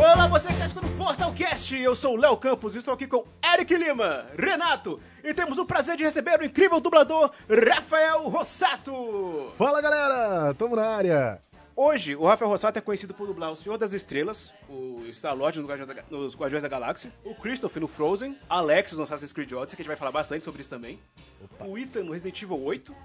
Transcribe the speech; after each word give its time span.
Olá, 0.00 0.26
você 0.26 0.48
que 0.48 0.54
está 0.54 0.64
escutando 0.64 0.90
o 0.90 0.96
Portalcast. 0.96 1.76
Eu 1.76 1.94
sou 1.94 2.14
o 2.14 2.16
Léo 2.16 2.34
Campos 2.34 2.74
e 2.74 2.78
estou 2.78 2.94
aqui 2.94 3.06
com 3.06 3.22
Eric 3.52 3.76
Lima, 3.76 4.24
Renato 4.34 4.98
e 5.22 5.34
temos 5.34 5.58
o 5.58 5.66
prazer 5.66 5.94
de 5.94 6.04
receber 6.04 6.40
o 6.40 6.42
incrível 6.44 6.80
dublador 6.80 7.30
Rafael 7.46 8.26
Rossato. 8.26 9.52
Fala 9.58 9.82
galera, 9.82 10.54
tamo 10.54 10.74
na 10.74 10.86
área. 10.86 11.42
Hoje, 11.76 12.16
o 12.16 12.24
Rafael 12.24 12.50
Rossato 12.50 12.78
é 12.78 12.80
conhecido 12.80 13.12
por 13.12 13.26
dublar 13.26 13.52
o 13.52 13.56
Senhor 13.56 13.76
das 13.76 13.92
Estrelas, 13.92 14.54
o 14.70 15.04
Star-Lord 15.12 15.58
nos 15.58 15.68
Guardiões, 15.68 15.94
da, 15.94 16.02
nos 16.10 16.34
Guardiões 16.34 16.62
da 16.62 16.68
Galáxia, 16.68 17.12
o 17.22 17.34
Christopher 17.34 17.82
no 17.82 17.86
Frozen, 17.86 18.38
Alex 18.48 18.92
no 18.92 19.02
Assassin's 19.02 19.34
Creed 19.34 19.52
Odyssey, 19.52 19.76
que 19.76 19.82
a 19.82 19.84
gente 19.84 19.88
vai 19.88 19.96
falar 19.98 20.12
bastante 20.12 20.46
sobre 20.46 20.62
isso 20.62 20.70
também, 20.70 20.98
Opa. 21.44 21.66
o 21.66 21.76
Ethan 21.76 22.04
no 22.04 22.12
Resident 22.12 22.40
Evil 22.40 22.62
8, 22.62 22.96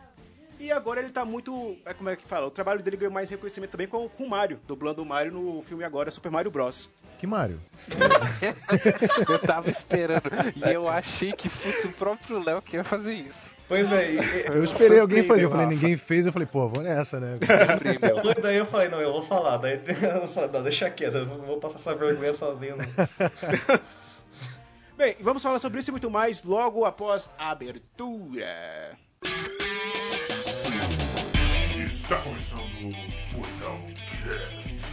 e 0.66 0.72
agora 0.72 1.00
ele 1.00 1.12
tá 1.12 1.24
muito. 1.24 1.78
É, 1.86 1.94
como 1.94 2.10
é 2.10 2.16
que 2.16 2.28
fala? 2.28 2.48
O 2.48 2.52
trabalho 2.52 2.82
dele 2.82 2.98
ganhou 2.98 3.14
mais 3.14 3.30
reconhecimento 3.30 3.72
também 3.72 3.88
com, 3.88 4.10
com 4.10 4.24
o 4.24 4.30
Mario, 4.30 4.60
dublando 4.68 5.02
o 5.02 5.06
Mario 5.06 5.32
no 5.32 5.62
filme 5.62 5.84
agora 5.84 6.10
Super 6.10 6.32
Mario 6.32 6.50
Bros. 6.50 6.90
Que 7.20 7.28
Mario? 7.28 7.62
eu 9.30 9.40
tava 9.40 9.70
esperando. 9.70 10.24
E 10.56 10.70
eu 10.70 10.90
achei 10.90 11.32
que 11.32 11.48
fosse 11.48 11.88
o 11.88 11.94
próprio 11.94 12.44
Léo 12.44 12.62
que 12.62 12.76
ia 12.76 12.84
fazer 12.84 13.14
isso. 13.14 13.54
Pois 13.68 13.90
é. 13.92 14.50
Eu 14.50 14.64
esperei 14.64 15.00
alguém 15.00 15.24
fazer. 15.24 15.46
Eu 15.46 15.50
falei, 15.50 15.68
ninguém 15.68 15.96
fez. 15.96 16.26
Eu 16.26 16.34
falei, 16.34 16.48
pô, 16.48 16.68
vou 16.68 16.84
nessa, 16.84 17.20
né? 17.20 17.40
daí 18.42 18.58
eu 18.58 18.66
falei, 18.66 18.90
não, 18.90 19.00
eu 19.00 19.14
vou 19.14 19.24
falar. 19.24 19.58
Daí 19.58 19.80
eu 19.88 20.28
falei, 20.30 20.50
não, 20.52 20.64
deixa 20.64 20.90
quieto, 20.90 21.16
eu 21.16 21.26
não 21.26 21.38
vou 21.38 21.58
passar 21.58 21.76
essa 21.76 21.96
vergonha 21.96 22.36
sozinho. 22.36 22.76
Bem, 24.98 25.16
vamos 25.20 25.44
falar 25.44 25.60
sobre 25.60 25.80
isso 25.80 25.90
e 25.90 25.94
muito 25.94 26.10
mais 26.10 26.44
logo 26.44 26.86
após 26.86 27.30
a 27.38 27.52
abertura. 27.52 28.98
Está 31.86 32.20
começando 32.24 32.62
o 32.62 33.36
Portal 33.36 33.80
Cast. 34.08 34.86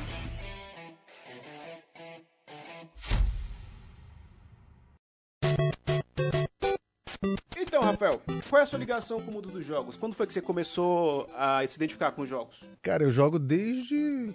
Então, 7.56 7.82
Rafael, 7.82 8.20
qual 8.46 8.60
é 8.60 8.62
a 8.62 8.66
sua 8.66 8.78
ligação 8.78 9.22
com 9.22 9.30
o 9.30 9.34
mundo 9.34 9.48
dos 9.48 9.64
jogos? 9.64 9.96
Quando 9.96 10.12
foi 10.14 10.26
que 10.26 10.34
você 10.34 10.42
começou 10.42 11.30
a 11.34 11.66
se 11.66 11.76
identificar 11.76 12.12
com 12.12 12.20
os 12.20 12.28
jogos? 12.28 12.62
Cara, 12.82 13.04
eu 13.04 13.10
jogo 13.10 13.38
desde. 13.38 14.34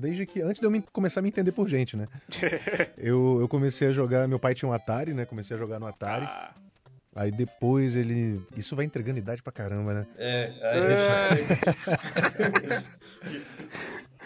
desde 0.00 0.26
que. 0.26 0.40
Antes 0.40 0.60
de 0.60 0.66
eu 0.66 0.70
me, 0.70 0.80
começar 0.92 1.18
a 1.18 1.22
me 1.24 1.28
entender 1.28 1.50
por 1.50 1.68
gente, 1.68 1.96
né? 1.96 2.06
eu, 2.96 3.38
eu 3.40 3.48
comecei 3.48 3.88
a 3.88 3.92
jogar. 3.92 4.28
Meu 4.28 4.38
pai 4.38 4.54
tinha 4.54 4.68
um 4.68 4.72
Atari, 4.72 5.12
né? 5.12 5.24
Comecei 5.24 5.56
a 5.56 5.58
jogar 5.58 5.80
no 5.80 5.88
Atari. 5.88 6.24
Ah. 6.24 6.54
Aí 7.14 7.30
depois 7.30 7.96
ele. 7.96 8.40
Isso 8.56 8.76
vai 8.76 8.84
entregando 8.84 9.18
idade 9.18 9.42
pra 9.42 9.52
caramba, 9.52 9.94
né? 9.94 10.06
É, 10.16 10.52
aí. 10.62 10.80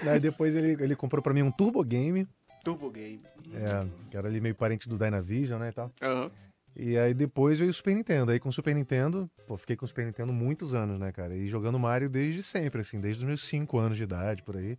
É. 0.04 0.10
aí 0.12 0.20
depois 0.20 0.54
ele, 0.54 0.82
ele 0.82 0.96
comprou 0.96 1.22
pra 1.22 1.32
mim 1.32 1.42
um 1.42 1.50
Turbo 1.50 1.82
Game. 1.84 2.26
Turbo 2.64 2.90
Game. 2.90 3.22
É, 3.54 3.86
que 4.10 4.16
era 4.16 4.28
ali 4.28 4.40
meio 4.40 4.54
parente 4.54 4.88
do 4.88 4.98
Dynavision, 4.98 5.58
né? 5.60 5.68
E 5.68 5.72
tal. 5.72 5.90
Uhum. 6.02 6.30
E 6.74 6.96
aí 6.96 7.12
depois 7.12 7.58
veio 7.58 7.70
o 7.70 7.74
Super 7.74 7.94
Nintendo. 7.94 8.30
Aí 8.30 8.40
com 8.40 8.48
o 8.48 8.52
Super 8.52 8.74
Nintendo, 8.74 9.30
pô, 9.46 9.56
fiquei 9.56 9.76
com 9.76 9.84
o 9.84 9.88
Super 9.88 10.06
Nintendo 10.06 10.32
muitos 10.32 10.74
anos, 10.74 10.98
né, 10.98 11.12
cara? 11.12 11.36
E 11.36 11.48
jogando 11.48 11.78
Mario 11.78 12.08
desde 12.08 12.42
sempre, 12.42 12.80
assim, 12.80 13.00
desde 13.00 13.22
os 13.22 13.28
meus 13.28 13.46
5 13.46 13.78
anos 13.78 13.96
de 13.96 14.04
idade, 14.04 14.42
por 14.42 14.56
aí. 14.56 14.78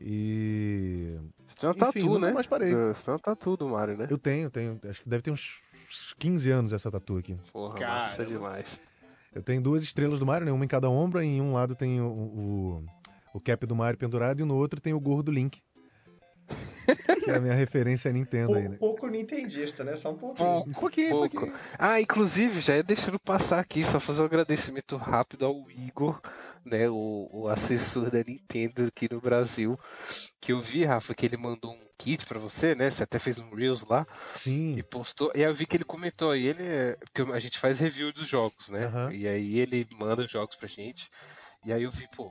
E. 0.00 1.16
Você 1.44 1.56
tem 1.56 1.68
uma 1.68 1.74
tatu, 1.74 2.18
né? 2.18 2.32
mais 2.32 2.46
parei. 2.46 2.72
Você 2.72 3.04
tem 3.04 3.14
uma 3.14 3.20
tatu 3.20 3.56
do 3.56 3.68
Mario, 3.68 3.96
né? 3.96 4.06
Eu 4.10 4.18
tenho, 4.18 4.50
tenho. 4.50 4.80
Acho 4.88 5.02
que 5.02 5.08
deve 5.08 5.22
ter 5.22 5.30
uns 5.30 5.60
15 6.18 6.50
anos 6.50 6.72
essa 6.72 6.90
tatu 6.90 7.16
aqui. 7.16 7.36
Porra, 7.52 7.74
Caramba. 7.74 7.96
massa 7.96 8.24
demais. 8.24 8.80
Eu 9.34 9.42
tenho 9.42 9.60
duas 9.60 9.82
estrelas 9.82 10.18
do 10.18 10.26
Mario, 10.26 10.46
né? 10.46 10.52
Uma 10.52 10.64
em 10.64 10.68
cada 10.68 10.88
ombro, 10.88 11.22
e 11.22 11.26
em 11.26 11.40
um 11.40 11.52
lado 11.52 11.74
tem 11.74 12.00
o, 12.00 12.06
o, 12.06 12.84
o 13.34 13.40
cap 13.40 13.66
do 13.66 13.74
Mario 13.74 13.98
pendurado 13.98 14.40
e 14.40 14.44
no 14.44 14.54
outro 14.54 14.80
tem 14.80 14.94
o 14.94 15.00
gorro 15.00 15.22
do 15.22 15.32
Link. 15.32 15.60
Que 17.24 17.30
é 17.30 17.36
a 17.36 17.40
minha 17.40 17.54
referência 17.54 18.10
a 18.10 18.12
Nintendo 18.12 18.54
aí, 18.54 18.68
né? 18.68 18.76
Pouco 18.76 19.06
nintendista, 19.06 19.84
né? 19.84 19.96
Só 19.96 20.12
um 20.12 20.16
pouquinho. 20.16 20.48
Pouco, 20.48 20.70
um 20.70 20.72
pouquinho, 20.72 21.10
pouco. 21.10 21.30
pouquinho. 21.30 21.58
Ah, 21.78 22.00
inclusive, 22.00 22.60
já 22.60 22.76
ia 22.76 22.82
deixando 22.82 23.18
passar 23.18 23.60
aqui, 23.60 23.82
só 23.84 23.98
fazer 23.98 24.22
um 24.22 24.26
agradecimento 24.26 24.96
rápido 24.96 25.46
ao 25.46 25.70
Igor, 25.70 26.20
né? 26.64 26.88
O, 26.88 27.28
o 27.32 27.48
assessor 27.48 28.10
da 28.10 28.22
Nintendo 28.22 28.84
aqui 28.84 29.08
no 29.12 29.20
Brasil. 29.20 29.78
Que 30.40 30.52
eu 30.52 30.60
vi, 30.60 30.84
Rafa, 30.84 31.14
que 31.14 31.26
ele 31.26 31.36
mandou 31.36 31.72
um 31.72 31.88
kit 31.98 32.26
para 32.26 32.38
você, 32.38 32.74
né? 32.74 32.90
Você 32.90 33.02
até 33.02 33.18
fez 33.18 33.38
um 33.38 33.54
Reels 33.54 33.84
lá. 33.86 34.06
Sim. 34.32 34.74
E 34.76 34.82
postou. 34.82 35.30
E 35.34 35.38
aí 35.38 35.50
eu 35.50 35.54
vi 35.54 35.66
que 35.66 35.76
ele 35.76 35.84
comentou. 35.84 36.36
E 36.36 36.46
ele. 36.46 36.62
É, 36.62 36.96
porque 36.96 37.32
a 37.32 37.38
gente 37.38 37.58
faz 37.58 37.80
review 37.80 38.12
dos 38.12 38.26
jogos, 38.26 38.68
né? 38.68 38.88
Uhum. 38.88 39.10
E 39.10 39.26
aí 39.26 39.58
ele 39.58 39.86
manda 39.98 40.22
os 40.22 40.30
jogos 40.30 40.56
pra 40.56 40.68
gente. 40.68 41.08
E 41.64 41.72
aí 41.72 41.82
eu 41.82 41.90
vi, 41.90 42.06
pô, 42.14 42.30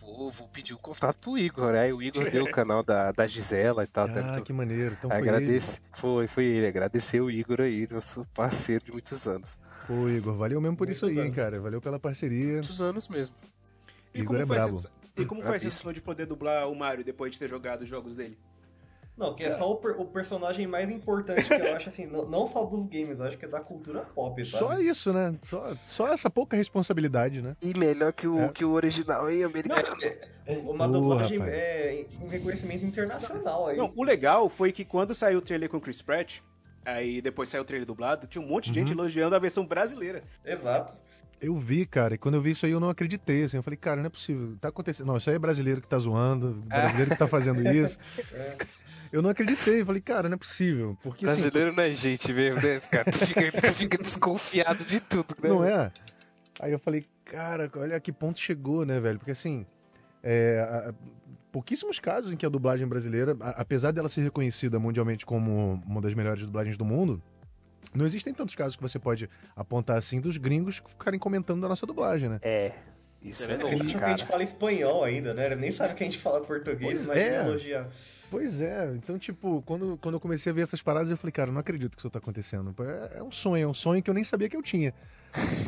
vou, 0.00 0.30
vou 0.30 0.48
pedir 0.48 0.72
o 0.74 0.76
um 0.76 0.80
contato 0.80 1.16
pro 1.18 1.38
Igor. 1.38 1.74
Aí 1.74 1.92
o 1.92 2.02
Igor 2.02 2.30
deu 2.30 2.44
o 2.44 2.50
canal 2.52 2.82
da, 2.82 3.12
da 3.12 3.26
Gisela 3.26 3.84
e 3.84 3.86
tal. 3.86 4.06
Ah, 4.06 4.40
que 4.40 4.52
maneiro. 4.52 4.96
Então 4.98 5.10
foi 5.10 5.18
Agradece, 5.18 5.76
ele. 5.76 5.86
Foi, 5.94 6.26
foi 6.26 6.44
ele. 6.44 6.66
Agradecer 6.66 7.20
o 7.20 7.30
Igor 7.30 7.60
aí, 7.60 7.86
nosso 7.90 8.26
parceiro 8.34 8.84
de 8.84 8.92
muitos 8.92 9.26
anos. 9.26 9.58
Pô, 9.86 10.08
Igor, 10.08 10.34
valeu 10.34 10.60
mesmo 10.60 10.76
por 10.76 10.86
muitos 10.86 10.96
isso 11.02 11.06
aí, 11.06 11.18
anos. 11.18 11.34
cara. 11.34 11.60
Valeu 11.60 11.80
pela 11.80 11.98
parceria. 11.98 12.54
Muitos 12.54 12.80
anos 12.80 13.08
mesmo. 13.08 13.36
E 14.14 14.20
Igor 14.20 14.40
é 14.40 14.44
brabo. 14.44 14.76
Essa, 14.76 14.90
e 15.16 15.24
como 15.24 15.42
foi 15.42 15.56
a 15.56 15.60
sensação 15.60 15.92
de 15.92 16.00
poder 16.00 16.26
dublar 16.26 16.68
o 16.68 16.74
Mario 16.74 17.04
depois 17.04 17.32
de 17.32 17.38
ter 17.38 17.48
jogado 17.48 17.82
os 17.82 17.88
jogos 17.88 18.16
dele? 18.16 18.38
Não, 19.20 19.34
que 19.34 19.44
é 19.44 19.54
só 19.54 19.70
o, 19.70 19.76
per 19.76 20.00
o, 20.00 20.06
personagem 20.06 20.66
mais 20.66 20.90
importante 20.90 21.46
que 21.46 21.52
eu 21.52 21.76
acho, 21.76 21.90
assim, 21.90 22.06
não, 22.06 22.24
não, 22.24 22.46
só 22.46 22.64
dos 22.64 22.86
games, 22.86 23.20
acho 23.20 23.36
que 23.36 23.44
é 23.44 23.48
da 23.48 23.60
cultura 23.60 24.00
pop, 24.00 24.42
sabe? 24.46 24.64
Só 24.64 24.80
isso, 24.80 25.12
né? 25.12 25.36
Só, 25.42 25.74
só 25.84 26.08
essa 26.08 26.30
pouca 26.30 26.56
responsabilidade, 26.56 27.42
né? 27.42 27.54
E 27.60 27.78
melhor 27.78 28.14
que 28.14 28.26
o, 28.26 28.40
é. 28.40 28.48
que 28.48 28.64
o 28.64 28.70
original 28.70 29.26
aí, 29.26 29.44
americano. 29.44 29.82
Não, 30.00 30.08
é, 30.46 30.56
uma 30.56 30.88
dublagem 30.88 31.38
é 31.42 32.06
um 32.22 32.28
reconhecimento 32.28 32.86
internacional 32.86 33.68
aí. 33.68 33.76
Não, 33.76 33.92
o 33.94 34.02
legal 34.02 34.48
foi 34.48 34.72
que 34.72 34.86
quando 34.86 35.14
saiu 35.14 35.38
o 35.38 35.42
trailer 35.42 35.68
com 35.68 35.76
o 35.76 35.80
Chris 35.82 36.00
Pratt, 36.00 36.38
aí 36.82 37.20
depois 37.20 37.50
saiu 37.50 37.60
o 37.60 37.66
trailer 37.66 37.86
dublado, 37.86 38.26
tinha 38.26 38.42
um 38.42 38.48
monte 38.48 38.72
de 38.72 38.80
uhum. 38.80 38.86
gente 38.86 38.96
elogiando 38.96 39.36
a 39.36 39.38
versão 39.38 39.66
brasileira. 39.66 40.24
Exato. 40.42 40.94
Eu 41.40 41.56
vi, 41.56 41.86
cara, 41.86 42.14
e 42.14 42.18
quando 42.18 42.34
eu 42.34 42.40
vi 42.42 42.50
isso 42.50 42.66
aí 42.66 42.72
eu 42.72 42.80
não 42.80 42.90
acreditei, 42.90 43.44
assim, 43.44 43.56
eu 43.56 43.62
falei, 43.62 43.76
cara, 43.78 44.00
não 44.00 44.08
é 44.08 44.10
possível, 44.10 44.56
tá 44.60 44.68
acontecendo, 44.68 45.06
não, 45.06 45.16
isso 45.16 45.30
aí 45.30 45.36
é 45.36 45.38
brasileiro 45.38 45.80
que 45.80 45.88
tá 45.88 45.98
zoando, 45.98 46.62
brasileiro 46.66 47.10
que 47.10 47.16
tá 47.16 47.26
fazendo 47.26 47.62
isso. 47.72 47.98
É. 48.30 48.58
Eu 49.12 49.22
não 49.22 49.30
acreditei, 49.30 49.84
falei, 49.84 50.00
cara, 50.00 50.28
não 50.28 50.34
é 50.34 50.38
possível. 50.38 50.96
Porque, 51.02 51.26
assim, 51.26 51.42
Brasileiro 51.42 51.70
assim, 51.70 51.76
não 51.76 51.84
é 51.84 51.90
gente 51.92 52.32
mesmo, 52.32 52.60
né, 52.60 52.80
cara? 52.80 53.10
Tu 53.10 53.18
fica, 53.18 53.52
tu 53.60 53.72
fica 53.74 53.98
desconfiado 53.98 54.84
de 54.84 55.00
tudo, 55.00 55.34
né? 55.42 55.48
Não 55.48 55.64
é? 55.64 55.90
Aí 56.60 56.72
eu 56.72 56.78
falei, 56.78 57.04
cara, 57.24 57.70
olha 57.76 57.96
a 57.96 58.00
que 58.00 58.12
ponto 58.12 58.38
chegou, 58.38 58.84
né, 58.84 59.00
velho? 59.00 59.18
Porque 59.18 59.32
assim, 59.32 59.66
é, 60.22 60.92
pouquíssimos 61.50 61.98
casos 61.98 62.32
em 62.32 62.36
que 62.36 62.46
a 62.46 62.48
dublagem 62.48 62.86
brasileira, 62.86 63.36
apesar 63.40 63.92
dela 63.92 64.08
ser 64.08 64.22
reconhecida 64.22 64.78
mundialmente 64.78 65.26
como 65.26 65.82
uma 65.86 66.00
das 66.00 66.14
melhores 66.14 66.44
dublagens 66.44 66.76
do 66.76 66.84
mundo, 66.84 67.22
não 67.94 68.06
existem 68.06 68.32
tantos 68.32 68.54
casos 68.54 68.76
que 68.76 68.82
você 68.82 68.98
pode 68.98 69.28
apontar 69.56 69.96
assim 69.96 70.20
dos 70.20 70.36
gringos 70.36 70.82
ficarem 70.86 71.18
comentando 71.18 71.60
da 71.60 71.68
nossa 71.68 71.86
dublagem, 71.86 72.28
né? 72.28 72.38
É. 72.42 72.72
Isso 73.22 73.44
é, 73.44 73.54
é 73.54 73.58
novo, 73.58 73.76
cara. 73.78 73.98
que 73.98 74.04
a 74.04 74.08
gente 74.10 74.26
fala 74.26 74.42
espanhol 74.42 75.04
ainda, 75.04 75.34
né? 75.34 75.54
Nem 75.54 75.70
sabe 75.70 75.94
que 75.94 76.02
a 76.02 76.06
gente 76.06 76.18
fala 76.18 76.40
português, 76.40 77.04
pois 77.04 77.06
mas 77.06 77.18
é. 77.18 77.86
Pois 78.30 78.60
é, 78.60 78.92
então, 78.94 79.18
tipo, 79.18 79.60
quando, 79.66 79.98
quando 80.00 80.14
eu 80.14 80.20
comecei 80.20 80.50
a 80.52 80.54
ver 80.54 80.62
essas 80.62 80.80
paradas, 80.80 81.10
eu 81.10 81.16
falei, 81.16 81.32
cara, 81.32 81.50
não 81.50 81.60
acredito 81.60 81.96
que 81.96 82.00
isso 82.00 82.08
tá 82.08 82.18
acontecendo. 82.18 82.74
É, 82.78 83.18
é 83.18 83.22
um 83.22 83.30
sonho, 83.30 83.64
é 83.64 83.66
um 83.66 83.74
sonho 83.74 84.02
que 84.02 84.08
eu 84.08 84.14
nem 84.14 84.24
sabia 84.24 84.48
que 84.48 84.56
eu 84.56 84.62
tinha. 84.62 84.94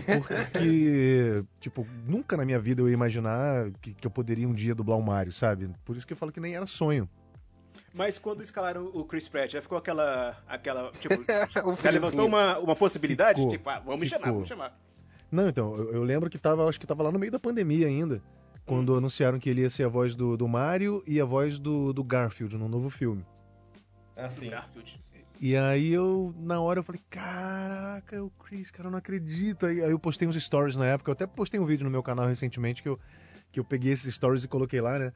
Porque, 0.07 1.45
tipo, 1.61 1.87
nunca 2.07 2.37
na 2.37 2.45
minha 2.45 2.61
vida 2.61 2.81
eu 2.81 2.89
ia 2.89 2.95
imaginar 2.95 3.71
que, 3.81 3.93
que 3.93 4.07
eu 4.07 4.11
poderia 4.11 4.49
um 4.49 4.55
dia 4.55 4.75
dublar 4.75 4.97
o 4.97 5.03
Mario, 5.03 5.33
sabe? 5.33 5.69
Por 5.85 5.97
isso 5.97 6.07
que 6.07 6.13
eu 6.13 6.17
falo 6.17 6.31
que 6.31 6.41
nem 6.41 6.55
era 6.55 6.67
sonho. 6.67 7.09
Mas 7.93 8.19
quando 8.19 8.43
escalaram 8.43 8.91
o 8.95 9.05
Chris 9.05 9.29
Pratt, 9.29 9.53
já 9.53 9.61
ficou 9.61 9.77
aquela. 9.77 10.37
aquela 10.49 10.91
tipo, 10.93 11.25
já 11.83 11.91
levantou 11.91 12.27
uma, 12.27 12.59
uma 12.59 12.77
possibilidade? 12.77 13.39
Ficou, 13.39 13.51
tipo, 13.51 13.69
ah, 13.69 13.81
vamos 13.81 14.09
ficou. 14.09 14.19
chamar, 14.19 14.33
vamos 14.33 14.49
chamar. 14.49 14.79
Não, 15.33 15.49
então, 15.49 15.75
eu, 15.75 15.95
eu, 15.95 16.03
lembro 16.05 16.29
que 16.29 16.37
tava, 16.37 16.69
acho 16.69 16.79
que 16.79 16.87
tava 16.87 17.03
lá 17.03 17.11
no 17.11 17.19
meio 17.19 17.33
da 17.33 17.39
pandemia 17.39 17.87
ainda, 17.87 18.23
quando 18.67 18.93
hum. 18.93 18.99
anunciaram 18.99 19.39
que 19.39 19.49
ele 19.49 19.63
ia 19.63 19.71
ser 19.71 19.85
a 19.85 19.89
voz 19.89 20.15
do, 20.15 20.37
do 20.37 20.47
Mario 20.47 21.03
e 21.07 21.19
a 21.19 21.25
voz 21.25 21.59
do, 21.59 21.91
do 21.95 22.05
Garfield 22.05 22.59
no 22.59 22.69
novo 22.69 22.91
filme. 22.91 23.25
Ah, 24.15 24.29
sim. 24.29 24.51
Garfield. 24.51 25.01
E 25.41 25.57
aí 25.57 25.91
eu, 25.91 26.35
na 26.39 26.61
hora, 26.61 26.81
eu 26.81 26.85
falei, 26.85 27.01
caraca, 27.09 28.23
o 28.23 28.31
Chris, 28.31 28.71
cara, 28.71 28.89
eu 28.89 28.91
não 28.93 28.99
acredito. 28.99 29.65
Aí, 29.65 29.83
aí 29.83 29.91
eu 29.91 29.99
postei 29.99 30.29
uns 30.29 30.37
stories 30.37 30.77
na 30.77 30.85
época, 30.85 31.11
eu 31.11 31.15
até 31.15 31.27
postei 31.27 31.59
um 31.59 31.65
vídeo 31.65 31.85
no 31.85 31.91
meu 31.91 32.03
canal 32.03 32.29
recentemente 32.29 32.83
que 32.83 32.89
eu, 32.91 33.01
que 33.51 33.59
eu 33.59 33.65
peguei 33.65 33.93
esses 33.93 34.15
stories 34.15 34.45
e 34.45 34.49
coloquei 34.49 34.83
lá, 34.83 34.99
né? 34.99 35.13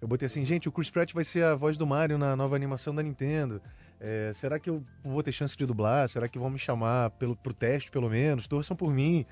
Eu 0.00 0.08
botei 0.08 0.26
assim, 0.26 0.44
gente, 0.44 0.68
o 0.68 0.72
Chris 0.72 0.90
Pratt 0.90 1.14
vai 1.14 1.22
ser 1.22 1.44
a 1.44 1.54
voz 1.54 1.76
do 1.76 1.86
Mario 1.86 2.18
na 2.18 2.34
nova 2.34 2.56
animação 2.56 2.92
da 2.92 3.02
Nintendo. 3.02 3.62
É, 4.00 4.32
será 4.34 4.58
que 4.58 4.68
eu 4.68 4.84
vou 5.04 5.22
ter 5.22 5.30
chance 5.30 5.56
de 5.56 5.64
dublar? 5.64 6.08
Será 6.08 6.26
que 6.26 6.36
vão 6.36 6.50
me 6.50 6.58
chamar 6.58 7.10
pelo, 7.10 7.36
pro 7.36 7.54
teste, 7.54 7.88
pelo 7.88 8.10
menos? 8.10 8.48
Torçam 8.48 8.76
por 8.76 8.92
mim. 8.92 9.24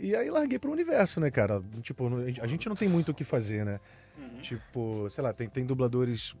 E 0.00 0.16
aí 0.16 0.30
larguei 0.30 0.58
pro 0.58 0.72
universo, 0.72 1.20
né, 1.20 1.30
cara? 1.30 1.62
Tipo, 1.82 2.08
a 2.40 2.46
gente 2.46 2.68
não 2.68 2.74
tem 2.74 2.88
muito 2.88 3.10
o 3.10 3.14
que 3.14 3.22
fazer, 3.22 3.66
né? 3.66 3.78
Uhum. 4.16 4.40
Tipo, 4.40 5.10
sei 5.10 5.22
lá, 5.22 5.32
tem, 5.32 5.46
tem 5.46 5.66
dubladores 5.66 6.34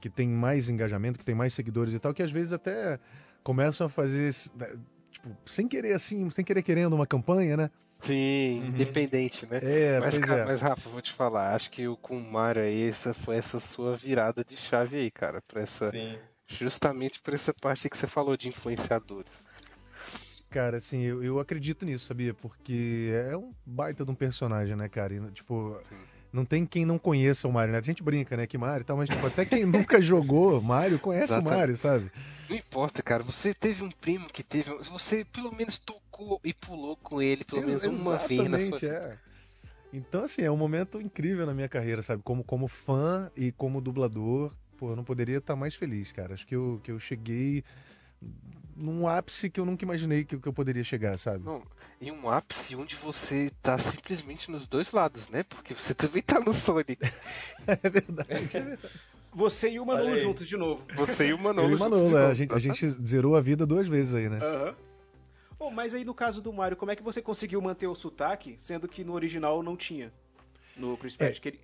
que 0.00 0.10
tem 0.10 0.28
mais 0.28 0.68
engajamento, 0.68 1.18
que 1.18 1.24
tem 1.24 1.34
mais 1.34 1.54
seguidores 1.54 1.94
e 1.94 2.00
tal, 2.00 2.12
que 2.12 2.22
às 2.22 2.32
vezes 2.32 2.52
até 2.52 2.98
começam 3.44 3.86
a 3.86 3.88
fazer, 3.88 4.34
né, 4.56 4.76
tipo, 5.10 5.28
sem 5.44 5.68
querer 5.68 5.92
assim, 5.92 6.28
sem 6.30 6.44
querer 6.44 6.62
querendo 6.62 6.94
uma 6.94 7.06
campanha, 7.06 7.56
né? 7.56 7.70
Sim, 8.00 8.60
uhum. 8.60 8.66
independente, 8.66 9.46
né? 9.46 9.60
É, 9.62 10.00
mas, 10.00 10.18
cara, 10.18 10.42
é. 10.42 10.44
mas, 10.44 10.60
Rafa, 10.60 10.90
vou 10.90 11.00
te 11.00 11.12
falar, 11.12 11.54
acho 11.54 11.70
que 11.70 11.86
o 11.88 11.98
Mario 12.30 12.62
aí, 12.62 12.88
essa 12.88 13.14
foi 13.14 13.36
essa 13.36 13.58
sua 13.60 13.94
virada 13.94 14.44
de 14.44 14.56
chave 14.56 14.98
aí, 14.98 15.10
cara, 15.10 15.40
pra 15.46 15.62
essa. 15.62 15.90
Sim. 15.90 16.18
Justamente 16.48 17.20
por 17.20 17.34
essa 17.34 17.52
parte 17.54 17.88
que 17.88 17.96
você 17.96 18.06
falou 18.06 18.36
de 18.36 18.48
influenciadores. 18.48 19.42
Cara, 20.56 20.78
assim, 20.78 21.02
eu, 21.02 21.22
eu 21.22 21.38
acredito 21.38 21.84
nisso, 21.84 22.06
sabia? 22.06 22.32
Porque 22.32 23.10
é 23.28 23.36
um 23.36 23.52
baita 23.66 24.06
de 24.06 24.10
um 24.10 24.14
personagem, 24.14 24.74
né, 24.74 24.88
cara? 24.88 25.12
E, 25.12 25.20
tipo, 25.32 25.78
Sim. 25.82 25.96
não 26.32 26.46
tem 26.46 26.64
quem 26.64 26.86
não 26.86 26.98
conheça 26.98 27.46
o 27.46 27.52
Mario, 27.52 27.72
né? 27.72 27.78
A 27.78 27.82
gente 27.82 28.02
brinca, 28.02 28.38
né, 28.38 28.46
que 28.46 28.56
Mario 28.56 28.80
e 28.80 28.84
tal, 28.84 28.96
mas 28.96 29.10
tipo, 29.10 29.26
até 29.26 29.44
quem 29.44 29.66
nunca 29.66 30.00
jogou 30.00 30.62
Mario 30.62 30.98
conhece 30.98 31.34
o 31.34 31.42
Mario, 31.42 31.76
sabe? 31.76 32.10
Não 32.48 32.56
importa, 32.56 33.02
cara. 33.02 33.22
Você 33.22 33.52
teve 33.52 33.84
um 33.84 33.90
primo 33.90 34.28
que 34.32 34.42
teve. 34.42 34.70
Você 34.84 35.26
pelo 35.26 35.54
menos 35.54 35.78
tocou 35.78 36.40
e 36.42 36.54
pulou 36.54 36.96
com 36.96 37.20
ele 37.20 37.44
pelo 37.44 37.66
menos 37.66 37.84
uma 37.84 38.16
vez 38.16 38.48
na 38.48 38.58
sua 38.58 38.78
vida. 38.78 38.94
É. 38.94 39.18
Então, 39.92 40.24
assim, 40.24 40.40
é 40.40 40.50
um 40.50 40.56
momento 40.56 40.98
incrível 40.98 41.44
na 41.44 41.52
minha 41.52 41.68
carreira, 41.68 42.00
sabe? 42.00 42.22
Como, 42.22 42.42
como 42.42 42.66
fã 42.66 43.30
e 43.36 43.52
como 43.52 43.78
dublador, 43.78 44.54
pô, 44.78 44.92
eu 44.92 44.96
não 44.96 45.04
poderia 45.04 45.36
estar 45.36 45.54
mais 45.54 45.74
feliz, 45.74 46.12
cara. 46.12 46.32
Acho 46.32 46.46
que 46.46 46.56
eu, 46.56 46.80
que 46.82 46.90
eu 46.90 46.98
cheguei 46.98 47.62
num 48.76 49.08
ápice 49.08 49.48
que 49.48 49.58
eu 49.58 49.64
nunca 49.64 49.84
imaginei 49.84 50.24
que, 50.24 50.36
que 50.36 50.46
eu 50.46 50.52
poderia 50.52 50.84
chegar, 50.84 51.18
sabe? 51.18 51.44
Não, 51.44 51.62
em 52.00 52.10
um 52.12 52.28
ápice 52.28 52.76
onde 52.76 52.94
você 52.94 53.50
tá 53.62 53.78
simplesmente 53.78 54.50
nos 54.50 54.66
dois 54.66 54.92
lados, 54.92 55.28
né? 55.30 55.42
Porque 55.42 55.74
você 55.74 55.94
também 55.94 56.22
tá 56.22 56.38
no 56.38 56.52
Sonic. 56.52 56.98
é 57.66 57.88
verdade, 57.88 58.28
é 58.28 58.38
verdade. 58.60 59.00
Você 59.32 59.70
e 59.70 59.80
o 59.80 59.84
Manolo 59.84 60.16
juntos 60.18 60.46
de 60.46 60.56
novo. 60.56 60.86
Você 60.94 61.28
e 61.28 61.32
o 61.32 61.38
Manolo, 61.38 61.68
eu 61.68 61.72
e 61.72 61.74
o 61.74 61.78
Manolo 61.78 62.16
é, 62.16 62.26
a, 62.26 62.34
gente, 62.34 62.54
a 62.54 62.58
gente 62.58 62.88
zerou 62.88 63.36
a 63.36 63.40
vida 63.40 63.66
duas 63.66 63.86
vezes 63.86 64.14
aí, 64.14 64.28
né? 64.28 64.38
Aham. 64.38 64.68
Uhum. 64.68 64.86
Oh, 65.58 65.70
mas 65.70 65.94
aí 65.94 66.04
no 66.04 66.14
caso 66.14 66.42
do 66.42 66.52
Mario, 66.52 66.76
como 66.76 66.90
é 66.90 66.96
que 66.96 67.02
você 67.02 67.22
conseguiu 67.22 67.60
manter 67.62 67.86
o 67.86 67.94
sotaque, 67.94 68.54
sendo 68.58 68.86
que 68.86 69.02
no 69.02 69.14
original 69.14 69.62
não 69.62 69.76
tinha? 69.76 70.12
No 70.76 70.96
Chris 70.98 71.16
Pratt, 71.16 71.38
é. 71.38 71.40
que 71.40 71.48
ele, 71.48 71.60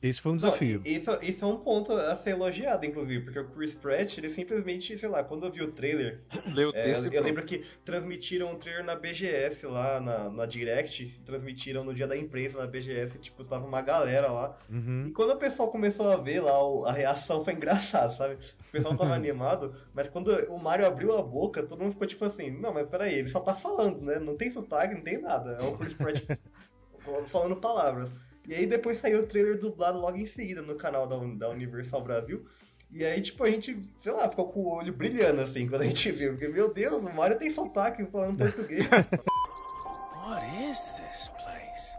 esse 0.00 0.20
foi 0.20 0.30
um 0.30 0.36
desafio. 0.36 0.80
Não, 0.84 0.90
isso, 0.90 1.18
isso, 1.22 1.44
é 1.44 1.48
um 1.48 1.56
ponto 1.56 1.92
a 1.92 2.16
ser 2.16 2.30
elogiado, 2.30 2.86
inclusive, 2.86 3.24
porque 3.24 3.38
o 3.40 3.48
Chris 3.48 3.74
Pratt, 3.74 4.16
ele 4.16 4.30
simplesmente, 4.30 4.96
sei 4.96 5.08
lá, 5.08 5.24
quando 5.24 5.44
eu 5.44 5.50
vi 5.50 5.60
o 5.60 5.72
trailer. 5.72 6.20
Leu 6.54 6.70
o 6.70 6.76
é, 6.76 6.82
texto. 6.82 7.12
eu, 7.12 7.20
lembro 7.20 7.44
que 7.44 7.64
transmitiram 7.84 8.52
um 8.52 8.56
trailer 8.56 8.84
na 8.84 8.94
BGS 8.94 9.66
lá, 9.66 10.00
na, 10.00 10.30
na 10.30 10.46
Direct, 10.46 11.20
transmitiram 11.24 11.82
no 11.82 11.92
dia 11.92 12.06
da 12.06 12.16
imprensa 12.16 12.58
na 12.58 12.66
BGS, 12.68 13.18
tipo, 13.18 13.42
tava 13.42 13.66
uma 13.66 13.82
galera 13.82 14.30
lá. 14.30 14.56
Uhum. 14.70 15.06
E 15.08 15.10
quando 15.10 15.30
o 15.30 15.36
pessoal 15.36 15.68
começou 15.68 16.08
a 16.08 16.16
ver 16.16 16.42
lá, 16.42 16.52
a 16.88 16.92
reação 16.92 17.42
foi 17.42 17.54
engraçada, 17.54 18.12
sabe? 18.12 18.34
O 18.34 18.70
pessoal 18.70 18.96
tava 18.96 19.14
animado, 19.18 19.74
mas 19.92 20.08
quando 20.08 20.28
o 20.48 20.58
Mario 20.60 20.86
abriu 20.86 21.16
a 21.18 21.22
boca, 21.22 21.60
todo 21.64 21.82
mundo 21.82 21.92
ficou 21.92 22.06
tipo 22.06 22.24
assim: 22.24 22.52
não, 22.52 22.72
mas 22.72 22.86
peraí, 22.86 23.18
ele 23.18 23.28
só 23.28 23.40
tá 23.40 23.52
falando, 23.52 24.00
né? 24.04 24.20
Não 24.20 24.36
tem 24.36 24.48
sotaque, 24.48 24.94
não 24.94 25.02
tem 25.02 25.20
nada. 25.20 25.58
É 25.60 25.64
o 25.64 25.76
Chris 25.76 25.92
Pratt 25.94 26.22
falando 27.26 27.56
palavras. 27.56 28.08
E 28.48 28.54
aí 28.54 28.66
depois 28.66 28.98
saiu 28.98 29.20
o 29.20 29.26
trailer 29.26 29.58
dublado 29.58 29.98
logo 29.98 30.16
em 30.16 30.24
seguida 30.24 30.62
no 30.62 30.74
canal 30.74 31.06
da, 31.06 31.18
da 31.18 31.50
Universal 31.50 32.02
Brasil. 32.02 32.46
E 32.90 33.04
aí, 33.04 33.20
tipo, 33.20 33.44
a 33.44 33.50
gente, 33.50 33.78
sei 34.02 34.10
lá, 34.10 34.26
ficou 34.26 34.48
com 34.48 34.60
o 34.60 34.68
olho 34.70 34.94
brilhando 34.94 35.42
assim 35.42 35.68
quando 35.68 35.82
a 35.82 35.84
gente 35.84 36.10
viu. 36.12 36.30
Porque, 36.30 36.48
meu 36.48 36.72
Deus, 36.72 37.04
o 37.04 37.14
Mario 37.14 37.38
tem 37.38 37.50
sotaque 37.50 38.06
falando 38.06 38.38
português. 38.40 38.86
What 38.86 40.70
is 40.70 40.92
this 40.92 41.28
place? 41.28 41.92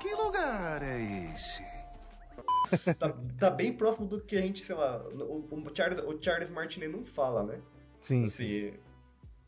Que 0.00 0.14
lugar 0.14 0.82
é 0.82 1.34
esse? 1.34 1.62
tá, 2.98 3.14
tá, 3.38 3.50
bem 3.50 3.70
próximo 3.74 4.06
do 4.06 4.18
que 4.18 4.34
a 4.34 4.40
gente, 4.40 4.64
sei 4.64 4.74
lá, 4.74 5.06
o, 5.06 5.46
o 5.50 5.76
Charles, 5.76 6.00
o 6.00 6.18
Charles 6.22 6.48
Martinet 6.48 6.90
não 6.90 7.04
fala, 7.04 7.42
né? 7.42 7.60
Sim. 8.00 8.24
Assim, 8.24 8.70
sim 8.70 8.87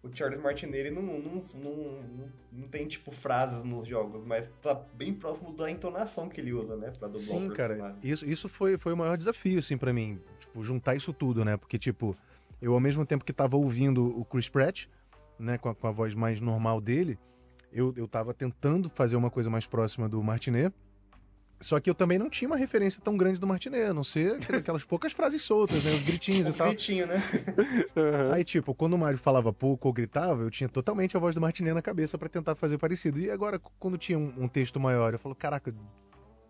o 0.03 0.11
Charles 0.15 0.41
Martinelli 0.41 0.91
não, 0.91 1.03
não, 1.03 1.45
não, 1.55 2.29
não, 2.53 2.69
tem, 2.69 2.87
tipo, 2.87 3.13
frases 3.13 3.63
nos 3.63 3.87
jogos, 3.87 4.25
mas 4.25 4.49
tá 4.63 4.75
bem 4.95 5.13
próximo 5.13 5.53
da 5.53 5.71
entonação 5.71 6.29
que 6.29 6.41
ele 6.41 6.53
usa, 6.53 6.75
né? 6.77 6.91
Pra 6.99 7.07
dublar 7.07 7.21
Sim, 7.21 7.51
cara, 7.51 7.97
isso, 8.03 8.25
isso 8.25 8.49
foi, 8.49 8.79
foi 8.79 8.95
o 8.95 8.97
maior 8.97 9.17
desafio, 9.17 9.59
assim, 9.59 9.77
para 9.77 9.93
mim. 9.93 10.19
Tipo, 10.39 10.63
juntar 10.65 10.97
isso 10.97 11.13
tudo, 11.13 11.45
né? 11.45 11.57
Porque, 11.57 11.79
tipo, 11.79 12.17
eu 12.63 12.73
ao 12.73 12.81
mesmo 12.81 13.05
tempo 13.05 13.25
que 13.25 13.33
tava 13.33 13.57
ouvindo 13.57 14.19
o 14.19 14.25
Chris 14.25 14.49
Pratt, 14.49 14.87
né, 15.39 15.59
com 15.59 15.69
a, 15.69 15.75
com 15.75 15.87
a 15.87 15.91
voz 15.91 16.15
mais 16.15 16.41
normal 16.41 16.81
dele, 16.81 17.19
eu, 17.73 17.93
eu 17.97 18.09
tava 18.09 18.33
tentando 18.33 18.91
fazer 18.91 19.17
uma 19.17 19.31
coisa 19.31 19.51
mais 19.51 19.67
próxima 19.67 20.09
do 20.09 20.23
Martinet, 20.23 20.75
só 21.61 21.79
que 21.79 21.91
eu 21.91 21.95
também 21.95 22.19
não 22.19 22.31
tinha 22.31 22.49
uma 22.49 22.57
referência 22.57 23.03
tão 23.05 23.19
grande 23.19 23.39
do 23.39 23.47
Martinet, 23.47 23.91
a 23.91 23.95
não 23.95 24.03
ser 24.03 24.39
aquelas 24.57 24.83
poucas 24.83 25.13
frases 25.13 25.43
soltas, 25.43 25.85
né? 25.85 25.91
Os 25.91 26.03
gritinhos 26.03 26.49
Os 26.49 26.55
e 26.55 26.59
tal. 26.59 26.69
gritinhos, 26.69 27.07
né? 27.07 27.23
Uhum. 27.95 28.33
Aí, 28.33 28.43
tipo, 28.43 28.75
quando 28.75 28.95
o 28.95 28.99
Mário 28.99 29.19
falava 29.19 29.53
pouco 29.53 29.87
ou 29.87 29.93
gritava, 29.93 30.43
eu 30.43 30.51
tinha 30.51 30.71
totalmente 30.71 31.19
a 31.19 31.21
voz 31.21 31.35
do 31.35 31.41
Martinet 31.41 31.75
na 31.75 31.83
cabeça 31.83 32.17
para 32.17 32.31
tentar 32.31 32.55
fazer 32.55 32.79
parecido. 32.79 33.21
E 33.21 33.31
agora, 33.31 33.61
quando 33.79 33.99
tinha 33.99 34.19
um, 34.19 34.33
um, 34.39 34.49
texto 34.49 34.81
maior, 34.81 35.13
eu 35.13 35.19
falo, 35.19 35.35
caraca, 35.35 35.71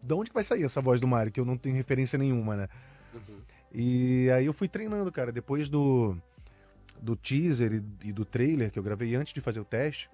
de 0.01 0.15
onde 0.15 0.31
que 0.31 0.35
vai 0.35 0.45
sair 0.45 0.63
essa 0.63 0.81
voz 0.81 1.01
do 1.01 1.09
Mário, 1.09 1.33
que 1.33 1.41
eu 1.41 1.45
não 1.45 1.57
tenho 1.57 1.75
referência 1.75 2.17
nenhuma, 2.17 2.55
né? 2.55 2.69
Uhum. 3.13 3.41
E 3.73 4.31
aí 4.31 4.47
eu 4.47 4.53
fui 4.53 4.69
treinando, 4.69 5.11
cara. 5.11 5.33
Depois 5.33 5.69
do, 5.69 6.17
do 7.03 7.17
teaser 7.17 7.73
e, 7.73 8.09
e 8.09 8.13
do 8.13 8.25
trailer 8.25 8.71
que 8.71 8.79
eu 8.79 8.83
gravei 8.83 9.17
antes 9.17 9.33
de 9.33 9.41
fazer 9.41 9.59
o 9.59 9.65
teste, 9.65 10.09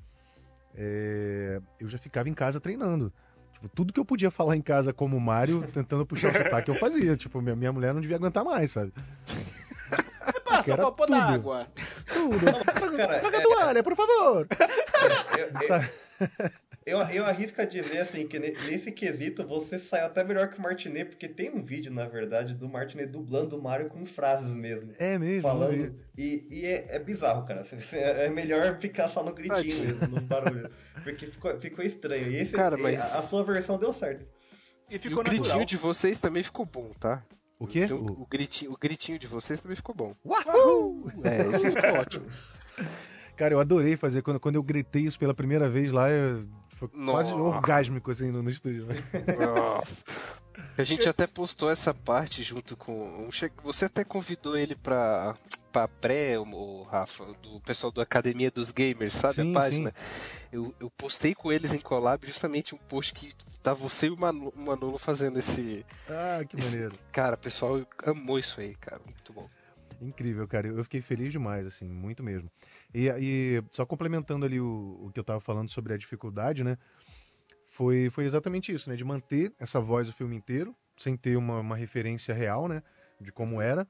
é, 0.74 1.60
eu 1.78 1.86
já 1.86 1.98
ficava 1.98 2.30
em 2.30 2.34
casa 2.34 2.58
treinando. 2.58 3.12
Tipo, 3.56 3.68
tudo 3.70 3.92
que 3.92 3.98
eu 3.98 4.04
podia 4.04 4.30
falar 4.30 4.54
em 4.54 4.60
casa 4.60 4.92
como 4.92 5.18
Mario, 5.18 5.62
tentando 5.72 6.04
puxar 6.04 6.30
o 6.30 6.42
sotaque, 6.44 6.70
eu 6.70 6.74
fazia. 6.74 7.16
Tipo, 7.16 7.40
minha, 7.40 7.56
minha 7.56 7.72
mulher 7.72 7.94
não 7.94 8.02
devia 8.02 8.16
aguentar 8.16 8.44
mais, 8.44 8.70
sabe? 8.70 8.92
Passa 10.44 10.74
um 10.74 10.76
copo 10.76 11.06
d'água. 11.06 11.66
Tudo. 12.06 12.48
É, 12.98 13.40
toalha, 13.40 13.82
por 13.82 13.96
favor. 13.96 14.46
É, 14.50 15.40
eu, 15.40 15.78
eu, 15.78 16.50
eu, 16.86 16.98
eu 16.98 17.26
arrisco 17.26 17.60
a 17.60 17.64
dizer 17.64 17.98
assim 17.98 18.28
que 18.28 18.38
nesse 18.38 18.92
quesito 18.92 19.44
você 19.44 19.76
sai 19.76 20.02
até 20.02 20.22
melhor 20.22 20.48
que 20.48 20.56
o 20.56 20.62
Martinet, 20.62 21.10
porque 21.10 21.26
tem 21.26 21.50
um 21.50 21.60
vídeo, 21.60 21.92
na 21.92 22.06
verdade, 22.06 22.54
do 22.54 22.68
Martinet 22.68 23.10
dublando 23.10 23.58
o 23.58 23.62
Mario 23.62 23.88
com 23.88 24.06
frases 24.06 24.54
mesmo. 24.54 24.92
É 24.96 25.18
mesmo. 25.18 25.42
Falando. 25.42 25.98
E, 26.16 26.46
e 26.48 26.64
é, 26.64 26.94
é, 26.94 26.98
bizarro, 27.00 27.44
cara. 27.44 27.66
É 27.92 28.28
melhor 28.30 28.78
ficar 28.78 29.08
só 29.08 29.24
no 29.24 29.34
gritinho 29.34 29.84
mesmo, 29.84 30.06
nos 30.06 30.22
barulhos. 30.22 30.70
Porque 31.02 31.26
ficou, 31.26 31.58
ficou 31.60 31.84
estranho. 31.84 32.30
E 32.30 32.36
esse, 32.36 32.52
cara, 32.52 32.76
mas... 32.76 33.00
a, 33.00 33.18
a 33.18 33.22
sua 33.22 33.42
versão 33.42 33.76
deu 33.76 33.92
certo. 33.92 34.24
E, 34.88 34.96
ficou 34.96 35.18
e 35.18 35.20
o 35.20 35.24
gritinho 35.24 35.66
de 35.66 35.76
vocês 35.76 36.20
também 36.20 36.44
ficou 36.44 36.64
bom, 36.64 36.92
tá? 37.00 37.20
O 37.58 37.66
quê? 37.66 37.80
Então, 37.80 37.98
o... 37.98 38.22
O, 38.22 38.26
gritinho, 38.26 38.70
o 38.70 38.78
gritinho 38.78 39.18
de 39.18 39.26
vocês 39.26 39.58
também 39.58 39.74
ficou 39.74 39.92
bom. 39.92 40.14
Uhul! 40.24 41.10
É, 41.24 41.46
esse 41.52 41.68
ficou 41.68 41.98
ótimo. 41.98 42.26
Cara, 43.36 43.54
eu 43.54 43.60
adorei 43.60 43.96
fazer. 43.96 44.22
Quando, 44.22 44.38
quando 44.38 44.54
eu 44.54 44.62
gritei 44.62 45.02
isso 45.02 45.18
pela 45.18 45.34
primeira 45.34 45.68
vez 45.68 45.90
lá, 45.90 46.08
eu 46.10 46.42
foi 46.76 46.88
Nossa. 46.92 47.12
quase 47.12 47.32
orgásmico 47.32 48.10
assim 48.10 48.30
no, 48.30 48.42
no 48.42 48.50
estúdio. 48.50 48.86
Nossa. 49.38 50.04
A 50.76 50.82
gente 50.82 51.08
até 51.08 51.26
postou 51.26 51.70
essa 51.70 51.92
parte 51.92 52.42
junto 52.42 52.76
com. 52.76 53.28
Você 53.62 53.86
até 53.86 54.04
convidou 54.04 54.56
ele 54.56 54.74
pra, 54.74 55.34
pra 55.72 55.88
pré, 55.88 56.38
o 56.38 56.82
Rafa, 56.82 57.24
do 57.42 57.60
pessoal 57.60 57.90
da 57.90 58.02
Academia 58.02 58.50
dos 58.50 58.70
Gamers, 58.70 59.14
sabe 59.14 59.34
sim, 59.34 59.50
a 59.50 59.54
página? 59.54 59.94
Eu, 60.52 60.74
eu 60.78 60.90
postei 60.90 61.34
com 61.34 61.50
eles 61.50 61.72
em 61.72 61.80
collab 61.80 62.26
justamente 62.26 62.74
um 62.74 62.78
post 62.78 63.12
que 63.14 63.32
tá 63.62 63.72
você 63.72 64.06
e 64.06 64.10
o 64.10 64.16
Manolo 64.16 64.98
fazendo 64.98 65.38
esse. 65.38 65.84
Ah, 66.08 66.44
que 66.46 66.56
maneiro. 66.56 66.94
Esse... 66.94 67.02
Cara, 67.12 67.36
o 67.36 67.38
pessoal 67.38 67.86
amou 68.04 68.38
isso 68.38 68.60
aí, 68.60 68.74
cara. 68.74 69.00
Muito 69.04 69.32
bom. 69.32 69.48
Incrível, 70.00 70.46
cara. 70.46 70.68
Eu 70.68 70.84
fiquei 70.84 71.00
feliz 71.00 71.32
demais, 71.32 71.66
assim, 71.66 71.88
muito 71.88 72.22
mesmo. 72.22 72.50
E, 72.96 73.10
e 73.18 73.62
só 73.68 73.84
complementando 73.84 74.46
ali 74.46 74.58
o, 74.58 74.98
o 75.02 75.10
que 75.12 75.20
eu 75.20 75.22
estava 75.22 75.38
falando 75.38 75.68
sobre 75.68 75.92
a 75.92 75.98
dificuldade, 75.98 76.64
né? 76.64 76.78
Foi, 77.66 78.08
foi 78.08 78.24
exatamente 78.24 78.72
isso, 78.72 78.88
né? 78.88 78.96
De 78.96 79.04
manter 79.04 79.52
essa 79.58 79.78
voz 79.78 80.08
o 80.08 80.14
filme 80.14 80.34
inteiro, 80.34 80.74
sem 80.96 81.14
ter 81.14 81.36
uma, 81.36 81.60
uma 81.60 81.76
referência 81.76 82.32
real, 82.32 82.66
né? 82.66 82.82
De 83.20 83.30
como 83.30 83.60
era. 83.60 83.86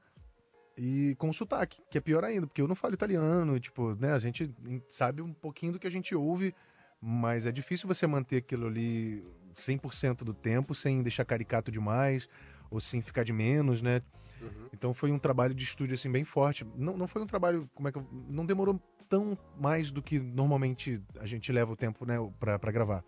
E 0.77 1.15
com 1.17 1.31
sotaque, 1.31 1.81
que 1.89 1.97
é 1.97 2.01
pior 2.01 2.25
ainda, 2.25 2.47
porque 2.47 2.61
eu 2.61 2.67
não 2.67 2.75
falo 2.75 2.95
italiano, 2.95 3.57
tipo, 3.61 3.95
né? 3.95 4.11
A 4.11 4.19
gente 4.19 4.53
sabe 4.89 5.21
um 5.21 5.33
pouquinho 5.33 5.71
do 5.71 5.79
que 5.79 5.87
a 5.87 5.91
gente 5.91 6.13
ouve, 6.13 6.53
mas 6.99 7.45
é 7.45 7.51
difícil 7.51 7.87
você 7.87 8.05
manter 8.05 8.37
aquilo 8.37 8.67
ali 8.67 9.25
100% 9.55 10.25
do 10.25 10.33
tempo, 10.33 10.75
sem 10.75 11.01
deixar 11.01 11.23
caricato 11.23 11.71
demais, 11.71 12.27
ou 12.69 12.81
sem 12.81 13.01
ficar 13.01 13.23
de 13.23 13.31
menos, 13.31 13.81
né? 13.81 14.01
Uhum. 14.41 14.67
Então 14.73 14.93
foi 14.93 15.13
um 15.13 15.17
trabalho 15.17 15.55
de 15.55 15.63
estúdio 15.63 15.93
assim 15.93 16.11
bem 16.11 16.25
forte. 16.25 16.67
Não, 16.75 16.97
não 16.97 17.07
foi 17.07 17.21
um 17.21 17.25
trabalho, 17.25 17.69
como 17.73 17.87
é 17.87 17.91
que 17.93 17.99
eu, 17.99 18.05
não 18.11 18.45
demorou 18.45 18.77
tão 19.09 19.37
mais 19.59 19.91
do 19.91 20.01
que 20.01 20.19
normalmente 20.19 21.01
a 21.19 21.25
gente 21.25 21.51
leva 21.51 21.71
o 21.71 21.75
tempo, 21.75 22.05
né, 22.05 22.15
para 22.39 22.71
gravar. 22.71 23.03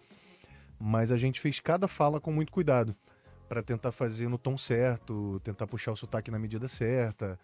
Mas 0.79 1.11
a 1.11 1.17
gente 1.17 1.39
fez 1.39 1.59
cada 1.59 1.87
fala 1.87 2.21
com 2.21 2.31
muito 2.31 2.51
cuidado 2.51 2.95
para 3.47 3.63
tentar 3.63 3.91
fazer 3.91 4.29
no 4.29 4.37
tom 4.37 4.57
certo, 4.57 5.39
tentar 5.43 5.67
puxar 5.67 5.91
o 5.91 5.95
sotaque 5.95 6.31
na 6.31 6.39
medida 6.39 6.67
certa. 6.67 7.39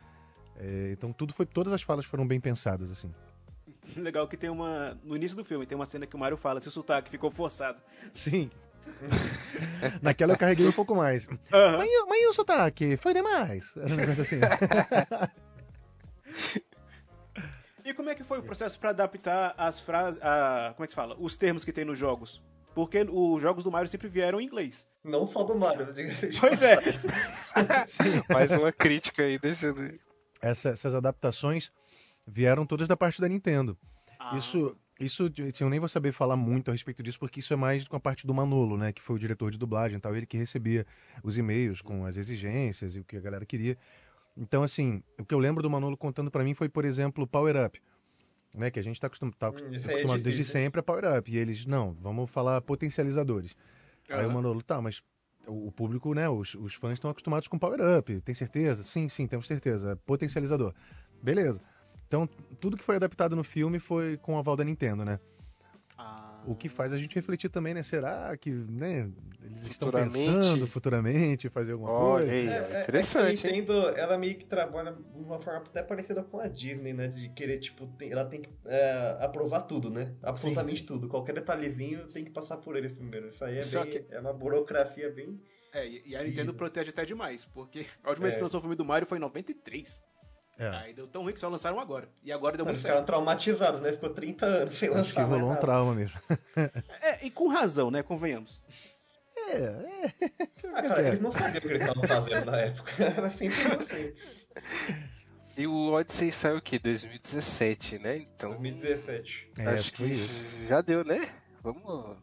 É, 0.58 0.92
então 0.92 1.12
tudo 1.12 1.34
foi, 1.34 1.46
todas 1.46 1.74
as 1.74 1.82
falas 1.82 2.06
foram 2.06 2.26
bem 2.26 2.40
pensadas 2.40 2.92
assim. 2.92 3.12
Legal 3.98 4.28
que 4.28 4.38
tem 4.38 4.50
uma 4.50 4.98
no 5.04 5.16
início 5.16 5.36
do 5.36 5.44
filme 5.44 5.66
tem 5.66 5.76
uma 5.76 5.86
cena 5.86 6.06
que 6.06 6.16
o 6.16 6.20
Mario 6.20 6.38
fala 6.38 6.60
se 6.60 6.68
o 6.68 6.72
sotaque 6.72 7.10
ficou 7.10 7.30
forçado. 7.30 7.80
Sim. 8.14 8.50
Naquela 10.02 10.34
eu 10.34 10.38
carreguei 10.38 10.68
um 10.68 10.72
pouco 10.72 10.96
mais. 10.96 11.28
Uhum. 11.28 11.38
Mas, 11.52 11.90
mas 12.08 12.22
e 12.22 12.28
o 12.28 12.34
sotaque? 12.34 12.98
Foi 12.98 13.14
demais. 13.14 13.76
Era 13.76 13.94
um 13.94 13.98
negócio 13.98 14.22
assim. 14.22 14.40
E 17.86 17.94
como 17.94 18.10
é 18.10 18.16
que 18.16 18.24
foi 18.24 18.40
o 18.40 18.44
processo 18.44 18.80
para 18.80 18.90
adaptar 18.90 19.54
as 19.56 19.80
frases, 19.80 20.20
a, 20.24 20.74
como 20.76 20.84
é 20.84 20.88
que 20.88 20.92
se 20.92 20.96
fala? 20.96 21.16
Os 21.20 21.36
termos 21.36 21.64
que 21.64 21.72
tem 21.72 21.86
nos 21.86 22.00
jogos? 22.00 22.42
Porque 22.74 23.06
os 23.08 23.40
jogos 23.40 23.64
do 23.64 23.72
Mario 23.72 23.88
sempre 23.88 24.08
vieram 24.08 24.42
em 24.42 24.46
inglês. 24.46 24.88
Não 25.04 25.28
só 25.28 25.44
do 25.44 25.56
Mario, 25.56 25.94
diga 25.94 26.12
Pois 26.40 26.64
é. 26.64 26.78
Mais 28.34 28.52
uma 28.54 28.72
crítica 28.72 29.22
aí, 29.22 29.38
deixa 29.38 29.68
eu... 29.68 30.00
Essa, 30.42 30.70
essas 30.70 30.96
adaptações 30.96 31.72
vieram 32.26 32.66
todas 32.66 32.88
da 32.88 32.98
parte 32.98 33.22
da 33.22 33.30
Nintendo. 33.30 33.78
Ah. 34.20 34.36
Isso, 34.36 34.76
isso 35.00 35.26
assim, 35.26 35.64
eu 35.64 35.70
nem 35.70 35.80
vou 35.80 35.88
saber 35.88 36.12
falar 36.12 36.36
muito 36.36 36.72
a 36.72 36.74
respeito 36.74 37.04
disso, 37.04 37.20
porque 37.20 37.40
isso 37.40 37.54
é 37.54 37.56
mais 37.56 37.88
com 37.88 37.96
a 37.96 38.00
parte 38.00 38.26
do 38.26 38.34
Manolo, 38.34 38.78
né? 38.78 38.92
Que 38.92 39.02
foi 39.02 39.16
o 39.16 39.20
diretor 39.20 39.52
de 39.52 39.60
dublagem 39.60 39.98
e 39.98 40.02
tal. 40.02 40.16
Ele 40.16 40.26
que 40.26 40.38
recebia 40.38 40.88
os 41.24 41.38
e-mails 41.38 41.82
com 41.82 42.04
as 42.04 42.18
exigências 42.18 42.96
e 42.96 43.00
o 43.00 43.04
que 43.04 43.16
a 43.16 43.22
galera 43.22 43.46
queria. 43.46 43.78
Então, 44.38 44.64
assim, 44.64 45.02
o 45.18 45.26
que 45.26 45.34
eu 45.34 45.40
lembro 45.40 45.64
do 45.64 45.70
Manolo 45.70 45.96
contando 45.96 46.30
para 46.30 46.44
mim 46.44 46.54
foi, 46.54 46.68
por 46.68 46.84
exemplo, 46.86 47.26
Power 47.26 47.56
Up 47.66 47.80
né? 48.58 48.72
Que 48.72 48.80
a 48.80 48.84
gente 48.84 48.96
está 48.96 49.08
acostum 49.08 49.30
tá 49.32 49.50
hum, 49.50 49.54
é 49.72 49.78
acostumado 49.78 50.20
é 50.20 50.24
desde 50.24 50.44
sempre 50.44 50.80
a 50.80 50.84
Power 50.84 51.04
Up. 51.18 51.32
E 51.32 51.38
eles, 51.38 51.66
não, 51.66 51.94
vamos 52.02 52.30
falar 52.30 52.62
potencializadores. 52.62 53.56
Uhum. 54.10 54.16
Aí 54.16 54.26
o 54.26 54.32
Manolo, 54.32 54.62
tá, 54.62 54.82
mas 54.82 55.04
o, 55.48 55.72
público, 55.72 56.14
né? 56.14 56.28
Os, 56.30 56.56
os 56.56 56.74
fãs 56.74 56.94
estão 56.94 57.10
acostumados 57.10 57.48
com 57.48 57.60
Power 57.60 57.80
Up, 58.00 58.22
tem 58.22 58.34
certeza? 58.34 58.84
Sim, 58.84 59.10
sim, 59.10 59.28
temos 59.28 59.48
certeza. 59.48 59.92
É 59.92 59.96
potencializador. 59.96 60.74
Beleza. 61.22 61.62
Então, 62.08 62.28
tudo 62.60 62.78
que 62.78 62.84
foi 62.84 62.96
adaptado 62.96 63.36
no 63.36 63.44
filme 63.44 63.80
foi 63.80 64.18
com 64.18 64.36
a 64.38 64.40
aval 64.40 64.56
da 64.56 64.64
Nintendo, 64.64 65.04
né? 65.04 65.20
Ah, 65.98 66.35
o 66.48 66.56
que 66.56 66.70
faz 66.70 66.94
a 66.94 66.98
gente 66.98 67.14
refletir 67.16 67.50
também, 67.50 67.74
né? 67.74 67.84
Será 67.84 68.36
que 68.38 68.52
né, 68.52 69.10
eles 69.44 69.72
estão 69.72 69.92
pensando 69.92 70.68
futuramente 70.68 71.50
fazer 71.50 71.74
alguma 71.74 71.92
oh, 71.92 72.12
coisa? 72.12 72.36
É, 72.36 72.78
é, 72.80 72.82
interessante. 72.84 73.46
É 73.46 73.50
a 73.50 73.54
Nintendo, 73.54 73.90
ela 73.90 74.18
meio 74.18 74.36
que 74.36 74.46
trabalha 74.46 74.94
de 74.94 75.24
uma 75.24 75.40
forma 75.40 75.62
até 75.62 75.82
parecida 75.82 76.24
com 76.24 76.40
a 76.40 76.48
Disney, 76.48 76.94
né? 76.94 77.08
De 77.08 77.30
querer, 77.30 77.60
tipo, 77.60 77.88
tem, 77.98 78.12
ela 78.12 78.26
tem 78.26 78.42
que 78.42 78.50
é, 78.66 79.18
aprovar 79.20 79.62
tudo, 79.62 79.90
né? 79.90 80.14
Absolutamente 80.22 80.82
Sim. 80.82 80.86
tudo. 80.86 81.08
Qualquer 81.08 81.36
detalhezinho 81.36 82.08
tem 82.08 82.24
que 82.24 82.32
passar 82.32 82.58
por 82.58 82.76
eles 82.76 82.92
primeiro. 82.92 83.30
Isso 83.30 83.44
aí 83.44 83.60
é, 83.60 83.64
bem, 83.64 83.92
que... 83.92 84.06
é 84.14 84.20
uma 84.20 84.34
burocracia 84.34 85.10
bem. 85.12 85.40
É, 85.74 85.88
e 86.06 86.16
a 86.16 86.24
Nintendo 86.24 86.54
protege 86.54 86.92
até 86.92 87.04
demais, 87.04 87.44
porque 87.44 87.86
a 88.02 88.10
última 88.10 88.24
vez 88.24 88.36
que 88.36 88.40
é. 88.40 88.44
lançou 88.44 88.60
o 88.60 88.62
filme 88.62 88.78
do 88.78 88.86
Mario 88.86 89.08
foi 89.08 89.18
em 89.18 89.22
93. 89.22 90.02
É. 90.58 90.68
Aí 90.70 90.94
deu 90.94 91.08
tão 91.08 91.22
ruim 91.22 91.34
que 91.34 91.40
só 91.40 91.50
lançaram 91.50 91.80
agora. 91.80 92.10
E 92.24 92.32
agora 92.32 92.56
deu 92.56 92.66
muito 92.66 92.80
certo. 92.80 92.94
Eles 92.94 93.02
ficaram 93.02 93.06
traumatizados, 93.06 93.82
né? 93.82 93.92
Ficou 93.92 94.10
30 94.10 94.46
anos 94.46 94.78
sem 94.78 94.90
lançar. 94.90 95.02
Acho 95.02 95.14
que 95.14 95.22
rolou 95.22 95.52
um 95.52 95.56
trauma 95.56 95.94
mesmo. 95.94 96.20
é, 97.02 97.26
e 97.26 97.30
com 97.30 97.48
razão, 97.48 97.92
né? 97.92 98.02
Convenhamos. 98.02 98.62
É, 99.38 99.58
é. 99.58 100.14
Ah, 100.74 100.82
cara, 100.82 101.08
eles 101.08 101.22
não 101.22 101.32
sabiam 101.32 101.58
o 101.58 101.62
que 101.62 101.68
eles 101.68 101.84
estavam 101.84 102.04
fazendo 102.04 102.46
na 102.48 102.58
época. 102.58 102.92
Era 103.02 103.30
sempre 103.30 103.58
assim. 103.76 104.14
E 105.56 105.66
o 105.66 105.94
Odyssey 105.94 106.30
saiu 106.30 106.58
o 106.58 106.62
quê? 106.62 106.78
2017, 106.78 108.00
né? 108.00 108.18
Então. 108.18 108.50
2017. 108.50 109.52
É, 109.60 109.68
acho 109.68 109.94
que 109.94 110.14
já 110.68 110.82
deu, 110.82 111.06
né? 111.06 111.22
Vamos 111.64 112.18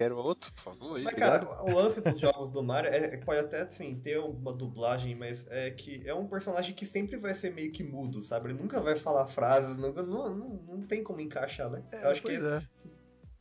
Quero 0.00 0.16
outro, 0.16 0.50
por 0.54 0.62
favor. 0.62 0.96
Aí, 0.96 1.04
mas, 1.04 1.12
cara, 1.12 1.62
o 1.62 1.74
lance 1.74 2.00
dos 2.00 2.18
jogos 2.18 2.50
do 2.50 2.62
Mario 2.62 2.88
é, 2.88 3.18
pode 3.18 3.40
até, 3.40 3.60
assim, 3.60 4.00
ter 4.00 4.18
uma 4.18 4.50
dublagem, 4.50 5.14
mas 5.14 5.46
é 5.50 5.70
que 5.70 6.00
é 6.08 6.14
um 6.14 6.26
personagem 6.26 6.74
que 6.74 6.86
sempre 6.86 7.18
vai 7.18 7.34
ser 7.34 7.52
meio 7.52 7.70
que 7.70 7.84
mudo, 7.84 8.22
sabe? 8.22 8.48
Ele 8.48 8.58
nunca 8.58 8.80
vai 8.80 8.96
falar 8.96 9.26
frases, 9.26 9.76
nunca, 9.76 10.02
não, 10.02 10.34
não, 10.34 10.48
não 10.48 10.86
tem 10.86 11.04
como 11.04 11.20
encaixar, 11.20 11.68
né? 11.68 11.84
É, 11.92 12.02
eu 12.02 12.08
acho 12.08 12.22
que. 12.22 12.32
É. 12.32 12.62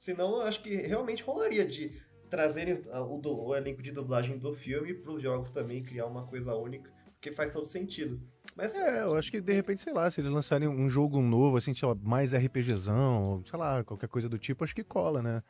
Senão, 0.01 0.35
eu 0.35 0.41
acho 0.41 0.61
que 0.61 0.75
realmente 0.75 1.23
rolaria 1.23 1.65
de 1.65 1.97
trazerem 2.29 2.73
o, 2.73 3.47
o 3.47 3.55
elenco 3.55 3.81
de 3.81 3.93
dublagem 3.93 4.37
do 4.37 4.53
filme 4.53 4.93
para 4.93 5.13
os 5.13 5.23
jogos 5.23 5.51
também, 5.51 5.81
criar 5.81 6.07
uma 6.07 6.27
coisa 6.27 6.53
única, 6.55 6.91
porque 7.13 7.31
faz 7.31 7.53
todo 7.53 7.67
sentido. 7.67 8.21
Mas, 8.53 8.75
é, 8.75 9.03
eu 9.03 9.15
acho 9.15 9.31
que 9.31 9.39
de 9.39 9.53
repente, 9.53 9.79
sei 9.79 9.93
lá, 9.93 10.11
se 10.11 10.19
eles 10.19 10.29
lançarem 10.29 10.67
um 10.67 10.89
jogo 10.89 11.21
novo, 11.21 11.55
assim, 11.55 11.73
sei 11.73 11.87
lá, 11.87 11.95
mais 11.95 12.33
RPGzão, 12.33 13.41
sei 13.45 13.57
lá, 13.57 13.81
qualquer 13.81 14.09
coisa 14.09 14.27
do 14.27 14.37
tipo, 14.37 14.65
acho 14.65 14.75
que 14.75 14.83
cola, 14.83 15.21
né? 15.21 15.41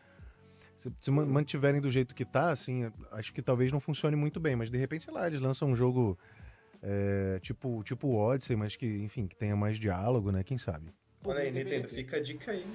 Se, 0.79 0.89
se 0.97 1.11
mantiverem 1.11 1.81
do 1.81 1.91
jeito 1.91 2.15
que 2.15 2.23
tá, 2.23 2.51
assim, 2.51 2.89
acho 3.11 3.33
que 3.33 3.41
talvez 3.41 3.69
não 3.69 3.81
funcione 3.81 4.15
muito 4.15 4.39
bem, 4.39 4.55
mas 4.55 4.69
de 4.71 4.77
repente, 4.77 5.03
sei 5.03 5.13
lá, 5.13 5.27
eles 5.27 5.41
lançam 5.41 5.67
um 5.69 5.75
jogo 5.75 6.17
é, 6.81 7.37
tipo, 7.41 7.83
tipo 7.83 8.15
Odyssey, 8.15 8.55
mas 8.55 8.77
que, 8.77 8.85
enfim, 8.85 9.27
que 9.27 9.35
tenha 9.35 9.57
mais 9.57 9.77
diálogo, 9.77 10.31
né? 10.31 10.41
Quem 10.41 10.57
sabe? 10.57 10.93
Olha 11.25 11.41
aí, 11.41 11.51
Nintendo, 11.51 11.89
fica 11.89 12.15
a 12.15 12.21
dica 12.21 12.51
aí. 12.51 12.65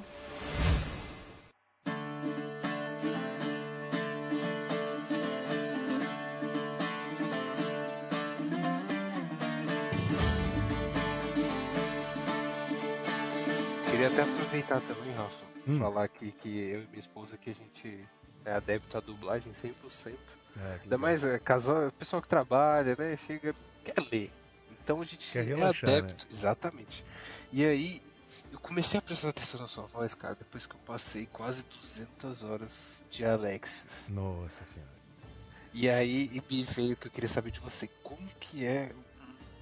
Queria 14.05 14.23
até 14.23 14.31
aproveitar 14.31 14.81
também, 14.83 15.15
Rafa, 15.15 15.45
hum. 15.67 15.79
falar 15.79 16.05
aqui 16.05 16.31
que 16.33 16.49
eu 16.49 16.83
e 16.83 16.87
minha 16.89 16.99
esposa 16.99 17.39
que 17.39 17.49
a 17.49 17.55
gente 17.55 18.07
é 18.45 18.53
adepto 18.53 18.99
à 18.99 19.01
dublagem 19.01 19.51
100%. 19.55 20.13
É, 20.59 20.81
Ainda 20.83 20.99
mais 20.99 21.25
é, 21.25 21.39
casal, 21.39 21.91
pessoal 21.93 22.21
que 22.21 22.29
trabalha, 22.29 22.95
né? 22.99 23.17
Chega, 23.17 23.55
quer 23.83 23.95
ler. 24.13 24.31
Então 24.73 25.01
a 25.01 25.05
gente 25.07 25.33
quer 25.33 25.39
é 25.39 25.43
relaxar, 25.43 25.89
adepto. 25.89 26.27
Né? 26.27 26.33
Exatamente. 26.35 27.03
E 27.51 27.65
aí, 27.65 28.03
eu 28.53 28.59
comecei 28.59 28.99
a 28.99 29.03
prestar 29.03 29.31
atenção 29.31 29.63
na 29.63 29.67
sua 29.67 29.87
voz, 29.87 30.13
cara, 30.15 30.35
depois 30.35 30.67
que 30.67 30.75
eu 30.75 30.81
passei 30.81 31.27
quase 31.33 31.63
200 31.63 32.45
horas 32.45 33.03
de 33.09 33.25
Alexis. 33.25 34.11
Nossa 34.11 34.67
senhora. 34.67 34.93
E 35.73 35.89
aí 35.89 36.43
me 36.51 36.63
veio 36.63 36.95
que 36.95 37.07
eu 37.07 37.11
queria 37.11 37.29
saber 37.29 37.53
de 37.53 37.61
você, 37.61 37.89
como 38.03 38.29
que 38.39 38.67
é 38.67 38.93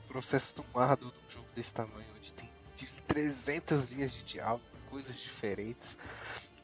um 0.03 0.09
processo 0.09 0.53
tão 0.53 0.65
árduo 0.75 1.13
de 1.13 1.17
um 1.17 1.31
jogo 1.31 1.49
desse 1.55 1.73
tamanho, 1.73 2.07
onde 2.17 2.33
tem 2.33 2.52
300 3.07 3.87
linhas 3.87 4.13
de 4.13 4.23
diálogo, 4.23 4.65
coisas 4.91 5.19
diferentes. 5.19 5.97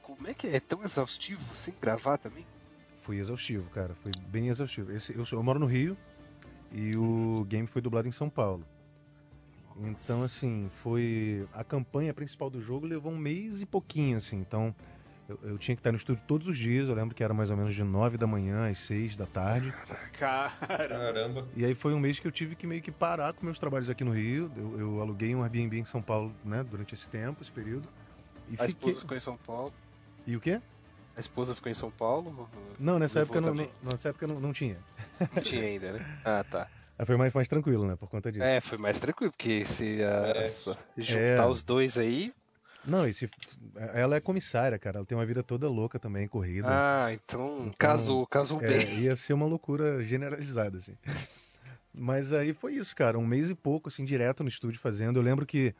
Como 0.02 0.26
é 0.26 0.34
que 0.34 0.46
é? 0.46 0.56
é 0.56 0.60
tão 0.60 0.82
exaustivo 0.82 1.44
assim 1.52 1.72
gravar 1.80 2.18
também? 2.18 2.46
Foi 3.02 3.16
exaustivo, 3.16 3.68
cara. 3.70 3.94
Foi 3.94 4.12
bem 4.28 4.48
exaustivo. 4.48 4.92
Esse, 4.92 5.14
eu, 5.14 5.24
eu 5.30 5.42
moro 5.42 5.58
no 5.58 5.66
Rio 5.66 5.96
e 6.72 6.96
o 6.96 7.44
game 7.44 7.66
foi 7.66 7.80
dublado 7.80 8.08
em 8.08 8.12
São 8.12 8.28
Paulo. 8.28 8.64
Então, 9.80 10.22
assim, 10.22 10.68
foi. 10.82 11.46
A 11.52 11.62
campanha 11.62 12.12
principal 12.12 12.50
do 12.50 12.60
jogo 12.60 12.86
levou 12.86 13.12
um 13.12 13.16
mês 13.16 13.62
e 13.62 13.66
pouquinho, 13.66 14.16
assim. 14.16 14.36
Então, 14.36 14.74
eu, 15.28 15.38
eu, 15.42 15.58
tinha 15.58 15.76
que 15.76 15.80
estar 15.80 15.92
no 15.92 15.98
estúdio 15.98 16.22
todos 16.26 16.48
os 16.48 16.56
dias. 16.56 16.88
Eu 16.88 16.94
lembro 16.94 17.14
que 17.14 17.22
era 17.22 17.34
mais 17.34 17.50
ou 17.50 17.56
menos 17.56 17.74
de 17.74 17.84
9 17.84 18.16
da 18.16 18.26
manhã 18.26 18.70
às 18.70 18.78
6 18.78 19.16
da 19.16 19.26
tarde. 19.26 19.72
Caramba! 20.18 21.46
E 21.54 21.64
aí 21.64 21.74
foi 21.74 21.92
um 21.92 22.00
mês 22.00 22.18
que 22.18 22.26
eu 22.26 22.32
tive 22.32 22.56
que 22.56 22.66
meio 22.66 22.80
que 22.80 22.90
parar 22.90 23.34
com 23.34 23.44
meus 23.44 23.58
trabalhos 23.58 23.90
aqui 23.90 24.04
no 24.04 24.12
Rio. 24.12 24.50
Eu, 24.56 24.80
eu 24.80 25.00
aluguei 25.00 25.34
um 25.34 25.42
Airbnb 25.42 25.78
em 25.78 25.84
São 25.84 26.00
Paulo, 26.00 26.34
né, 26.44 26.64
durante 26.64 26.94
esse 26.94 27.08
tempo, 27.08 27.42
esse 27.42 27.52
período. 27.52 27.88
E 28.48 28.54
a 28.54 28.66
fiquei... 28.66 28.66
esposa 28.66 29.00
ficou 29.00 29.16
em 29.16 29.20
São 29.20 29.36
Paulo. 29.36 29.72
E 30.26 30.34
o 30.34 30.40
quê? 30.40 30.60
A 31.14 31.20
esposa 31.20 31.54
ficou 31.54 31.70
em 31.70 31.74
São 31.74 31.90
Paulo? 31.90 32.48
Não, 32.78 32.98
nessa 32.98 33.20
época 33.20 33.40
não, 33.40 33.52
não, 33.52 33.68
nessa 33.82 34.08
época 34.08 34.26
não, 34.26 34.40
não 34.40 34.52
tinha. 34.52 34.78
Não 35.34 35.42
tinha 35.42 35.64
ainda, 35.64 35.92
né? 35.92 36.06
Ah, 36.24 36.44
tá. 36.48 36.68
Foi 37.04 37.16
mais, 37.16 37.32
mais 37.32 37.48
tranquilo, 37.48 37.86
né? 37.86 37.96
Por 37.96 38.08
conta 38.08 38.32
disso. 38.32 38.44
É, 38.44 38.60
foi 38.60 38.78
mais 38.78 38.98
tranquilo, 38.98 39.30
porque 39.30 39.64
se 39.64 39.98
uh, 40.00 40.32
é. 40.34 40.48
juntar 40.96 41.44
é. 41.44 41.46
os 41.46 41.62
dois 41.62 41.98
aí. 41.98 42.32
Não, 42.84 43.06
e 43.06 43.12
se, 43.12 43.28
ela 43.94 44.16
é 44.16 44.20
comissária, 44.20 44.78
cara. 44.78 44.98
Ela 44.98 45.06
tem 45.06 45.16
uma 45.16 45.26
vida 45.26 45.42
toda 45.42 45.68
louca 45.68 45.98
também, 45.98 46.26
corrida. 46.26 46.68
Ah, 46.70 47.12
então, 47.12 47.60
então 47.60 47.72
casou, 47.76 48.26
casou 48.26 48.60
é, 48.62 48.66
bem. 48.66 49.00
Ia 49.02 49.16
ser 49.16 49.32
uma 49.32 49.46
loucura 49.46 50.02
generalizada, 50.04 50.78
assim. 50.78 50.96
Mas 51.92 52.32
aí 52.32 52.54
foi 52.54 52.74
isso, 52.74 52.94
cara. 52.94 53.18
Um 53.18 53.26
mês 53.26 53.50
e 53.50 53.54
pouco, 53.54 53.88
assim, 53.88 54.04
direto 54.04 54.42
no 54.42 54.48
estúdio 54.48 54.80
fazendo. 54.80 55.18
Eu 55.18 55.22
lembro 55.22 55.44
que 55.44 55.74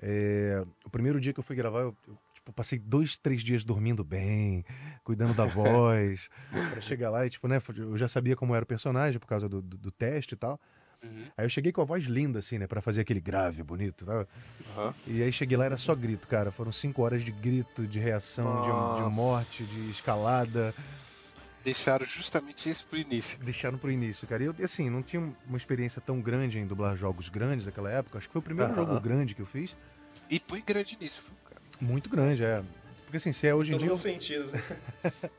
é, 0.00 0.64
o 0.84 0.90
primeiro 0.90 1.20
dia 1.20 1.32
que 1.32 1.40
eu 1.40 1.44
fui 1.44 1.56
gravar, 1.56 1.80
eu, 1.80 1.96
eu 2.06 2.18
tipo, 2.32 2.52
passei 2.52 2.78
dois, 2.78 3.16
três 3.16 3.42
dias 3.42 3.64
dormindo 3.64 4.04
bem, 4.04 4.64
cuidando 5.04 5.34
da 5.34 5.44
voz, 5.46 6.30
para 6.70 6.80
chegar 6.80 7.10
lá 7.10 7.26
e, 7.26 7.30
tipo, 7.30 7.48
né, 7.48 7.60
eu 7.76 7.98
já 7.98 8.08
sabia 8.08 8.36
como 8.36 8.54
era 8.54 8.62
o 8.62 8.66
personagem 8.66 9.18
por 9.18 9.26
causa 9.26 9.48
do, 9.48 9.60
do, 9.60 9.76
do 9.76 9.90
teste 9.90 10.34
e 10.34 10.36
tal. 10.36 10.60
Uhum. 11.02 11.26
Aí 11.36 11.44
eu 11.44 11.50
cheguei 11.50 11.70
com 11.70 11.80
a 11.80 11.84
voz 11.84 12.04
linda, 12.04 12.40
assim, 12.40 12.58
né? 12.58 12.66
Pra 12.66 12.80
fazer 12.80 13.02
aquele 13.02 13.20
grave 13.20 13.62
bonito 13.62 14.04
tal. 14.04 14.26
Uhum. 14.76 14.92
E 15.06 15.22
aí 15.22 15.32
cheguei 15.32 15.56
lá, 15.56 15.64
era 15.64 15.76
só 15.76 15.94
grito, 15.94 16.26
cara. 16.26 16.50
Foram 16.50 16.72
cinco 16.72 17.02
horas 17.02 17.22
de 17.22 17.30
grito, 17.30 17.86
de 17.86 17.98
reação, 17.98 18.62
de, 18.62 19.04
de, 19.04 19.14
morte, 19.14 19.64
de 19.64 19.90
escalada. 19.90 20.74
Deixaram 21.62 22.06
justamente 22.06 22.68
isso 22.68 22.86
pro 22.86 22.98
início. 22.98 23.38
Deixaram 23.40 23.78
pro 23.78 23.90
início, 23.90 24.26
cara. 24.26 24.42
E 24.42 24.46
eu, 24.46 24.54
assim, 24.62 24.88
não 24.90 25.02
tinha 25.02 25.22
uma 25.46 25.56
experiência 25.56 26.00
tão 26.00 26.20
grande 26.20 26.58
em 26.58 26.66
dublar 26.66 26.96
jogos 26.96 27.28
grandes 27.28 27.66
naquela 27.66 27.90
época. 27.90 28.18
Acho 28.18 28.26
que 28.26 28.32
foi 28.32 28.40
o 28.40 28.44
primeiro 28.44 28.70
uhum. 28.70 28.76
jogo 28.76 29.00
grande 29.00 29.34
que 29.34 29.42
eu 29.42 29.46
fiz. 29.46 29.76
E 30.30 30.40
foi 30.46 30.62
grande 30.62 30.96
nisso, 31.00 31.22
cara. 31.44 31.60
Muito 31.80 32.08
grande, 32.08 32.44
é. 32.44 32.62
Porque 33.04 33.16
assim, 33.16 33.32
se 33.32 33.46
é 33.46 33.54
hoje 33.54 33.74
em 33.74 33.78
Todo 33.78 33.86
dia. 33.86 33.96
sentido. 33.96 34.50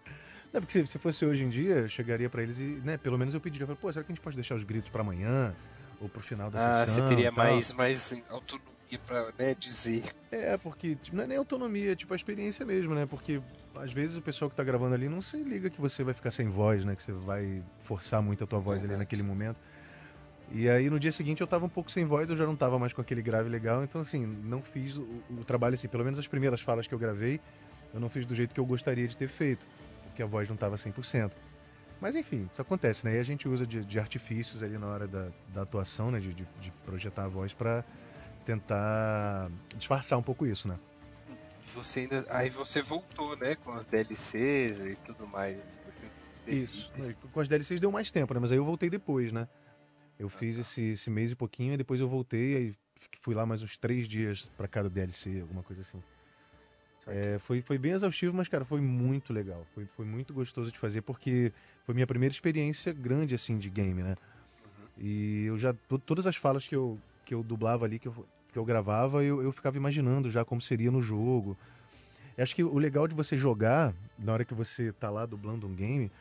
Não, 0.51 0.61
porque 0.61 0.73
se, 0.73 0.87
se, 0.87 0.97
fosse 0.97 1.25
hoje 1.25 1.43
em 1.43 1.49
dia, 1.49 1.75
eu 1.75 1.89
chegaria 1.89 2.29
para 2.29 2.41
eles 2.41 2.59
e, 2.59 2.63
né, 2.63 2.97
pelo 2.97 3.17
menos 3.17 3.33
eu 3.33 3.41
pediria, 3.41 3.67
pô, 3.67 3.91
será 3.91 4.03
que 4.03 4.11
a 4.11 4.15
gente 4.15 4.23
pode 4.23 4.35
deixar 4.35 4.55
os 4.55 4.63
gritos 4.63 4.89
para 4.89 5.01
amanhã? 5.01 5.55
Ou 6.01 6.07
pro 6.07 6.21
final 6.21 6.49
da 6.49 6.59
ah, 6.59 6.85
sessão? 6.85 7.03
Ah, 7.03 7.07
você 7.07 7.15
teria 7.15 7.31
mais, 7.31 7.73
mais 7.73 8.15
autonomia 8.29 8.99
pra 9.05 9.33
né, 9.37 9.53
dizer. 9.53 10.03
É, 10.31 10.57
porque 10.57 10.95
tipo, 10.95 11.15
não 11.17 11.25
é 11.25 11.27
nem 11.27 11.37
autonomia, 11.37 11.91
é 11.91 11.95
tipo 11.95 12.13
a 12.13 12.15
experiência 12.15 12.65
mesmo, 12.65 12.95
né? 12.95 13.05
Porque 13.05 13.41
às 13.75 13.91
vezes 13.91 14.15
o 14.15 14.21
pessoal 14.21 14.49
que 14.49 14.55
tá 14.55 14.63
gravando 14.63 14.95
ali 14.95 15.09
não 15.09 15.21
se 15.21 15.37
liga 15.37 15.69
que 15.69 15.79
você 15.79 16.03
vai 16.03 16.13
ficar 16.13 16.31
sem 16.31 16.47
voz, 16.47 16.85
né? 16.85 16.95
Que 16.95 17.03
você 17.03 17.11
vai 17.11 17.61
forçar 17.83 18.21
muito 18.21 18.43
a 18.43 18.47
tua 18.47 18.59
voz 18.59 18.81
ali 18.83 18.95
naquele 18.95 19.23
momento. 19.23 19.57
E 20.51 20.67
aí 20.67 20.89
no 20.89 20.99
dia 20.99 21.11
seguinte 21.11 21.41
eu 21.41 21.47
tava 21.47 21.65
um 21.65 21.69
pouco 21.69 21.91
sem 21.91 22.05
voz, 22.05 22.29
eu 22.29 22.35
já 22.35 22.45
não 22.45 22.55
tava 22.55 22.79
mais 22.79 22.91
com 22.91 23.01
aquele 23.01 23.21
grave 23.21 23.49
legal, 23.49 23.83
então 23.83 24.01
assim, 24.01 24.25
não 24.25 24.63
fiz 24.63 24.97
o, 24.97 25.07
o, 25.29 25.43
trabalho 25.45 25.75
assim, 25.75 25.87
pelo 25.87 26.03
menos 26.03 26.17
as 26.17 26.27
primeiras 26.27 26.59
falas 26.59 26.87
que 26.87 26.93
eu 26.93 26.97
gravei, 26.97 27.39
eu 27.93 27.99
não 27.99 28.09
fiz 28.09 28.25
do 28.25 28.33
jeito 28.33 28.53
que 28.53 28.59
eu 28.59 28.65
gostaria 28.65 29.07
de 29.07 29.15
ter 29.15 29.27
feito, 29.27 29.67
porque 30.09 30.23
a 30.23 30.25
voz 30.25 30.49
não 30.49 30.57
tava 30.57 30.75
100%. 30.75 31.31
Mas 32.01 32.15
enfim, 32.15 32.49
isso 32.51 32.61
acontece, 32.61 33.05
né? 33.05 33.15
E 33.15 33.19
a 33.19 33.23
gente 33.23 33.47
usa 33.47 33.65
de, 33.65 33.83
de 33.83 33.99
artifícios 33.99 34.63
ali 34.63 34.77
na 34.77 34.87
hora 34.87 35.07
da, 35.07 35.29
da 35.53 35.61
atuação, 35.63 36.11
né? 36.11 36.19
De, 36.19 36.33
de, 36.33 36.47
de 36.61 36.71
projetar 36.85 37.25
a 37.25 37.27
voz 37.27 37.53
para 37.53 37.83
tentar 38.45 39.51
disfarçar 39.75 40.17
um 40.17 40.23
pouco 40.23 40.45
isso, 40.45 40.67
né? 40.67 40.79
Você 41.65 42.01
ainda, 42.01 42.25
aí 42.29 42.49
você 42.49 42.81
voltou, 42.81 43.35
né? 43.37 43.55
Com 43.55 43.71
as 43.73 43.85
DLCs 43.85 44.79
e 44.79 44.95
tudo 45.05 45.27
mais. 45.27 45.57
Isso. 46.47 46.91
Com 47.31 47.39
as 47.39 47.47
DLCs 47.47 47.79
deu 47.79 47.91
mais 47.91 48.09
tempo, 48.09 48.33
né? 48.33 48.39
Mas 48.39 48.51
aí 48.51 48.57
eu 48.57 48.65
voltei 48.65 48.89
depois, 48.89 49.31
né? 49.31 49.47
Eu 50.17 50.29
fiz 50.29 50.57
esse, 50.57 50.81
esse 50.91 51.09
mês 51.09 51.31
e 51.31 51.35
pouquinho, 51.35 51.73
e 51.73 51.77
depois 51.77 51.99
eu 51.99 52.07
voltei, 52.07 52.55
aí 52.55 52.75
fui 53.21 53.35
lá 53.35 53.45
mais 53.45 53.61
uns 53.61 53.77
três 53.77 54.07
dias 54.07 54.51
para 54.57 54.67
cada 54.67 54.89
DLC, 54.89 55.41
alguma 55.41 55.63
coisa 55.63 55.81
assim. 55.81 56.01
É, 57.09 57.39
foi, 57.39 57.61
foi 57.61 57.77
bem 57.77 57.91
exaustivo, 57.91 58.35
mas, 58.35 58.47
cara, 58.47 58.63
foi 58.65 58.81
muito 58.81 59.33
legal. 59.33 59.65
Foi, 59.73 59.85
foi 59.95 60.05
muito 60.05 60.33
gostoso 60.33 60.71
de 60.71 60.77
fazer, 60.77 61.01
porque 61.01 61.51
foi 61.85 61.93
minha 61.93 62.07
primeira 62.07 62.33
experiência 62.33 62.93
grande, 62.93 63.35
assim, 63.35 63.57
de 63.57 63.69
game, 63.69 64.01
né? 64.01 64.15
Uhum. 64.63 64.87
E 64.97 65.45
eu 65.45 65.57
já... 65.57 65.73
Todas 66.05 66.27
as 66.27 66.35
falas 66.35 66.67
que 66.67 66.75
eu, 66.75 66.99
que 67.25 67.33
eu 67.33 67.43
dublava 67.43 67.85
ali, 67.85 67.99
que 67.99 68.07
eu, 68.07 68.25
que 68.51 68.57
eu 68.57 68.65
gravava, 68.65 69.23
eu, 69.23 69.41
eu 69.41 69.51
ficava 69.51 69.77
imaginando 69.77 70.29
já 70.29 70.43
como 70.43 70.61
seria 70.61 70.91
no 70.91 71.01
jogo. 71.01 71.57
Eu 72.37 72.43
acho 72.43 72.55
que 72.55 72.63
o 72.63 72.77
legal 72.77 73.07
de 73.07 73.13
você 73.13 73.37
jogar, 73.37 73.93
na 74.17 74.33
hora 74.33 74.45
que 74.45 74.53
você 74.53 74.91
tá 74.93 75.09
lá 75.09 75.25
dublando 75.25 75.67
um 75.67 75.75
game, 75.75 76.11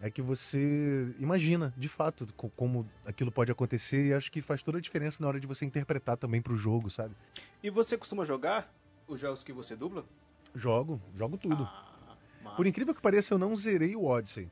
é 0.00 0.10
que 0.10 0.22
você 0.22 1.14
imagina, 1.18 1.72
de 1.76 1.88
fato, 1.88 2.28
como 2.56 2.86
aquilo 3.06 3.32
pode 3.32 3.50
acontecer 3.50 4.06
e 4.06 4.14
acho 4.14 4.30
que 4.30 4.42
faz 4.42 4.62
toda 4.62 4.78
a 4.78 4.80
diferença 4.80 5.22
na 5.22 5.28
hora 5.28 5.40
de 5.40 5.46
você 5.46 5.64
interpretar 5.64 6.16
também 6.16 6.42
pro 6.42 6.56
jogo, 6.56 6.90
sabe? 6.90 7.14
E 7.62 7.70
você 7.70 7.96
costuma 7.96 8.24
jogar 8.24 8.70
os 9.08 9.18
jogos 9.20 9.42
que 9.42 9.52
você 9.52 9.74
dubla? 9.74 10.04
Jogo, 10.54 11.00
jogo 11.14 11.36
tudo. 11.36 11.68
Ah, 12.44 12.54
Por 12.56 12.66
incrível 12.66 12.94
que 12.94 13.02
pareça, 13.02 13.34
eu 13.34 13.38
não 13.38 13.56
zerei 13.56 13.96
o 13.96 14.04
Odyssey. 14.04 14.50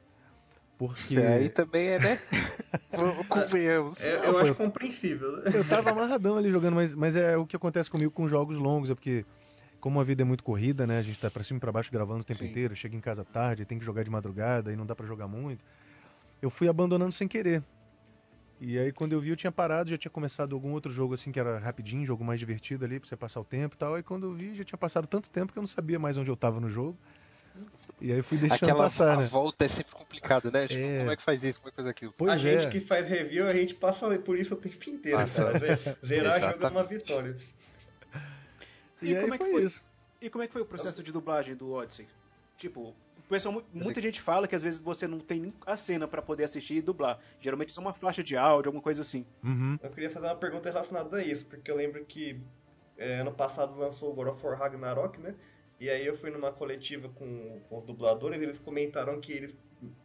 Porque. 0.76 1.16
É, 1.16 1.34
aí 1.34 1.48
também 1.48 1.88
é, 1.88 1.98
né? 1.98 2.18
Convenhamos. 3.28 4.00
É, 4.00 4.26
eu 4.26 4.38
acho 4.38 4.54
compreensível. 4.54 5.36
Né? 5.36 5.52
Eu 5.54 5.64
tava 5.64 5.90
amarradão 5.90 6.36
ali 6.36 6.50
jogando, 6.50 6.74
mas, 6.74 6.94
mas 6.94 7.14
é 7.14 7.36
o 7.36 7.46
que 7.46 7.54
acontece 7.54 7.90
comigo 7.90 8.10
com 8.10 8.26
jogos 8.26 8.58
longos, 8.58 8.90
é 8.90 8.94
porque 8.94 9.24
como 9.80 10.00
a 10.00 10.04
vida 10.04 10.22
é 10.22 10.24
muito 10.24 10.42
corrida, 10.42 10.86
né? 10.86 10.98
A 10.98 11.02
gente 11.02 11.18
tá 11.18 11.30
pra 11.30 11.42
cima 11.42 11.58
e 11.58 11.60
pra 11.60 11.72
baixo 11.72 11.90
gravando 11.92 12.20
o 12.20 12.24
tempo 12.24 12.38
Sim. 12.38 12.46
inteiro, 12.46 12.74
chega 12.74 12.96
em 12.96 13.00
casa 13.00 13.24
tarde, 13.24 13.64
tem 13.64 13.78
que 13.78 13.84
jogar 13.84 14.02
de 14.02 14.10
madrugada 14.10 14.72
e 14.72 14.76
não 14.76 14.86
dá 14.86 14.94
para 14.94 15.06
jogar 15.06 15.28
muito. 15.28 15.64
Eu 16.40 16.50
fui 16.50 16.68
abandonando 16.68 17.12
sem 17.12 17.28
querer. 17.28 17.62
E 18.64 18.78
aí 18.78 18.92
quando 18.92 19.12
eu 19.12 19.20
vi 19.20 19.30
eu 19.30 19.36
tinha 19.36 19.50
parado, 19.50 19.90
já 19.90 19.98
tinha 19.98 20.10
começado 20.10 20.54
algum 20.54 20.70
outro 20.70 20.92
jogo 20.92 21.14
assim 21.14 21.32
que 21.32 21.40
era 21.40 21.58
rapidinho, 21.58 22.06
jogo 22.06 22.22
mais 22.22 22.38
divertido 22.38 22.84
ali 22.84 23.00
pra 23.00 23.08
você 23.08 23.16
passar 23.16 23.40
o 23.40 23.44
tempo 23.44 23.74
e 23.74 23.78
tal. 23.78 23.96
Aí 23.96 24.04
quando 24.04 24.26
eu 24.26 24.32
vi 24.32 24.54
já 24.54 24.62
tinha 24.62 24.78
passado 24.78 25.04
tanto 25.08 25.28
tempo 25.28 25.52
que 25.52 25.58
eu 25.58 25.62
não 25.62 25.66
sabia 25.66 25.98
mais 25.98 26.16
onde 26.16 26.30
eu 26.30 26.36
tava 26.36 26.60
no 26.60 26.68
jogo. 26.68 26.96
E 28.00 28.12
aí 28.12 28.22
fui 28.22 28.38
deixando 28.38 28.62
Aquela 28.62 28.84
passar, 28.84 29.16
né? 29.18 29.24
volta 29.24 29.64
é 29.64 29.68
sempre 29.68 29.92
complicado, 29.92 30.52
né? 30.52 30.68
Tipo, 30.68 30.80
é... 30.80 30.98
Como 30.98 31.10
é 31.10 31.16
que 31.16 31.22
faz 31.22 31.42
isso? 31.42 31.58
Como 31.58 31.68
é 31.68 31.70
que 31.72 31.76
faz 31.76 31.88
aquilo? 31.88 32.14
Pois 32.16 32.30
a 32.30 32.34
é. 32.36 32.38
gente 32.38 32.70
que 32.70 32.78
faz 32.78 33.08
review, 33.08 33.48
a 33.48 33.52
gente 33.52 33.74
passa 33.74 34.16
por 34.20 34.38
isso 34.38 34.54
o 34.54 34.56
tempo 34.56 34.90
inteiro, 34.90 35.18
Nossa, 35.18 35.44
cara. 35.44 35.96
Zerar 36.06 36.40
jogo 36.52 36.64
é 36.64 36.68
uma 36.68 36.84
vitória. 36.84 37.36
E, 39.02 39.12
e 39.12 39.20
como 39.20 39.34
é 39.34 39.38
que 39.38 39.50
foi 39.50 39.64
isso? 39.64 39.84
E 40.20 40.30
como 40.30 40.44
é 40.44 40.46
que 40.46 40.52
foi 40.52 40.62
o 40.62 40.66
processo 40.66 41.02
de 41.02 41.10
dublagem 41.10 41.56
do 41.56 41.72
Odyssey? 41.72 42.06
Tipo, 42.56 42.94
pessoal, 43.32 43.64
muita 43.72 44.00
gente 44.02 44.20
fala 44.20 44.46
que 44.46 44.54
às 44.54 44.62
vezes 44.62 44.82
você 44.82 45.08
não 45.08 45.18
tem 45.18 45.54
a 45.66 45.74
cena 45.74 46.06
para 46.06 46.20
poder 46.20 46.44
assistir 46.44 46.74
e 46.74 46.82
dublar. 46.82 47.18
Geralmente 47.40 47.70
é 47.70 47.72
só 47.72 47.80
uma 47.80 47.94
faixa 47.94 48.22
de 48.22 48.36
áudio, 48.36 48.68
alguma 48.68 48.82
coisa 48.82 49.00
assim. 49.00 49.24
Uhum. 49.42 49.78
Eu 49.82 49.90
queria 49.90 50.10
fazer 50.10 50.26
uma 50.26 50.36
pergunta 50.36 50.68
relacionada 50.68 51.16
a 51.16 51.24
isso, 51.24 51.46
porque 51.46 51.70
eu 51.70 51.76
lembro 51.76 52.04
que 52.04 52.38
é, 52.98 53.20
ano 53.20 53.32
passado 53.32 53.78
lançou 53.78 54.10
o 54.10 54.14
God 54.14 54.28
of 54.28 54.46
War 54.46 54.58
Ragnarok, 54.58 55.18
né? 55.18 55.34
E 55.80 55.88
aí 55.88 56.06
eu 56.06 56.14
fui 56.14 56.30
numa 56.30 56.52
coletiva 56.52 57.08
com, 57.08 57.60
com 57.68 57.76
os 57.78 57.82
dubladores 57.82 58.38
e 58.38 58.44
eles 58.44 58.58
comentaram 58.58 59.18
que 59.18 59.32
eles, 59.32 59.56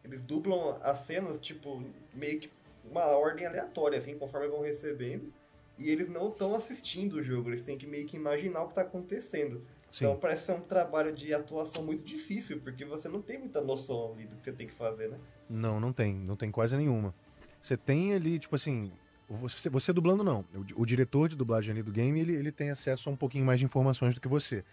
eles 0.03 0.21
dublam 0.21 0.79
as 0.81 0.99
cenas, 0.99 1.37
tipo, 1.37 1.83
meio 2.13 2.39
que 2.39 2.49
uma 2.89 3.05
ordem 3.07 3.45
aleatória, 3.45 3.97
assim, 3.97 4.17
conforme 4.17 4.47
vão 4.47 4.61
recebendo. 4.61 5.33
E 5.77 5.91
eles 5.91 6.07
não 6.07 6.29
estão 6.29 6.55
assistindo 6.55 7.17
o 7.17 7.21
jogo, 7.21 7.49
eles 7.49 7.61
têm 7.61 7.77
que 7.77 7.85
meio 7.85 8.07
que 8.07 8.15
imaginar 8.15 8.61
o 8.61 8.67
que 8.67 8.71
está 8.71 8.81
acontecendo. 8.81 9.67
Sim. 9.89 10.05
Então 10.05 10.17
parece 10.17 10.45
ser 10.45 10.51
um 10.53 10.61
trabalho 10.61 11.13
de 11.13 11.33
atuação 11.33 11.85
muito 11.85 12.03
difícil, 12.03 12.59
porque 12.61 12.83
você 12.83 13.07
não 13.07 13.21
tem 13.21 13.39
muita 13.39 13.61
noção 13.61 14.13
ali 14.13 14.25
do 14.25 14.35
que 14.35 14.43
você 14.43 14.51
tem 14.51 14.67
que 14.67 14.73
fazer, 14.73 15.09
né? 15.09 15.17
Não, 15.49 15.79
não 15.79 15.93
tem, 15.93 16.13
não 16.13 16.35
tem 16.35 16.51
quase 16.51 16.75
nenhuma. 16.75 17.13
Você 17.61 17.77
tem 17.77 18.13
ali, 18.13 18.37
tipo 18.37 18.55
assim, 18.55 18.91
você, 19.29 19.69
você 19.69 19.93
dublando 19.93 20.23
não. 20.23 20.45
O, 20.53 20.81
o, 20.81 20.85
diretor 20.85 21.29
de 21.29 21.35
dublagem 21.35 21.71
ali 21.71 21.81
do 21.81 21.91
game, 21.91 22.19
ele, 22.19 22.33
ele 22.33 22.51
tem 22.51 22.69
acesso 22.69 23.09
a 23.09 23.11
um 23.13 23.15
pouquinho 23.15 23.45
mais 23.45 23.59
de 23.59 23.65
informações 23.65 24.13
do 24.13 24.21
que 24.21 24.27
você. 24.27 24.63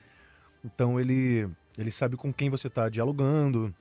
Então 0.65 1.01
ele, 1.01 1.49
ele 1.79 1.91
sabe 1.91 2.17
com 2.17 2.33
quem 2.33 2.51
você 2.51 2.67
está 2.67 2.89
dialogando, 2.89 3.75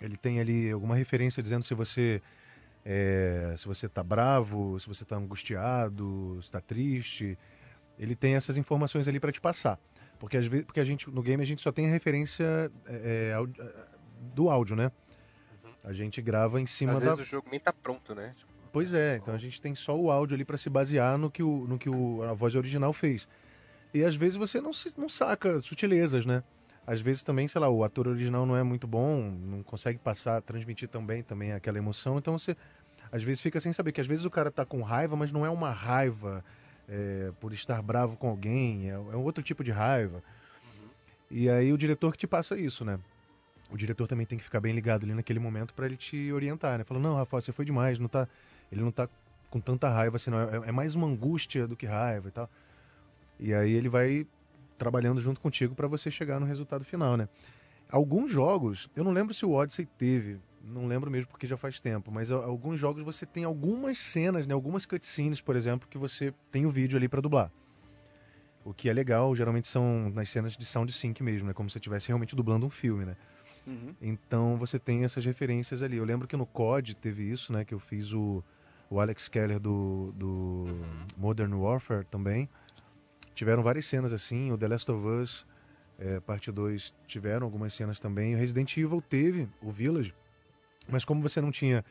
ele 0.00 0.16
tem 0.16 0.40
ali 0.40 0.70
alguma 0.70 0.94
referência 0.94 1.42
dizendo 1.42 1.64
se 1.64 1.74
você 1.74 2.20
é, 2.84 3.54
se 3.56 3.66
você 3.66 3.86
está 3.86 4.02
bravo, 4.02 4.78
se 4.78 4.88
você 4.88 5.02
está 5.04 5.16
angustiado, 5.16 6.38
se 6.40 6.48
está 6.48 6.60
triste. 6.60 7.38
Ele 7.98 8.16
tem 8.16 8.34
essas 8.34 8.56
informações 8.56 9.06
ali 9.06 9.20
para 9.20 9.30
te 9.30 9.40
passar. 9.40 9.78
Porque, 10.22 10.36
às 10.36 10.46
vezes, 10.46 10.64
porque 10.64 10.78
a 10.78 10.84
gente, 10.84 11.10
no 11.10 11.20
game 11.20 11.42
a 11.42 11.44
gente 11.44 11.60
só 11.60 11.72
tem 11.72 11.88
a 11.88 11.90
referência 11.90 12.70
é, 12.86 13.34
é, 13.34 13.60
é 13.60 13.86
do 14.32 14.48
áudio, 14.48 14.76
né? 14.76 14.92
Uhum. 15.64 15.72
A 15.82 15.92
gente 15.92 16.22
grava 16.22 16.60
em 16.60 16.66
cima 16.66 16.92
às 16.92 17.00
da. 17.00 17.06
Às 17.06 17.16
vezes 17.16 17.26
o 17.26 17.30
jogo 17.32 17.48
nem 17.50 17.58
tá 17.58 17.72
pronto, 17.72 18.14
né? 18.14 18.32
Tipo, 18.36 18.52
pois 18.70 18.94
é, 18.94 19.16
então 19.16 19.34
a 19.34 19.38
gente 19.38 19.60
tem 19.60 19.74
só 19.74 19.98
o 19.98 20.12
áudio 20.12 20.36
ali 20.36 20.44
para 20.44 20.56
se 20.56 20.70
basear 20.70 21.18
no 21.18 21.28
que, 21.28 21.42
o, 21.42 21.66
no 21.66 21.76
que 21.76 21.90
o, 21.90 22.22
a 22.22 22.34
voz 22.34 22.54
original 22.54 22.92
fez. 22.92 23.28
E 23.92 24.04
às 24.04 24.14
vezes 24.14 24.36
você 24.36 24.60
não, 24.60 24.72
se, 24.72 24.96
não 24.96 25.08
saca 25.08 25.60
sutilezas, 25.60 26.24
né? 26.24 26.44
Às 26.86 27.00
vezes 27.00 27.24
também, 27.24 27.48
sei 27.48 27.60
lá, 27.60 27.68
o 27.68 27.82
ator 27.82 28.06
original 28.06 28.46
não 28.46 28.56
é 28.56 28.62
muito 28.62 28.86
bom, 28.86 29.28
não 29.28 29.60
consegue 29.64 29.98
passar, 29.98 30.40
transmitir 30.40 30.88
também, 30.88 31.24
também 31.24 31.52
aquela 31.52 31.78
emoção, 31.78 32.16
então 32.18 32.38
você 32.38 32.56
às 33.10 33.24
vezes 33.24 33.40
fica 33.40 33.58
sem 33.58 33.72
saber 33.72 33.90
que 33.90 34.00
às 34.00 34.06
vezes 34.06 34.24
o 34.24 34.30
cara 34.30 34.52
tá 34.52 34.64
com 34.64 34.82
raiva, 34.82 35.16
mas 35.16 35.32
não 35.32 35.44
é 35.44 35.50
uma 35.50 35.72
raiva 35.72 36.44
é, 36.88 37.32
por 37.40 37.52
estar 37.52 37.80
bravo 37.82 38.16
com 38.16 38.28
alguém, 38.28 38.90
é, 38.90 38.94
é 38.94 38.96
um 38.96 39.22
outro 39.22 39.42
tipo 39.42 39.62
de 39.62 39.70
raiva. 39.70 40.22
E 41.30 41.48
aí 41.48 41.72
o 41.72 41.78
diretor 41.78 42.12
que 42.12 42.18
te 42.18 42.26
passa 42.26 42.58
isso, 42.58 42.84
né? 42.84 42.98
O 43.70 43.76
diretor 43.76 44.06
também 44.06 44.26
tem 44.26 44.36
que 44.36 44.44
ficar 44.44 44.60
bem 44.60 44.74
ligado 44.74 45.04
ali 45.04 45.14
naquele 45.14 45.38
momento 45.38 45.72
para 45.72 45.86
ele 45.86 45.96
te 45.96 46.30
orientar, 46.32 46.76
né? 46.78 46.84
Falando, 46.84 47.04
não, 47.04 47.14
Rafa, 47.14 47.40
você 47.40 47.52
foi 47.52 47.64
demais, 47.64 47.98
não 47.98 48.08
tá, 48.08 48.28
ele 48.70 48.82
não 48.82 48.92
tá 48.92 49.08
com 49.48 49.60
tanta 49.60 49.88
raiva 49.88 50.16
assim, 50.16 50.30
não. 50.30 50.40
É, 50.40 50.68
é 50.68 50.72
mais 50.72 50.94
uma 50.94 51.06
angústia 51.06 51.66
do 51.66 51.76
que 51.76 51.86
raiva 51.86 52.28
e 52.28 52.30
tal. 52.30 52.50
E 53.40 53.54
aí 53.54 53.72
ele 53.72 53.88
vai 53.88 54.26
trabalhando 54.76 55.20
junto 55.20 55.40
contigo 55.40 55.74
para 55.74 55.88
você 55.88 56.10
chegar 56.10 56.38
no 56.38 56.46
resultado 56.46 56.84
final, 56.84 57.16
né? 57.16 57.28
Alguns 57.88 58.30
jogos, 58.30 58.90
eu 58.96 59.04
não 59.04 59.12
lembro 59.12 59.32
se 59.34 59.44
o 59.44 59.52
Odyssey 59.52 59.86
teve, 59.86 60.38
não 60.64 60.86
lembro 60.86 61.10
mesmo 61.10 61.30
porque 61.30 61.46
já 61.46 61.56
faz 61.56 61.80
tempo, 61.80 62.10
mas 62.10 62.30
alguns 62.30 62.78
jogos 62.78 63.02
você 63.02 63.26
tem 63.26 63.44
algumas 63.44 63.98
cenas, 63.98 64.46
né, 64.46 64.54
algumas 64.54 64.86
cutscenes, 64.86 65.40
por 65.40 65.56
exemplo, 65.56 65.88
que 65.88 65.98
você 65.98 66.32
tem 66.50 66.66
o 66.66 66.70
vídeo 66.70 66.96
ali 66.96 67.08
para 67.08 67.20
dublar. 67.20 67.50
O 68.64 68.72
que 68.72 68.88
é 68.88 68.92
legal, 68.92 69.34
geralmente 69.34 69.66
são 69.66 70.10
nas 70.10 70.28
cenas 70.28 70.56
de 70.56 70.64
sound 70.64 70.92
sync 70.92 71.22
mesmo, 71.22 71.48
né, 71.48 71.52
como 71.52 71.68
se 71.68 71.78
estivesse 71.78 72.08
realmente 72.08 72.36
dublando 72.36 72.64
um 72.64 72.70
filme, 72.70 73.04
né? 73.04 73.16
Uhum. 73.66 73.94
Então 74.00 74.56
você 74.56 74.78
tem 74.78 75.04
essas 75.04 75.24
referências 75.24 75.82
ali. 75.82 75.96
Eu 75.96 76.04
lembro 76.04 76.26
que 76.26 76.36
no 76.36 76.46
COD 76.46 76.96
teve 76.96 77.28
isso, 77.28 77.52
né, 77.52 77.64
que 77.64 77.74
eu 77.74 77.78
fiz 77.78 78.12
o, 78.12 78.42
o 78.88 79.00
Alex 79.00 79.28
Keller 79.28 79.58
do, 79.58 80.12
do 80.16 80.66
Modern 81.16 81.52
Warfare 81.54 82.04
também. 82.04 82.48
Tiveram 83.34 83.62
várias 83.62 83.86
cenas 83.86 84.12
assim, 84.12 84.52
o 84.52 84.58
The 84.58 84.68
Last 84.68 84.90
of 84.90 85.06
Us 85.06 85.46
é, 85.98 86.20
parte 86.20 86.50
2 86.50 86.94
tiveram 87.06 87.46
algumas 87.46 87.72
cenas 87.72 88.00
também. 88.00 88.34
O 88.34 88.38
Resident 88.38 88.76
Evil 88.76 89.00
teve, 89.00 89.48
o 89.60 89.70
Village, 89.70 90.14
mas 90.88 91.04
como 91.04 91.22
você 91.22 91.40
não 91.40 91.50
tinha 91.50 91.84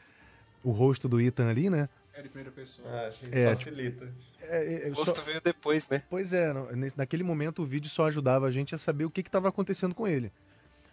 o 0.63 0.71
rosto 0.71 1.07
do 1.07 1.19
Ethan 1.19 1.49
ali, 1.49 1.69
né? 1.69 1.89
É 2.13 2.21
de 2.21 2.29
primeira 2.29 2.51
pessoa. 2.51 2.87
Ah, 2.89 3.09
é, 3.31 3.55
facilita. 3.55 4.11
É, 4.41 4.57
é, 4.57 4.87
é, 4.87 4.91
o 4.91 4.93
rosto 4.93 5.15
só... 5.15 5.21
veio 5.21 5.41
depois, 5.41 5.87
né? 5.89 6.03
Pois 6.09 6.33
é, 6.33 6.53
naquele 6.95 7.23
momento 7.23 7.61
o 7.61 7.65
vídeo 7.65 7.89
só 7.89 8.07
ajudava 8.07 8.47
a 8.47 8.51
gente 8.51 8.75
a 8.75 8.77
saber 8.77 9.05
o 9.05 9.09
que 9.09 9.21
estava 9.21 9.47
acontecendo 9.49 9.95
com 9.95 10.07
ele. 10.07 10.31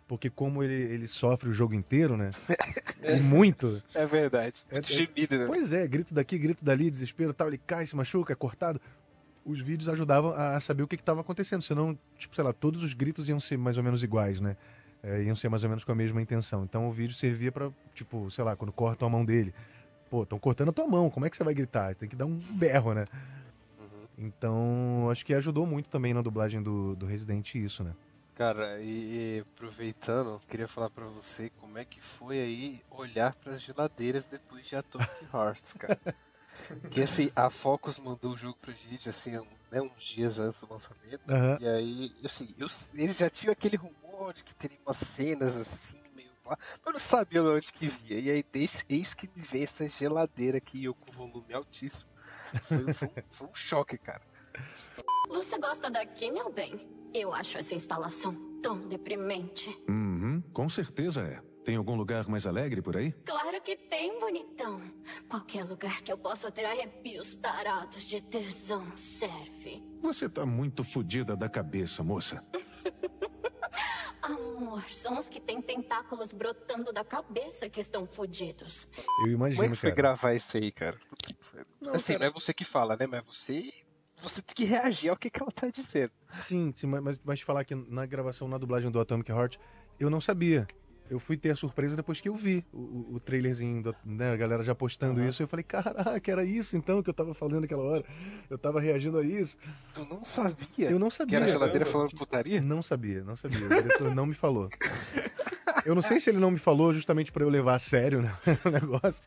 Porque 0.07 0.31
como 0.31 0.63
ele, 0.63 0.75
ele 0.75 1.07
sofre 1.07 1.51
o 1.51 1.53
jogo 1.53 1.75
inteiro, 1.75 2.17
né? 2.17 2.31
e 3.05 3.21
muito. 3.21 3.83
É 3.95 4.07
verdade. 4.07 4.65
É, 4.71 4.75
muito 4.75 4.91
é, 4.91 4.95
gemido, 4.95 5.39
né? 5.39 5.47
Pois 5.47 5.73
é, 5.73 5.87
grito 5.87 6.15
daqui, 6.15 6.39
grito 6.39 6.65
dali, 6.65 6.91
desespero 6.91 7.35
tal. 7.35 7.49
Ele 7.49 7.59
cai, 7.59 7.87
se 7.87 7.95
machuca, 7.95 8.33
é 8.33 8.37
cortado. 8.37 8.81
Os 9.45 9.61
vídeos 9.61 9.89
ajudavam 9.89 10.33
a 10.35 10.59
saber 10.61 10.83
o 10.83 10.89
que 10.89 10.95
estava 10.95 11.21
acontecendo. 11.21 11.63
Senão, 11.63 11.99
tipo, 12.17 12.35
sei 12.35 12.45
lá, 12.45 12.53
todos 12.53 12.83
os 12.83 12.95
gritos 12.95 13.29
iam 13.29 13.41
ser 13.41 13.59
mais 13.59 13.77
ou 13.77 13.85
menos 13.85 14.03
iguais, 14.03 14.41
né? 14.41 14.57
É, 15.03 15.23
iam 15.23 15.37
ser 15.37 15.49
mais 15.49 15.63
ou 15.65 15.69
menos 15.69 15.85
com 15.85 15.93
a 15.93 15.95
mesma 15.95 16.21
intenção. 16.21 16.65
Então 16.65 16.89
o 16.89 16.93
vídeo 16.93 17.15
servia 17.15 17.53
para, 17.53 17.71
tipo, 17.95 18.31
sei 18.31 18.45
lá, 18.45 18.57
quando 18.57 18.73
cortam 18.73 19.09
a 19.09 19.11
mão 19.11 19.25
dele. 19.25 19.55
Pô, 20.11 20.23
estão 20.23 20.39
cortando 20.39 20.71
a 20.71 20.73
tua 20.73 20.87
mão, 20.87 21.11
como 21.11 21.27
é 21.27 21.31
que 21.31 21.37
você 21.37 21.45
vai 21.45 21.55
gritar? 21.55 21.95
Tem 21.95 22.09
que 22.09 22.17
dar 22.17 22.27
um 22.27 22.37
berro, 22.37 22.95
né? 22.95 23.05
Uhum. 23.79 24.27
Então, 24.27 25.09
acho 25.11 25.25
que 25.25 25.35
ajudou 25.35 25.67
muito 25.67 25.89
também 25.89 26.15
na 26.15 26.23
dublagem 26.23 26.63
do, 26.63 26.97
do 26.97 27.07
Resident 27.07 27.55
isso, 27.55 27.85
né? 27.85 27.95
Cara, 28.35 28.81
e, 28.81 29.37
e 29.37 29.41
aproveitando, 29.41 30.41
queria 30.49 30.69
falar 30.69 30.89
para 30.91 31.05
você 31.07 31.51
como 31.59 31.77
é 31.77 31.85
que 31.85 32.01
foi 32.01 32.39
aí 32.39 32.81
olhar 32.89 33.35
para 33.35 33.53
as 33.53 33.61
geladeiras 33.61 34.29
depois 34.29 34.65
de 34.65 34.77
Atomic 34.77 35.11
Hearts, 35.35 35.73
cara. 35.73 35.99
Que 36.91 37.03
assim, 37.03 37.31
a 37.35 37.51
Focus 37.51 37.99
mandou 37.99 38.33
o 38.33 38.37
jogo 38.37 38.57
pra 38.61 38.73
gente, 38.73 39.09
assim, 39.09 39.33
né, 39.71 39.81
uns 39.81 40.03
dias 40.03 40.39
antes 40.39 40.61
do 40.61 40.73
lançamento. 40.73 41.31
Uhum. 41.31 41.57
E 41.61 41.69
aí, 41.69 42.13
assim, 42.25 42.55
eu, 42.59 42.67
eles 42.95 43.17
já 43.17 43.31
tinham 43.31 43.53
aquele 43.53 43.77
rumor 43.77 44.33
de 44.33 44.45
que 44.45 44.55
teria 44.55 44.79
umas 44.85 44.97
cenas 44.97 45.57
assim, 45.57 46.01
meio 46.15 46.31
lá, 46.45 46.59
mas 46.85 46.93
não 46.93 46.99
sabia 46.99 47.43
de 47.43 47.49
onde 47.49 47.73
que 47.73 47.87
via. 47.87 48.19
E 48.19 48.31
aí, 48.31 48.45
desde, 48.53 48.85
eis 48.89 49.15
que 49.15 49.29
me 49.35 49.43
vem 49.43 49.63
essa 49.63 49.87
geladeira 49.87 50.59
aqui, 50.59 50.85
eu 50.85 50.95
com 50.95 51.13
volume 51.13 51.53
altíssimo. 51.55 52.11
Foi, 52.63 52.93
foi, 52.93 53.09
um, 53.09 53.13
foi 53.29 53.49
um 53.49 53.55
choque, 53.55 53.99
cara. 53.99 54.23
Você 55.29 55.59
gosta 55.59 55.91
daqui, 55.91 56.31
meu 56.31 56.51
bem? 56.51 56.89
Eu 57.15 57.33
acho 57.33 57.59
essa 57.59 57.75
instalação 57.75 58.35
tão 58.63 58.89
deprimente. 58.89 59.71
Uhum, 59.89 60.43
com 60.53 60.69
certeza 60.69 61.23
é. 61.23 61.41
Tem 61.69 61.77
algum 61.77 61.97
lugar 61.97 62.27
mais 62.27 62.47
alegre 62.47 62.81
por 62.81 62.97
aí? 62.97 63.13
Claro 63.27 63.61
que 63.61 63.77
tem, 63.77 64.19
bonitão. 64.19 64.81
Qualquer 65.29 65.65
lugar 65.65 66.01
que 66.01 66.11
eu 66.11 66.17
possa 66.17 66.51
ter 66.51 66.65
arrepios 66.65 67.37
tarados 67.37 68.09
de 68.09 68.23
tesão 68.23 68.97
serve. 68.97 69.85
Você 70.01 70.31
tá 70.31 70.47
muito 70.47 70.83
fodida 70.83 71.37
da 71.37 71.47
cabeça, 71.47 72.03
moça. 72.03 72.43
Amor, 74.23 74.89
são 74.89 75.19
os 75.19 75.29
que 75.29 75.39
têm 75.39 75.61
tentáculos 75.61 76.33
brotando 76.33 76.91
da 76.91 77.05
cabeça 77.05 77.69
que 77.69 77.81
estão 77.81 78.07
fodidos. 78.07 78.89
Eu 79.27 79.33
imagino, 79.33 79.57
Como 79.57 79.67
é 79.67 79.75
que 79.75 79.77
foi 79.77 79.91
cara. 79.91 79.97
gravar 79.97 80.35
isso 80.35 80.57
aí, 80.57 80.73
cara? 80.73 80.99
Não, 81.83 81.93
assim, 81.93 82.15
cara... 82.15 82.21
não 82.21 82.27
é 82.29 82.31
você 82.31 82.55
que 82.55 82.65
fala, 82.65 82.97
né? 82.97 83.07
Mas 83.07 83.27
você 83.27 83.71
você 84.17 84.41
tem 84.41 84.55
que 84.55 84.65
reagir 84.65 85.11
ao 85.11 85.19
que, 85.19 85.29
que 85.29 85.43
ela 85.43 85.53
tá 85.53 85.69
dizendo. 85.69 86.13
Sim, 86.31 86.73
sim 86.75 86.87
mas, 86.87 87.21
mas 87.23 87.43
falar 87.43 87.63
que 87.63 87.75
na 87.75 88.07
gravação, 88.07 88.49
na 88.49 88.57
dublagem 88.57 88.91
do 88.91 88.99
Atomic 88.99 89.31
Heart, 89.31 89.59
eu 90.01 90.09
não 90.09 90.21
sabia. 90.21 90.67
Eu 91.11 91.19
fui 91.19 91.37
ter 91.37 91.51
a 91.51 91.57
surpresa 91.57 91.97
depois 91.97 92.21
que 92.21 92.29
eu 92.29 92.35
vi 92.35 92.65
o, 92.73 93.15
o 93.15 93.21
trailerzinho, 93.21 93.95
né, 94.05 94.33
a 94.33 94.37
galera 94.37 94.63
já 94.63 94.75
postando 94.75 95.21
uhum. 95.21 95.29
isso. 95.29 95.43
Eu 95.43 95.49
falei, 95.49 95.63
caraca, 95.63 96.31
era 96.31 96.45
isso 96.45 96.77
então 96.77 97.03
que 97.03 97.11
eu 97.11 97.15
tava 97.15 97.35
fazendo 97.35 97.63
naquela 97.63 97.83
hora. 97.83 98.05
Eu 98.51 98.59
tava 98.59 98.81
reagindo 98.81 99.19
a 99.19 99.25
isso. 99.25 99.57
Tu 99.95 100.07
não 100.11 100.25
sabia? 100.25 100.91
Eu 100.91 100.99
não 100.99 101.11
sabia. 101.11 101.31
Que 101.31 101.37
era 101.37 101.45
a 101.47 101.49
geladeira 101.49 101.87
falando 101.87 102.11
putaria? 102.15 102.61
Não 102.61 102.83
sabia, 102.83 103.23
não 103.25 103.37
sabia. 103.37 103.65
O 103.65 103.69
diretor 103.69 104.15
não 104.15 104.27
me 104.27 104.35
falou. 104.35 104.69
Eu 105.89 105.95
não 105.95 106.03
sei 106.03 106.21
se 106.21 106.29
ele 106.29 106.39
não 106.39 106.51
me 106.51 106.59
falou 106.59 106.93
justamente 106.93 107.33
para 107.33 107.43
eu 107.43 107.49
levar 107.49 107.75
a 107.75 107.79
sério 107.79 108.21
né, 108.21 108.31
o 108.63 108.69
negócio. 108.69 109.25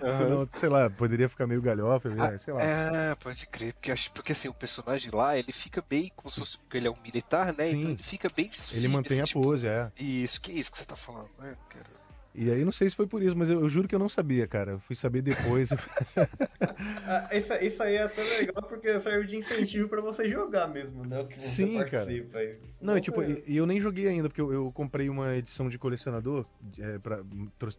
Uhum. 0.00 0.12
Senão, 0.12 0.48
sei 0.54 0.68
lá, 0.68 0.88
poderia 0.88 1.28
ficar 1.28 1.48
meio 1.48 1.60
galhofa, 1.60 2.08
ah, 2.16 2.38
sei 2.38 2.54
lá. 2.54 2.62
É, 2.62 3.14
pode 3.16 3.44
crer. 3.48 3.72
Porque, 3.72 3.92
porque 4.14 4.30
assim, 4.30 4.46
o 4.46 4.54
personagem 4.54 5.10
lá, 5.12 5.36
ele 5.36 5.50
fica 5.50 5.82
bem, 5.88 6.12
como 6.14 6.30
se 6.30 6.38
fosse, 6.38 6.58
porque 6.58 6.76
ele 6.76 6.86
é 6.86 6.90
um 6.92 7.02
militar, 7.02 7.52
né? 7.52 7.66
Sim. 7.66 7.78
Então 7.78 7.90
ele 7.90 8.02
fica 8.04 8.28
bem 8.28 8.48
Ele 8.72 8.88
mantém 8.88 9.20
assim, 9.20 9.36
a 9.36 9.42
pose, 9.42 9.66
é. 9.66 9.90
Isso, 9.98 10.40
que 10.40 10.52
isso 10.52 10.70
que 10.70 10.78
você 10.78 10.84
tá 10.84 10.94
falando, 10.94 11.30
né, 11.40 11.56
cara? 11.68 11.95
E 12.38 12.50
aí 12.50 12.64
não 12.66 12.72
sei 12.72 12.90
se 12.90 12.94
foi 12.94 13.06
por 13.06 13.22
isso, 13.22 13.34
mas 13.34 13.48
eu, 13.48 13.60
eu 13.60 13.68
juro 13.68 13.88
que 13.88 13.94
eu 13.94 13.98
não 13.98 14.10
sabia, 14.10 14.46
cara. 14.46 14.72
Eu 14.72 14.80
fui 14.80 14.94
saber 14.94 15.22
depois. 15.22 15.70
ah, 17.08 17.28
isso, 17.32 17.54
isso, 17.54 17.82
aí 17.82 17.94
é 17.94 18.02
até 18.02 18.22
legal 18.22 18.62
porque 18.68 19.00
serve 19.00 19.26
de 19.26 19.36
incentivo 19.36 19.88
para 19.88 20.02
você 20.02 20.28
jogar 20.28 20.68
mesmo, 20.68 21.02
né? 21.06 21.22
O 21.22 21.26
que 21.26 21.40
você 21.40 21.48
Sim, 21.48 21.78
participa. 21.78 22.32
Cara. 22.32 22.44
Aí. 22.44 22.58
Não, 22.78 22.92
não, 22.92 22.98
e, 22.98 23.00
tipo, 23.00 23.22
e, 23.22 23.56
eu 23.56 23.64
nem 23.64 23.80
joguei 23.80 24.06
ainda, 24.06 24.28
porque 24.28 24.40
eu, 24.42 24.52
eu 24.52 24.70
comprei 24.70 25.08
uma 25.08 25.34
edição 25.34 25.70
de 25.70 25.78
colecionador, 25.78 26.44
é, 26.78 26.98
pra, 26.98 27.22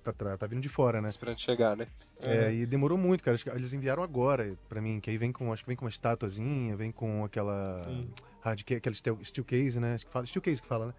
tá, 0.03 0.13
tá, 0.13 0.37
tá 0.37 0.47
vindo 0.47 0.61
de 0.61 0.69
fora, 0.69 0.99
né? 0.99 1.09
Esperando 1.09 1.39
chegar, 1.39 1.77
né? 1.77 1.85
É, 2.23 2.51
e 2.51 2.65
demorou 2.65 2.97
muito, 2.97 3.23
cara. 3.23 3.37
Eles 3.53 3.73
enviaram 3.73 4.01
agora 4.01 4.57
pra 4.67 4.81
mim, 4.81 4.99
que 4.99 5.11
aí 5.11 5.19
vem 5.19 5.31
com, 5.31 5.53
acho 5.53 5.63
que 5.63 5.69
vem 5.69 5.77
com 5.77 5.85
uma 5.85 5.91
estatuazinha, 5.91 6.75
vem 6.75 6.91
com 6.91 7.23
aquela. 7.23 7.77
Sim. 7.85 8.09
Hard, 8.41 8.61
aquela 8.75 8.95
steel, 8.95 9.19
steel 9.23 9.45
case, 9.45 9.79
né? 9.79 9.95
Acho 9.95 10.05
que 10.07 10.11
fala, 10.11 10.25
steel 10.25 10.41
case 10.41 10.61
que 10.61 10.67
fala, 10.67 10.87
né? 10.87 10.93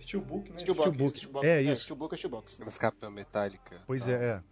Steelbook, 0.00 0.50
né? 0.50 0.58
Steelbook. 0.58 0.88
Steelbook. 0.88 1.18
Steelbook. 1.18 1.46
É, 1.46 1.50
É, 1.50 1.62
isso. 1.62 1.82
Steelbook 1.84 2.14
é 2.14 2.16
Steelbox. 2.16 2.58
Nas 2.58 2.78
capas 2.78 3.12
metálicas. 3.12 3.78
Pois 3.86 4.06
é, 4.08 4.12
é. 4.12 4.42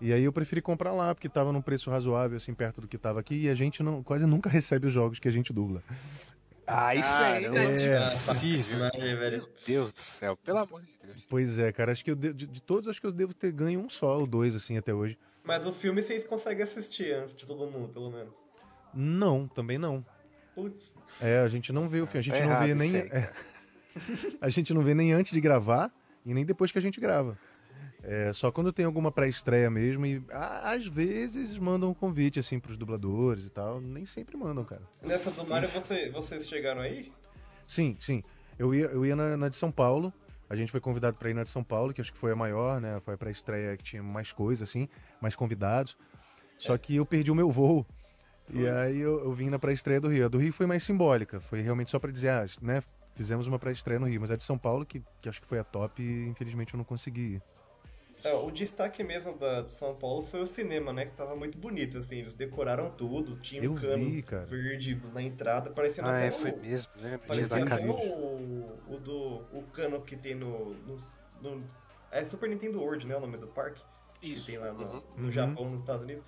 E 0.00 0.12
aí 0.12 0.22
eu 0.24 0.32
preferi 0.32 0.60
comprar 0.60 0.92
lá, 0.92 1.14
porque 1.14 1.28
tava 1.28 1.52
num 1.52 1.62
preço 1.62 1.90
razoável, 1.90 2.36
assim, 2.36 2.52
perto 2.52 2.80
do 2.82 2.88
que 2.88 2.98
tava 2.98 3.18
aqui, 3.20 3.42
e 3.44 3.48
a 3.48 3.54
gente 3.54 3.82
não, 3.82 4.02
quase 4.02 4.26
nunca 4.26 4.48
recebe 4.50 4.86
os 4.86 4.92
jogos 4.92 5.18
que 5.18 5.26
a 5.28 5.30
gente 5.30 5.52
dubla. 5.52 5.82
Ah, 6.66 6.94
isso 6.94 7.22
aí 7.22 7.44
Caramba. 7.44 7.60
é 7.60 7.86
É. 7.86 8.00
Sacanagem, 8.06 9.16
velho. 9.16 9.38
Meu 9.38 9.48
Deus 9.64 9.92
do 9.92 10.00
céu, 10.00 10.36
pelo 10.36 10.58
amor 10.58 10.82
de 10.82 10.92
Deus. 11.02 11.26
Pois 11.30 11.58
é, 11.58 11.70
cara, 11.72 11.92
acho 11.92 12.04
que 12.04 12.10
eu 12.10 12.16
de, 12.16 12.32
de, 12.32 12.46
de 12.46 12.60
todos, 12.60 12.88
acho 12.88 13.00
que 13.00 13.06
eu 13.06 13.12
devo 13.12 13.32
ter 13.32 13.52
ganho 13.52 13.80
um 13.80 13.88
só, 13.88 14.18
ou 14.18 14.26
dois, 14.26 14.54
assim, 14.54 14.76
até 14.76 14.92
hoje. 14.92 15.16
Mas 15.44 15.64
o 15.64 15.72
filme 15.72 16.02
vocês 16.02 16.26
conseguem 16.26 16.64
assistir 16.64 17.14
antes 17.14 17.36
de 17.36 17.46
todo 17.46 17.70
mundo, 17.70 17.88
pelo 17.92 18.10
menos. 18.10 18.34
Não, 18.92 19.46
também 19.46 19.78
não. 19.78 20.04
Putz. 20.56 20.92
É, 21.20 21.38
a 21.38 21.48
gente 21.48 21.72
não 21.72 21.88
vê 21.88 22.00
o 22.00 22.06
filme, 22.06 22.18
a 22.18 22.22
gente 22.22 22.42
É 22.42 22.46
não 22.46 22.66
vê 22.66 22.74
nem. 22.74 22.96
aí, 22.96 23.08
é. 23.12 23.32
A 24.40 24.48
gente 24.48 24.72
não 24.74 24.82
vê 24.82 24.94
nem 24.94 25.12
antes 25.12 25.32
de 25.32 25.40
gravar 25.40 25.92
e 26.24 26.32
nem 26.34 26.44
depois 26.44 26.70
que 26.72 26.78
a 26.78 26.82
gente 26.82 27.00
grava. 27.00 27.38
É, 28.02 28.32
só 28.32 28.52
quando 28.52 28.72
tem 28.72 28.84
alguma 28.84 29.10
pré-estreia 29.10 29.68
mesmo 29.68 30.06
e 30.06 30.22
a- 30.30 30.70
às 30.72 30.86
vezes 30.86 31.58
mandam 31.58 31.90
um 31.90 31.94
convite 31.94 32.38
assim 32.38 32.60
pros 32.60 32.76
dubladores 32.76 33.44
e 33.44 33.50
tal, 33.50 33.80
nem 33.80 34.06
sempre 34.06 34.36
mandam, 34.36 34.64
cara. 34.64 34.82
Nessa 35.02 35.42
do 35.42 35.48
Mario, 35.50 35.68
você, 35.68 36.10
vocês 36.10 36.46
chegaram 36.48 36.82
aí? 36.82 37.10
Sim, 37.66 37.96
sim. 37.98 38.22
Eu 38.58 38.72
ia, 38.74 38.86
eu 38.86 39.04
ia 39.04 39.16
na, 39.16 39.36
na 39.36 39.48
de 39.48 39.56
São 39.56 39.72
Paulo. 39.72 40.12
A 40.48 40.54
gente 40.54 40.70
foi 40.70 40.80
convidado 40.80 41.18
para 41.18 41.28
ir 41.28 41.34
na 41.34 41.42
de 41.42 41.48
São 41.48 41.64
Paulo, 41.64 41.92
que 41.92 42.00
acho 42.00 42.12
que 42.12 42.18
foi 42.18 42.30
a 42.30 42.36
maior, 42.36 42.80
né? 42.80 43.00
Foi 43.04 43.14
a 43.14 43.18
pré-estreia 43.18 43.76
que 43.76 43.82
tinha 43.82 44.02
mais 44.02 44.30
coisa, 44.32 44.62
assim, 44.62 44.88
mais 45.20 45.34
convidados. 45.34 45.96
Só 46.56 46.78
que 46.78 46.94
eu 46.96 47.04
perdi 47.04 47.32
o 47.32 47.34
meu 47.34 47.50
voo. 47.50 47.84
E 48.48 48.58
Putz. 48.58 48.68
aí 48.68 49.00
eu, 49.00 49.18
eu 49.24 49.32
vim 49.32 49.50
na 49.50 49.58
pré-estreia 49.58 50.00
do 50.00 50.08
Rio. 50.08 50.26
A 50.26 50.28
do 50.28 50.38
Rio 50.38 50.52
foi 50.52 50.66
mais 50.66 50.84
simbólica. 50.84 51.40
Foi 51.40 51.60
realmente 51.60 51.90
só 51.90 51.98
para 51.98 52.12
dizer, 52.12 52.28
ah, 52.28 52.46
né? 52.62 52.80
Fizemos 53.16 53.46
uma 53.46 53.58
pré-estreia 53.58 53.98
no 53.98 54.06
Rio. 54.06 54.20
Mas 54.20 54.30
a 54.30 54.36
de 54.36 54.42
São 54.42 54.58
Paulo, 54.58 54.84
que, 54.84 55.02
que 55.20 55.28
acho 55.28 55.40
que 55.40 55.46
foi 55.48 55.58
a 55.58 55.64
top, 55.64 56.02
infelizmente 56.02 56.74
eu 56.74 56.78
não 56.78 56.84
consegui 56.84 57.36
ir. 57.36 57.42
É, 58.22 58.32
o 58.34 58.50
destaque 58.50 59.02
mesmo 59.02 59.36
da, 59.38 59.62
de 59.62 59.72
São 59.72 59.94
Paulo 59.94 60.22
foi 60.22 60.40
o 60.40 60.46
cinema, 60.46 60.92
né? 60.92 61.04
Que 61.04 61.12
tava 61.12 61.34
muito 61.34 61.56
bonito, 61.56 61.98
assim. 61.98 62.16
Eles 62.16 62.34
decoraram 62.34 62.90
tudo, 62.90 63.36
tinha 63.36 63.62
Eu 63.62 63.72
um 63.72 63.74
cano 63.76 64.04
vi, 64.04 64.24
verde 64.48 65.00
na 65.14 65.22
entrada, 65.22 65.70
parecendo 65.70 66.08
Ah, 66.08 66.16
até 66.16 66.26
é, 66.26 66.28
o- 66.28 66.32
foi 66.32 66.52
mesmo, 66.52 66.92
né? 67.00 67.18
Parecia 67.18 67.46
até 67.46 67.64
cadeira. 67.64 67.92
o, 67.92 68.94
o 68.94 68.98
do 68.98 69.46
o 69.56 69.62
cano 69.72 70.00
que 70.02 70.16
tem 70.16 70.34
no, 70.34 70.74
no, 70.74 70.96
no- 71.40 71.70
É 72.10 72.24
Super 72.24 72.48
Nintendo 72.50 72.80
World, 72.80 73.06
né? 73.06 73.16
O 73.16 73.20
nome 73.20 73.38
do 73.38 73.46
parque. 73.48 73.82
Isso. 74.20 74.46
Que 74.46 74.52
tem 74.52 74.58
lá 74.60 74.72
no, 74.72 74.84
Uhum. 74.84 75.02
no 75.18 75.24
Uhum. 75.26 75.32
Japão, 75.32 75.70
nos 75.70 75.80
Estados 75.80 76.02
Unidos. 76.02 76.24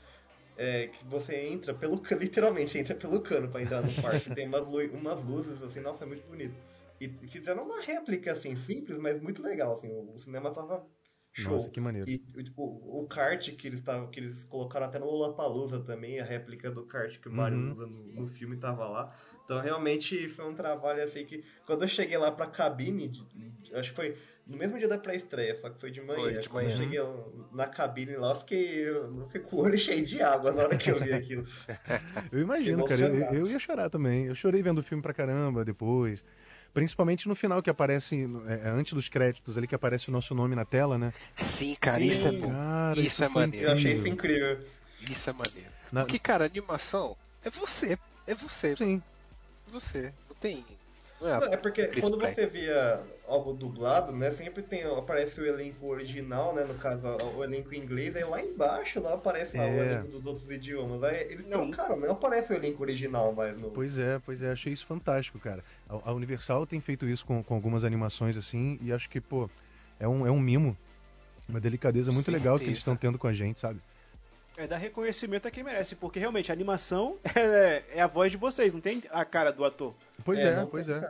É, 0.56 0.88
que 0.88 1.04
você 1.04 1.36
entra 1.48 1.72
pelo 1.74 1.98
cano, 2.02 2.20
literalmente, 2.20 2.78
entra 2.78 2.94
pelo 2.94 3.20
cano 3.20 3.48
pra 3.48 3.60
entrar 3.62 3.82
no 3.82 3.92
parque. 3.94 4.30
tem 4.34 4.46
umas, 4.46 4.66
lu- 4.66 4.90
umas 4.94 5.22
luzes, 5.24 5.60
assim, 5.62 5.80
nossa, 5.80 6.04
é 6.04 6.06
muito 6.06 6.24
bonito. 6.28 6.54
E 7.00 7.08
fizeram 7.28 7.64
uma 7.64 7.80
réplica, 7.80 8.32
assim, 8.32 8.56
simples, 8.56 8.98
mas 8.98 9.20
muito 9.20 9.42
legal, 9.42 9.72
assim. 9.72 9.88
O, 9.88 10.14
o 10.14 10.18
cinema 10.18 10.50
tava 10.50 10.84
show. 11.32 11.52
Nossa, 11.52 11.70
que 11.70 11.80
maneiro. 11.80 12.08
E 12.10 12.18
tipo, 12.42 12.62
o 12.62 13.06
kart 13.08 13.50
que 13.56 13.68
eles, 13.68 13.80
tavam, 13.82 14.10
que 14.10 14.18
eles 14.18 14.44
colocaram 14.44 14.86
até 14.86 14.98
no 14.98 15.06
Lollapalooza 15.06 15.80
também, 15.80 16.18
a 16.18 16.24
réplica 16.24 16.70
do 16.70 16.84
kart 16.84 17.18
que 17.20 17.28
o 17.28 17.32
Mario 17.32 17.58
Uhum. 17.58 17.72
usa 17.72 17.86
no, 17.86 18.04
no 18.22 18.26
filme 18.26 18.56
tava 18.56 18.88
lá. 18.88 19.14
Então 19.44 19.60
realmente 19.60 20.28
foi 20.28 20.44
um 20.46 20.54
trabalho 20.54 21.02
assim 21.02 21.24
que 21.24 21.44
quando 21.64 21.82
eu 21.82 21.88
cheguei 21.88 22.18
lá 22.18 22.30
pra 22.32 22.46
cabine, 22.46 23.08
de- 23.08 23.24
de- 23.24 23.74
acho 23.74 23.90
que 23.90 23.96
foi 23.96 24.16
no 24.46 24.56
mesmo 24.56 24.78
dia 24.78 24.88
da 24.88 24.98
pré-estreia, 24.98 25.56
só 25.56 25.70
que 25.70 25.78
foi 25.78 25.90
de 25.90 26.00
manhã. 26.00 26.20
Foi 26.22 26.34
de 26.38 26.48
Quando 26.48 26.64
eu 26.64 26.70
manhã. 26.70 26.82
cheguei 26.82 27.00
na 27.52 27.66
cabine 27.66 28.16
lá, 28.16 28.30
eu 28.32 28.34
fiquei, 28.36 28.88
eu 28.88 29.26
fiquei 29.26 29.40
com 29.42 29.56
o 29.56 29.60
olho 29.60 29.78
cheio 29.78 30.04
de 30.04 30.20
água 30.22 30.52
na 30.52 30.62
hora 30.64 30.76
que 30.76 30.90
eu 30.90 30.98
vi 30.98 31.12
aquilo. 31.12 31.44
Eu 32.32 32.40
imagino, 32.40 32.84
cara. 32.84 33.00
Eu, 33.02 33.34
eu 33.40 33.46
ia 33.46 33.58
chorar 33.58 33.88
também. 33.90 34.26
Eu 34.26 34.34
chorei 34.34 34.62
vendo 34.62 34.78
o 34.78 34.82
filme 34.82 35.02
pra 35.02 35.14
caramba 35.14 35.64
depois. 35.64 36.22
Principalmente 36.78 37.26
no 37.26 37.34
final, 37.34 37.60
que 37.60 37.68
aparece, 37.68 38.28
é, 38.46 38.68
antes 38.68 38.92
dos 38.92 39.08
créditos 39.08 39.58
ali, 39.58 39.66
que 39.66 39.74
aparece 39.74 40.10
o 40.10 40.12
nosso 40.12 40.32
nome 40.32 40.54
na 40.54 40.64
tela, 40.64 40.96
né? 40.96 41.12
Sim, 41.34 41.76
cara, 41.80 41.96
Sim. 42.00 42.06
isso 42.08 42.28
é 42.28 42.30
bom. 42.30 42.52
Cara, 42.52 43.00
Isso 43.00 43.24
é 43.24 43.28
foi 43.28 43.42
maneiro. 43.42 43.66
Eu 43.66 43.72
achei 43.72 43.92
isso 43.94 44.06
incrível. 44.06 44.60
Isso 45.10 45.28
é 45.28 45.32
maneiro. 45.32 45.70
Na- 45.90 46.02
Porque, 46.02 46.20
cara, 46.20 46.44
animação 46.44 47.16
é 47.44 47.50
você. 47.50 47.98
É 48.28 48.32
você. 48.32 48.76
Sim. 48.76 49.02
É 49.66 49.70
você. 49.72 50.12
Não 50.28 50.36
tem. 50.36 50.64
Não 51.20 51.28
é, 51.28 51.40
Não, 51.40 51.52
é 51.52 51.56
porque 51.56 51.86
Chris 51.88 52.04
quando 52.04 52.18
Pratt. 52.18 52.34
você 52.34 52.46
via 52.46 53.00
algo 53.26 53.52
dublado, 53.52 54.12
né, 54.12 54.30
sempre 54.30 54.62
tem, 54.62 54.84
aparece 54.84 55.40
o 55.40 55.46
elenco 55.46 55.86
original, 55.86 56.54
né, 56.54 56.64
no 56.64 56.74
caso 56.74 57.06
o 57.08 57.42
elenco 57.42 57.74
em 57.74 57.78
inglês, 57.78 58.14
aí 58.14 58.24
lá 58.24 58.40
embaixo 58.40 59.00
lá 59.00 59.14
aparece 59.14 59.56
lá, 59.56 59.64
o 59.64 59.66
É. 59.66 59.92
elenco 59.92 60.08
dos 60.08 60.24
outros 60.24 60.50
idiomas. 60.50 61.02
Aí 61.02 61.30
eles 61.30 61.44
Não. 61.44 61.70
trocaram, 61.70 61.98
não 61.98 62.12
aparece 62.12 62.52
o 62.52 62.56
elenco 62.56 62.82
original 62.82 63.32
mais 63.34 63.58
no. 63.58 63.70
Pois 63.70 63.98
é, 63.98 64.18
pois 64.24 64.42
é, 64.42 64.52
achei 64.52 64.72
isso 64.72 64.86
fantástico, 64.86 65.38
cara. 65.38 65.64
A, 65.88 66.10
a 66.10 66.12
Universal 66.14 66.66
tem 66.66 66.80
feito 66.80 67.06
isso 67.06 67.26
com, 67.26 67.42
com 67.42 67.54
algumas 67.54 67.84
animações 67.84 68.36
assim, 68.36 68.78
e 68.80 68.92
acho 68.92 69.08
que, 69.10 69.20
pô, 69.20 69.50
é 69.98 70.06
um, 70.06 70.26
é 70.26 70.30
um 70.30 70.38
mimo. 70.40 70.76
Uma 71.48 71.60
delicadeza 71.60 72.12
muito 72.12 72.30
legal 72.30 72.58
que 72.58 72.66
eles 72.66 72.78
estão 72.78 72.94
tendo 72.94 73.18
com 73.18 73.26
a 73.26 73.32
gente, 73.32 73.58
sabe? 73.58 73.80
É 74.58 74.66
dar 74.66 74.76
reconhecimento 74.76 75.46
a 75.46 75.50
quem 75.52 75.62
merece, 75.62 75.94
porque 75.94 76.18
realmente 76.18 76.50
a 76.50 76.54
animação 76.54 77.16
é, 77.34 77.84
é 77.94 78.00
a 78.00 78.06
voz 78.08 78.30
de 78.32 78.36
vocês, 78.36 78.74
não 78.74 78.80
tem 78.80 79.00
a 79.10 79.24
cara 79.24 79.52
do 79.52 79.64
ator. 79.64 79.94
Pois 80.24 80.40
é, 80.40 80.56
não 80.56 80.66
pois 80.66 80.88
é. 80.88 80.98
sei 81.00 81.08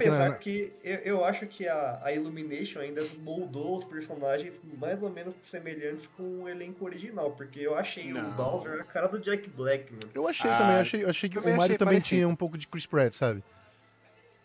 que 0.00 0.08
Apesar 0.08 0.28
na- 0.30 0.34
que 0.36 0.72
eu, 0.84 0.96
eu 0.98 1.24
acho 1.24 1.46
que 1.46 1.66
a, 1.66 2.00
a 2.04 2.12
Illumination 2.12 2.78
ainda 2.80 3.02
moldou 3.20 3.76
os 3.78 3.84
personagens 3.84 4.60
mais 4.78 5.02
ou 5.02 5.10
menos 5.10 5.34
semelhantes 5.42 6.06
com 6.16 6.42
o 6.42 6.48
elenco 6.48 6.84
original, 6.84 7.32
porque 7.32 7.58
eu 7.60 7.74
achei 7.74 8.12
Não. 8.12 8.28
o 8.30 8.32
Bowser 8.34 8.80
a 8.80 8.84
cara 8.84 9.08
do 9.08 9.18
Jack 9.18 9.48
Black, 9.50 9.92
mano. 9.92 10.08
Eu 10.14 10.28
achei 10.28 10.48
Ah, 10.50 10.58
também, 10.58 10.74
eu 10.76 10.80
achei, 10.80 11.04
eu 11.04 11.08
achei 11.10 11.28
que 11.28 11.38
o 11.38 11.42
Mario 11.42 11.76
também 11.78 11.94
parecido. 11.94 12.08
tinha 12.08 12.28
um 12.28 12.36
pouco 12.36 12.56
de 12.56 12.68
Chris 12.68 12.86
Pratt, 12.86 13.14
sabe? 13.14 13.42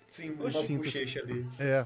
Sim, 0.10 0.32
uma 0.32 0.50
sinto- 0.52 0.84
bochecha 0.84 1.20
ali. 1.20 1.46
É. 1.60 1.86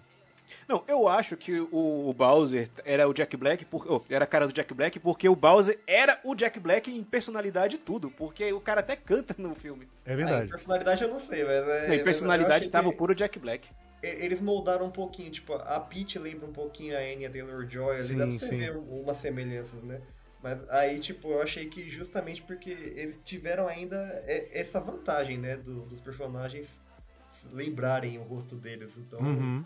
Não, 0.67 0.83
eu 0.87 1.07
acho 1.07 1.35
que 1.37 1.59
o, 1.59 2.13
Bowser 2.13 2.69
era 2.83 3.07
o 3.07 3.13
Jack 3.13 3.35
Black, 3.37 3.65
por, 3.65 3.85
oh, 3.91 4.03
era 4.09 4.25
a 4.25 4.27
cara 4.27 4.47
do 4.47 4.53
Jack 4.53 4.73
Black, 4.73 4.99
porque 4.99 5.27
o 5.27 5.35
Bowser 5.35 5.79
era 5.87 6.19
o 6.23 6.35
Jack 6.35 6.59
Black 6.59 6.91
em 6.91 7.03
personalidade 7.03 7.75
e 7.75 7.79
tudo, 7.79 8.09
porque 8.11 8.51
o 8.51 8.59
cara 8.59 8.81
até 8.81 8.95
canta 8.95 9.35
no 9.37 9.55
filme. 9.55 9.87
É 10.05 10.15
verdade. 10.15 10.43
Ah, 10.43 10.45
em 10.45 10.49
personalidade 10.49 11.03
eu 11.03 11.09
não 11.09 11.19
sei, 11.19 11.43
mas... 11.43 11.67
É, 11.67 11.87
não, 11.87 11.95
em 11.95 12.03
personalidade 12.03 12.65
estava 12.65 12.89
que... 12.89 12.93
o 12.93 12.97
puro 12.97 13.15
Jack 13.15 13.39
Black. 13.39 13.69
Eles 14.01 14.39
moldaram 14.39 14.85
um 14.85 14.91
pouquinho, 14.91 15.29
tipo, 15.29 15.53
a 15.53 15.79
Peach 15.79 16.17
lembra 16.17 16.47
um 16.47 16.53
pouquinho 16.53 16.95
a 16.95 16.99
Anya 16.99 17.29
Taylor-Joy, 17.29 17.95
ali 17.95 18.03
sim, 18.03 18.17
dá 18.17 18.25
pra 18.25 18.33
você 18.33 18.47
sim. 18.47 18.57
ver 18.57 18.77
umas 18.77 19.17
semelhanças, 19.17 19.83
né? 19.83 19.99
Mas 20.41 20.67
aí, 20.69 20.99
tipo, 20.99 21.29
eu 21.31 21.41
achei 21.41 21.65
que 21.65 21.89
justamente 21.89 22.41
porque 22.41 22.69
eles 22.69 23.19
tiveram 23.25 23.67
ainda 23.67 23.97
essa 24.25 24.79
vantagem, 24.79 25.37
né, 25.37 25.57
do, 25.57 25.81
dos 25.81 25.99
personagens 25.99 26.79
lembrarem 27.51 28.17
o 28.17 28.23
rosto 28.23 28.55
deles. 28.55 28.91
Então, 28.97 29.19
uhum. 29.19 29.65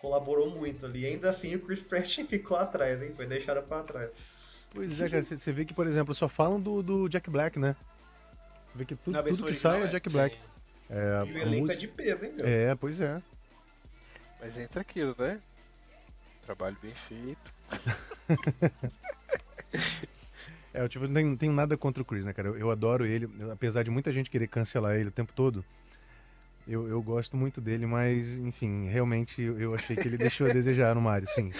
Colaborou 0.00 0.50
muito 0.50 0.86
ali. 0.86 1.06
Ainda 1.06 1.30
assim, 1.30 1.54
o 1.54 1.60
Chris 1.60 1.82
Pratt 1.82 2.18
ficou 2.26 2.56
atrás, 2.56 3.00
hein? 3.02 3.12
Foi 3.14 3.26
deixado 3.26 3.62
pra 3.62 3.82
trás. 3.82 4.10
Pois 4.70 5.00
é, 5.00 5.08
cara, 5.08 5.22
você 5.22 5.52
vê 5.52 5.64
que, 5.64 5.72
por 5.72 5.86
exemplo, 5.86 6.14
só 6.14 6.28
falam 6.28 6.60
do, 6.60 6.82
do 6.82 7.08
Jack 7.08 7.30
Black, 7.30 7.58
né? 7.58 7.74
Você 8.68 8.78
vê 8.78 8.84
que 8.84 8.96
tudo, 8.96 9.22
tudo 9.22 9.46
que 9.46 9.54
sai 9.54 9.82
é, 9.82 9.84
é 9.84 9.88
Jack 9.88 10.12
Black. 10.12 10.36
É, 10.90 11.24
e 11.26 11.32
o 11.32 11.38
elenco 11.38 11.62
música... 11.62 11.72
é 11.72 11.76
de 11.76 11.88
peso, 11.88 12.24
hein, 12.24 12.32
meu? 12.36 12.46
É, 12.46 12.74
pois 12.74 13.00
é. 13.00 13.22
Mas 14.40 14.58
entra 14.58 14.82
aquilo, 14.82 15.14
né? 15.18 15.40
Trabalho 16.42 16.76
bem 16.80 16.94
feito. 16.94 17.52
é, 20.72 20.82
eu 20.82 20.88
tipo, 20.88 21.06
não 21.06 21.14
tenho, 21.14 21.30
não 21.30 21.36
tenho, 21.36 21.52
nada 21.52 21.76
contra 21.76 22.02
o 22.02 22.06
Chris, 22.06 22.24
né, 22.24 22.32
cara? 22.32 22.48
Eu, 22.48 22.56
eu 22.56 22.70
adoro 22.70 23.04
ele, 23.04 23.28
apesar 23.50 23.82
de 23.82 23.90
muita 23.90 24.12
gente 24.12 24.30
querer 24.30 24.48
cancelar 24.48 24.96
ele 24.96 25.08
o 25.08 25.12
tempo 25.12 25.32
todo. 25.32 25.64
Eu, 26.68 26.86
eu 26.86 27.02
gosto 27.02 27.34
muito 27.34 27.62
dele, 27.62 27.86
mas, 27.86 28.36
enfim, 28.36 28.88
realmente 28.88 29.40
eu 29.40 29.74
achei 29.74 29.96
que 29.96 30.06
ele 30.06 30.18
deixou 30.18 30.46
a 30.46 30.52
desejar 30.52 30.94
no 30.94 31.00
Mario, 31.00 31.26
sim. 31.26 31.50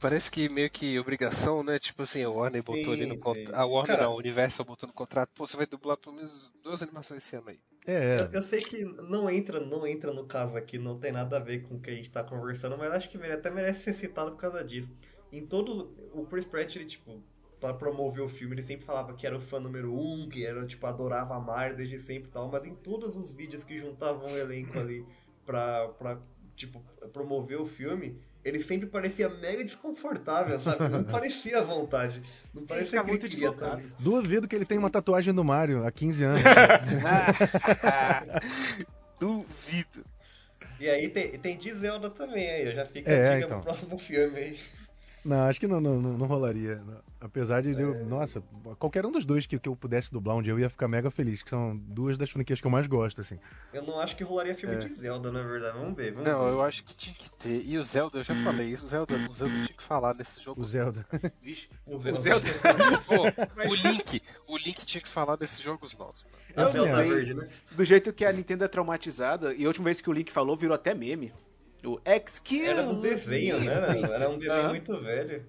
Parece 0.00 0.30
que 0.30 0.48
meio 0.48 0.70
que 0.70 0.98
obrigação, 0.98 1.62
né? 1.62 1.78
Tipo 1.78 2.00
assim, 2.00 2.22
a 2.22 2.30
Warner 2.30 2.62
botou 2.62 2.84
sim, 2.84 2.92
ali 2.92 3.06
no 3.06 3.18
contrato. 3.18 3.54
A 3.54 3.66
Warner, 3.66 3.96
Cara, 3.96 4.08
não, 4.08 4.14
o 4.14 4.18
Universal 4.18 4.64
botou 4.64 4.86
no 4.86 4.94
contrato. 4.94 5.28
Pô, 5.34 5.46
você 5.46 5.54
vai 5.54 5.66
dublar 5.66 5.98
pelo 5.98 6.16
menos 6.16 6.50
duas 6.64 6.82
animações 6.82 7.22
esse 7.22 7.36
ano 7.36 7.50
aí. 7.50 7.60
É. 7.86 7.92
é. 7.92 8.20
Eu, 8.22 8.32
eu, 8.32 8.42
sei 8.42 8.62
que 8.62 8.82
não 8.82 9.28
entra, 9.28 9.60
não 9.60 9.86
entra 9.86 10.14
no 10.14 10.24
caso 10.24 10.56
aqui, 10.56 10.78
não 10.78 10.98
tem 10.98 11.12
nada 11.12 11.36
a 11.36 11.40
ver 11.40 11.60
com 11.64 11.74
o 11.74 11.80
que 11.80 11.90
a 11.90 11.94
gente 11.94 12.10
tá 12.10 12.24
conversando, 12.24 12.78
mas 12.78 12.90
acho 12.90 13.10
que 13.10 13.18
ele 13.18 13.34
até 13.34 13.50
merece 13.50 13.80
ser 13.80 13.92
citado 13.92 14.30
por 14.30 14.38
causa 14.38 14.64
disso. 14.64 14.90
Em 15.30 15.44
todo. 15.44 15.94
O 16.14 16.24
Chris 16.24 16.46
Pratt, 16.46 16.74
ele, 16.76 16.86
tipo, 16.86 17.22
para 17.62 17.74
promover 17.74 18.24
o 18.24 18.28
filme, 18.28 18.56
ele 18.56 18.66
sempre 18.66 18.84
falava 18.84 19.14
que 19.14 19.24
era 19.24 19.36
o 19.36 19.40
fã 19.40 19.60
número 19.60 19.96
um, 19.96 20.28
que 20.28 20.44
era, 20.44 20.66
tipo, 20.66 20.84
adorava 20.84 21.36
a 21.36 21.40
Mario 21.40 21.76
desde 21.76 22.00
sempre 22.00 22.28
e 22.28 22.32
tal, 22.32 22.50
mas 22.50 22.64
em 22.64 22.74
todos 22.74 23.14
os 23.14 23.32
vídeos 23.32 23.62
que 23.62 23.78
juntavam 23.78 24.26
o 24.26 24.36
elenco 24.36 24.76
ali 24.80 25.06
pra, 25.46 25.86
pra 25.96 26.18
tipo, 26.56 26.82
promover 27.12 27.60
o 27.60 27.64
filme, 27.64 28.20
ele 28.44 28.58
sempre 28.58 28.88
parecia 28.88 29.28
mega 29.28 29.62
desconfortável, 29.62 30.58
sabe? 30.58 30.88
Não 30.88 31.04
parecia 31.04 31.60
à 31.60 31.62
vontade. 31.62 32.20
Não 32.52 32.66
parecia 32.66 33.00
que 33.00 33.06
muito 33.06 33.28
queria 33.28 33.52
também. 33.52 33.86
Duvido 34.00 34.48
que 34.48 34.56
ele 34.56 34.66
tenha 34.66 34.80
uma 34.80 34.90
tatuagem 34.90 35.32
do 35.32 35.44
Mario 35.44 35.86
há 35.86 35.92
15 35.92 36.24
anos. 36.24 36.42
Duvido. 39.20 40.04
E 40.80 40.90
aí 40.90 41.08
tem, 41.08 41.38
tem 41.38 41.56
de 41.56 41.72
Zelda 41.76 42.10
também 42.10 42.50
aí, 42.50 42.74
já 42.74 42.84
fica 42.84 43.08
é, 43.08 43.14
a 43.14 43.34
dica 43.34 43.46
então. 43.46 43.58
pro 43.58 43.66
próximo 43.66 43.96
filme 44.00 44.36
aí. 44.36 44.58
Não, 45.24 45.42
acho 45.42 45.60
que 45.60 45.68
não, 45.68 45.80
não, 45.80 46.00
não, 46.00 46.26
rolaria. 46.26 46.80
Apesar 47.22 47.62
de, 47.62 47.70
é... 47.70 47.80
eu, 47.80 48.04
nossa, 48.04 48.42
qualquer 48.80 49.06
um 49.06 49.10
dos 49.10 49.24
dois 49.24 49.46
que, 49.46 49.56
que 49.56 49.68
eu 49.68 49.76
pudesse 49.76 50.10
dublar 50.10 50.36
um 50.36 50.42
dia 50.42 50.52
eu 50.52 50.58
ia 50.58 50.68
ficar 50.68 50.88
mega 50.88 51.08
feliz, 51.08 51.40
que 51.40 51.50
são 51.50 51.76
duas 51.76 52.18
das 52.18 52.28
franquias 52.28 52.60
que 52.60 52.66
eu 52.66 52.70
mais 52.70 52.88
gosto, 52.88 53.20
assim. 53.20 53.38
Eu 53.72 53.84
não 53.84 54.00
acho 54.00 54.16
que 54.16 54.24
rolaria 54.24 54.56
filme 54.56 54.74
é. 54.74 54.78
de 54.78 54.92
Zelda, 54.92 55.30
na 55.30 55.40
verdade. 55.40 55.78
Vamos 55.78 55.96
ver. 55.96 56.12
Vamos 56.12 56.28
não, 56.28 56.44
ver. 56.44 56.50
eu 56.50 56.62
acho 56.62 56.82
que 56.82 56.94
tinha 56.94 57.14
que 57.14 57.30
ter. 57.30 57.62
E 57.64 57.78
o 57.78 57.82
Zelda, 57.84 58.18
eu 58.18 58.24
já 58.24 58.34
falei 58.34 58.68
isso, 58.68 58.84
o 58.84 58.88
Zelda, 58.88 59.14
o 59.14 59.32
Zelda 59.32 59.54
tinha 59.54 59.76
que 59.76 59.82
falar 59.82 60.14
nesse 60.14 60.42
jogo. 60.42 60.60
O 60.60 60.64
Zelda. 60.64 61.06
Vixe, 61.40 61.68
o 61.86 61.96
Zelda. 61.96 62.18
O, 62.18 62.22
Zelda. 62.22 62.48
Pô, 63.06 63.70
o 63.70 63.74
Link, 63.74 64.22
o 64.48 64.56
Link 64.56 64.84
tinha 64.84 65.00
que 65.00 65.08
falar 65.08 65.36
desses 65.36 65.60
jogos 65.60 65.96
novos. 65.96 66.26
Eu 66.56 66.74
não 66.74 66.84
sei. 66.84 67.08
Verde, 67.08 67.34
né? 67.34 67.48
Do 67.70 67.84
jeito 67.84 68.12
que 68.12 68.24
a 68.24 68.32
Nintendo 68.32 68.64
é 68.64 68.68
traumatizada, 68.68 69.54
e 69.54 69.64
a 69.64 69.68
última 69.68 69.84
vez 69.84 70.00
que 70.00 70.10
o 70.10 70.12
Link 70.12 70.32
falou 70.32 70.56
virou 70.56 70.74
até 70.74 70.92
meme. 70.92 71.32
O 71.84 72.00
Excuse 72.04 72.64
Era 72.64 72.82
um 72.82 73.00
desenho, 73.00 73.60
né? 73.60 73.74
Era 73.74 74.30
um 74.30 74.38
desenho 74.38 74.68
muito 74.68 75.00
velho. 75.00 75.44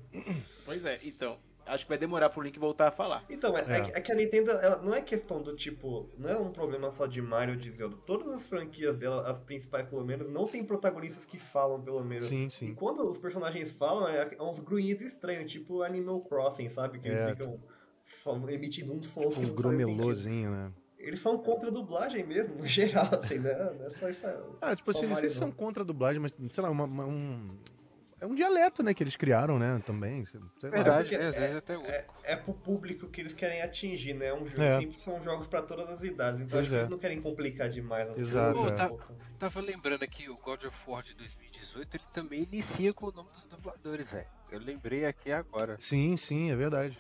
Pois 0.66 0.86
é, 0.86 1.00
então. 1.04 1.38
Acho 1.66 1.86
que 1.86 1.90
vai 1.90 1.98
demorar 1.98 2.30
pro 2.30 2.42
Link 2.42 2.60
voltar 2.60 2.88
a 2.88 2.92
falar. 2.92 3.24
Então, 3.30 3.54
mas 3.54 3.68
é, 3.70 3.80
é. 3.80 3.92
é 3.96 4.02
que 4.02 4.12
a 4.12 4.16
Nintendo, 4.16 4.52
ela, 4.52 4.82
não 4.82 4.94
é 4.94 5.02
questão 5.02 5.42
do 5.42 5.56
tipo, 5.56 6.10
não 6.18 6.30
é 6.30 6.38
um 6.38 6.52
problema 6.52 6.92
só 6.92 7.06
de 7.06 7.22
Mario 7.22 7.56
ou 7.56 7.60
de 7.60 7.72
Zelda. 7.72 7.96
Todas 8.06 8.28
as 8.34 8.44
franquias 8.44 8.96
dela, 8.96 9.30
as 9.30 9.38
principais 9.40 9.88
pelo 9.88 10.04
menos, 10.04 10.30
não 10.30 10.46
tem 10.46 10.64
protagonistas 10.64 11.26
que 11.26 11.40
falam 11.40 11.82
pelo 11.82 12.04
menos. 12.04 12.26
Sim, 12.26 12.50
sim. 12.50 12.68
E 12.68 12.74
quando 12.74 13.08
os 13.10 13.18
personagens 13.18 13.72
falam, 13.72 14.08
é, 14.08 14.36
é 14.38 14.44
uns 14.44 14.60
grunhidos 14.60 15.06
estranhos, 15.06 15.52
tipo 15.52 15.84
Animal 15.84 16.22
Crossing, 16.22 16.70
sabe? 16.70 17.00
Que 17.00 17.08
eles 17.08 17.20
é. 17.20 17.30
ficam 17.30 17.60
emitindo 18.50 18.94
um 18.94 19.02
som. 19.02 19.30
Um 19.38 19.54
grumelozinho, 19.54 20.52
né? 20.52 20.72
eles 21.04 21.20
são 21.20 21.38
contra 21.38 21.70
a 21.70 21.72
dublagem 21.72 22.26
mesmo, 22.26 22.56
no 22.56 22.66
geral, 22.68 23.10
assim, 23.14 23.40
né? 23.40 23.54
Não 23.78 23.86
é 23.86 23.90
só 23.90 24.10
isso. 24.10 24.26
Ah, 24.62 24.76
tipo 24.76 24.90
assim, 24.92 25.14
eles 25.18 25.34
são 25.34 25.52
contra 25.52 25.84
a 25.84 25.86
dublagem, 25.86 26.22
mas, 26.22 26.34
sei 26.52 26.64
lá, 26.64 26.70
uma, 26.70 26.86
uma, 26.86 27.06
um. 27.06 27.48
É 28.24 28.26
um 28.26 28.34
dialeto, 28.34 28.82
né, 28.82 28.94
que 28.94 29.04
eles 29.04 29.18
criaram, 29.18 29.60
né, 29.60 29.82
também. 29.86 30.24
Sei 30.24 30.40
Verdade, 30.62 31.14
é, 31.14 31.28
às 31.28 31.38
vezes 31.38 31.56
é 31.56 31.58
até 31.58 31.76
é, 31.76 32.06
é 32.24 32.36
pro 32.38 32.54
público 32.54 33.10
que 33.10 33.20
eles 33.20 33.34
querem 33.34 33.62
atingir, 33.62 34.14
né? 34.14 34.34
Um 34.34 34.48
jogo, 34.48 34.62
é. 34.62 34.80
sempre 34.80 34.98
são 34.98 35.22
jogos 35.22 35.46
pra 35.46 35.62
todas 35.62 35.90
as 35.90 36.04
idades, 36.04 36.40
então 36.40 36.58
acho 36.58 36.70
que 36.70 36.76
eles 36.76 36.88
é. 36.88 36.90
não 36.90 36.98
querem 36.98 37.22
complicar 37.22 37.68
demais 37.68 38.08
as 38.08 38.18
Exato, 38.18 38.58
coisas. 38.58 38.80
É. 38.80 38.88
Tá, 38.88 38.98
tava 39.38 39.60
lembrando 39.60 40.04
aqui, 40.04 40.30
o 40.30 40.36
God 40.38 40.64
of 40.64 40.90
War 40.90 41.04
de 41.04 41.14
2018, 41.16 41.98
ele 41.98 42.04
também 42.14 42.48
inicia 42.50 42.94
com 42.94 43.08
o 43.08 43.12
nome 43.12 43.28
dos 43.34 43.46
dubladores, 43.46 44.10
velho. 44.10 44.28
Eu 44.50 44.60
lembrei 44.60 45.04
aqui 45.04 45.30
agora. 45.30 45.76
Sim, 45.78 46.16
sim, 46.16 46.50
é 46.50 46.56
verdade. 46.56 46.98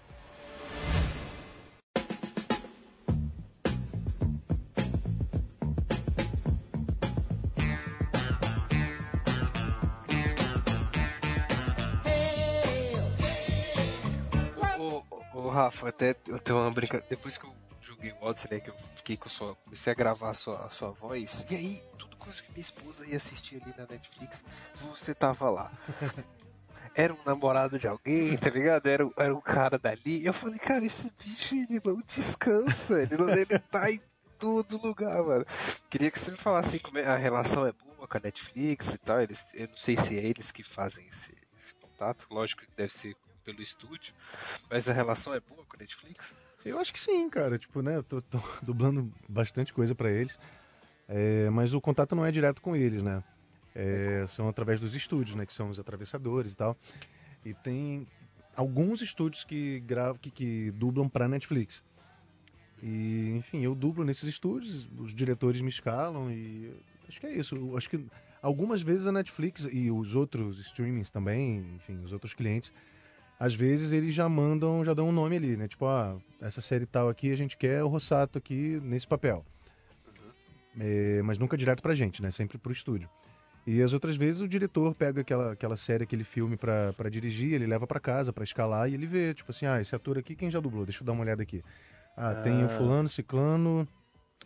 Rafa, 15.63 15.89
até 15.89 16.15
eu 16.28 16.39
tenho 16.39 16.60
uma 16.60 16.71
brincadeira. 16.71 17.08
Depois 17.10 17.38
que 17.38 17.45
eu 17.45 17.54
joguei 17.82 18.12
o 18.12 18.26
Odyssey, 18.26 18.52
né, 18.52 18.60
que 18.60 18.69
eu 18.69 18.76
fiquei 18.95 19.17
com 19.17 19.30
sua. 19.30 19.56
Comecei 19.56 19.91
a 19.91 19.95
gravar 19.95 20.30
a 20.30 20.34
sua, 20.34 20.65
a 20.65 20.69
sua 20.69 20.91
voz. 20.91 21.45
E 21.49 21.56
aí, 21.56 21.84
tudo 21.97 22.15
coisa 22.17 22.41
que 22.41 22.52
minha 22.52 22.62
esposa 22.62 23.06
ia 23.06 23.17
assistir 23.17 23.62
ali 23.62 23.73
na 23.78 23.86
Netflix, 23.86 24.43
você 24.76 25.13
tava 25.13 25.49
lá. 25.49 25.71
Era 26.95 27.12
um 27.12 27.23
namorado 27.26 27.80
de 27.80 27.88
alguém, 27.88 28.38
tá 28.38 28.52
ligado? 28.52 28.86
Era, 28.86 29.10
era 29.17 29.34
um 29.36 29.41
cara 29.41 29.80
dali. 29.80 30.23
Eu 30.23 30.32
falei, 30.32 30.60
cara, 30.60 30.86
esse 30.86 31.12
bicho 31.23 31.56
ele 31.56 31.82
não 31.84 31.99
descansa. 32.06 33.02
Ele, 33.02 33.17
não, 33.17 33.30
ele 33.30 33.58
tá 33.58 33.89
em 33.89 33.99
todo 34.38 34.80
lugar, 34.80 35.23
mano. 35.23 35.43
Queria 35.89 36.12
que 36.12 36.19
você 36.19 36.30
me 36.30 36.38
falasse 36.38 36.80
como 36.80 36.99
é, 36.99 37.06
a 37.06 37.15
relação 37.15 37.65
é 37.65 37.71
boa 37.71 38.08
com 38.08 38.17
a 38.17 38.21
Netflix 38.23 38.93
e 38.93 38.97
tal. 38.99 39.19
Eles, 39.19 39.43
eu 39.56 39.67
não 39.67 39.76
sei 39.76 39.97
se 39.97 40.15
é 40.15 40.23
eles 40.23 40.52
que 40.52 40.62
fazem 40.62 41.08
esse, 41.08 41.36
esse 41.58 41.73
contato. 41.73 42.28
Lógico 42.30 42.62
que 42.62 42.67
deve 42.78 42.93
ser 42.93 43.15
pelo 43.43 43.62
estúdio, 43.62 44.13
mas 44.69 44.89
a 44.89 44.93
relação 44.93 45.34
é 45.34 45.39
boa 45.39 45.63
com 45.65 45.75
a 45.75 45.79
Netflix? 45.79 46.36
Eu 46.65 46.79
acho 46.79 46.93
que 46.93 46.99
sim, 46.99 47.29
cara. 47.29 47.58
Tipo, 47.58 47.82
né, 47.82 47.97
eu 47.97 48.03
tô, 48.03 48.21
tô 48.21 48.39
dublando 48.63 49.12
bastante 49.27 49.73
coisa 49.73 49.93
para 49.93 50.12
eles, 50.12 50.39
é, 51.08 51.49
mas 51.49 51.73
o 51.73 51.82
contato 51.82 52.15
não 52.15 52.25
é 52.25 52.32
direto 52.32 52.62
com 52.62 52.75
eles, 52.75 53.03
né? 53.03 53.23
É, 53.75 54.25
são 54.27 54.47
através 54.47 54.79
dos 54.79 54.93
estúdios, 54.93 55.36
né, 55.36 55.45
que 55.45 55.53
são 55.53 55.69
os 55.69 55.79
atravessadores 55.79 56.53
e 56.53 56.58
tal. 56.58 56.77
E 57.43 57.53
tem 57.53 58.08
alguns 58.56 59.01
estúdios 59.01 59.43
que 59.43 59.79
gravam, 59.82 60.15
que, 60.15 60.29
que 60.29 60.71
dublam 60.71 61.10
para 61.10 61.27
Netflix. 61.27 61.84
E, 62.82 63.34
enfim, 63.38 63.63
eu 63.63 63.73
dublo 63.73 64.03
nesses 64.03 64.27
estúdios, 64.27 64.89
os 64.97 65.13
diretores 65.13 65.62
me 65.62 65.69
escalam 65.69 66.32
e 66.32 66.73
acho 67.08 67.19
que 67.19 67.25
é 67.25 67.34
isso. 67.34 67.56
Eu 67.56 67.77
acho 67.77 67.89
que 67.89 68.06
algumas 68.41 68.82
vezes 68.82 69.08
a 69.08 69.12
Netflix 69.12 69.67
e 69.71 69.89
os 69.89 70.15
outros 70.15 70.60
streamings 70.60 71.10
também, 71.10 71.75
enfim, 71.75 71.97
os 72.03 72.12
outros 72.12 72.34
clientes 72.34 72.71
às 73.43 73.53
vezes 73.53 73.91
eles 73.91 74.15
já 74.15 74.29
mandam, 74.29 74.86
já 74.86 74.93
dão 74.93 75.10
um 75.10 75.12
nome 75.12 75.36
ali, 75.36 75.58
né? 75.58 75.67
Tipo, 75.67 75.86
ah, 75.86 76.15
essa 76.39 76.62
série 76.62 76.86
tal 76.86 77.10
aqui 77.10 77.29
a 77.29 77.36
gente 77.36 77.58
quer 77.58 77.84
o 77.84 77.89
Rossato 77.89 78.38
aqui 78.38 78.79
nesse 78.82 79.06
papel. 79.06 79.43
Uhum. 80.08 80.32
É, 80.79 81.21
mas 81.23 81.38
nunca 81.38 81.58
direto 81.58 81.82
pra 81.84 81.93
gente, 81.93 82.21
né? 82.21 82.32
Sempre 82.32 82.58
pro 82.58 82.71
estúdio. 82.71 83.10
E 83.67 83.82
as 83.82 83.91
outras 83.91 84.15
vezes 84.15 84.39
o 84.39 84.47
diretor 84.47 84.95
pega 84.95 85.19
aquela, 85.19 85.51
aquela 85.51 85.75
série, 85.75 86.06
aquele 86.06 86.23
filme 86.23 86.56
para 86.56 87.10
dirigir, 87.12 87.51
ele 87.51 87.67
leva 87.67 87.86
para 87.86 87.99
casa 87.99 88.32
para 88.32 88.45
escalar 88.45 88.89
e 88.89 88.93
ele 88.93 89.06
vê, 89.06 89.34
tipo 89.34 89.51
assim, 89.51 89.65
ah, 89.65 89.82
esse 89.82 89.93
ator 89.93 90.17
aqui 90.17 90.38
quem 90.38 90.49
já 90.49 90.62
dublou? 90.62 90.86
Deixa 90.86 91.03
eu 91.03 91.06
dar 91.06 91.12
uma 91.12 91.23
olhada 91.23 91.43
aqui. 91.43 91.62
Ah, 92.15 92.29
ah. 92.29 92.36
tem 92.36 92.63
o 92.63 92.69
fulano, 92.69 93.10
ciclano, 93.10 93.86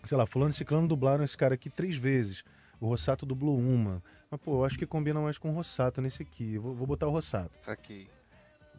sei 0.06 0.18
lá, 0.18 0.26
fulano 0.26 0.50
e 0.50 0.54
ciclano 0.56 0.88
dublaram 0.88 1.24
esse 1.24 1.38
cara 1.38 1.54
aqui 1.54 1.70
três 1.70 1.98
vezes. 1.98 2.44
O 2.80 2.88
Rossato 2.88 3.28
dublou 3.28 3.60
uma. 3.60 4.02
Mas, 4.32 4.42
pô, 4.42 4.56
eu 4.56 4.66
acho 4.66 4.76
que 4.76 4.88
combina 4.88 5.22
mais 5.22 5.38
com 5.38 5.52
o 5.52 5.54
Rossato 5.54 6.02
nesse 6.02 6.24
aqui. 6.24 6.58
vou, 6.58 6.74
vou 6.74 6.88
botar 6.88 7.06
o 7.06 7.12
Rossato. 7.12 7.56
Saquei 7.60 8.08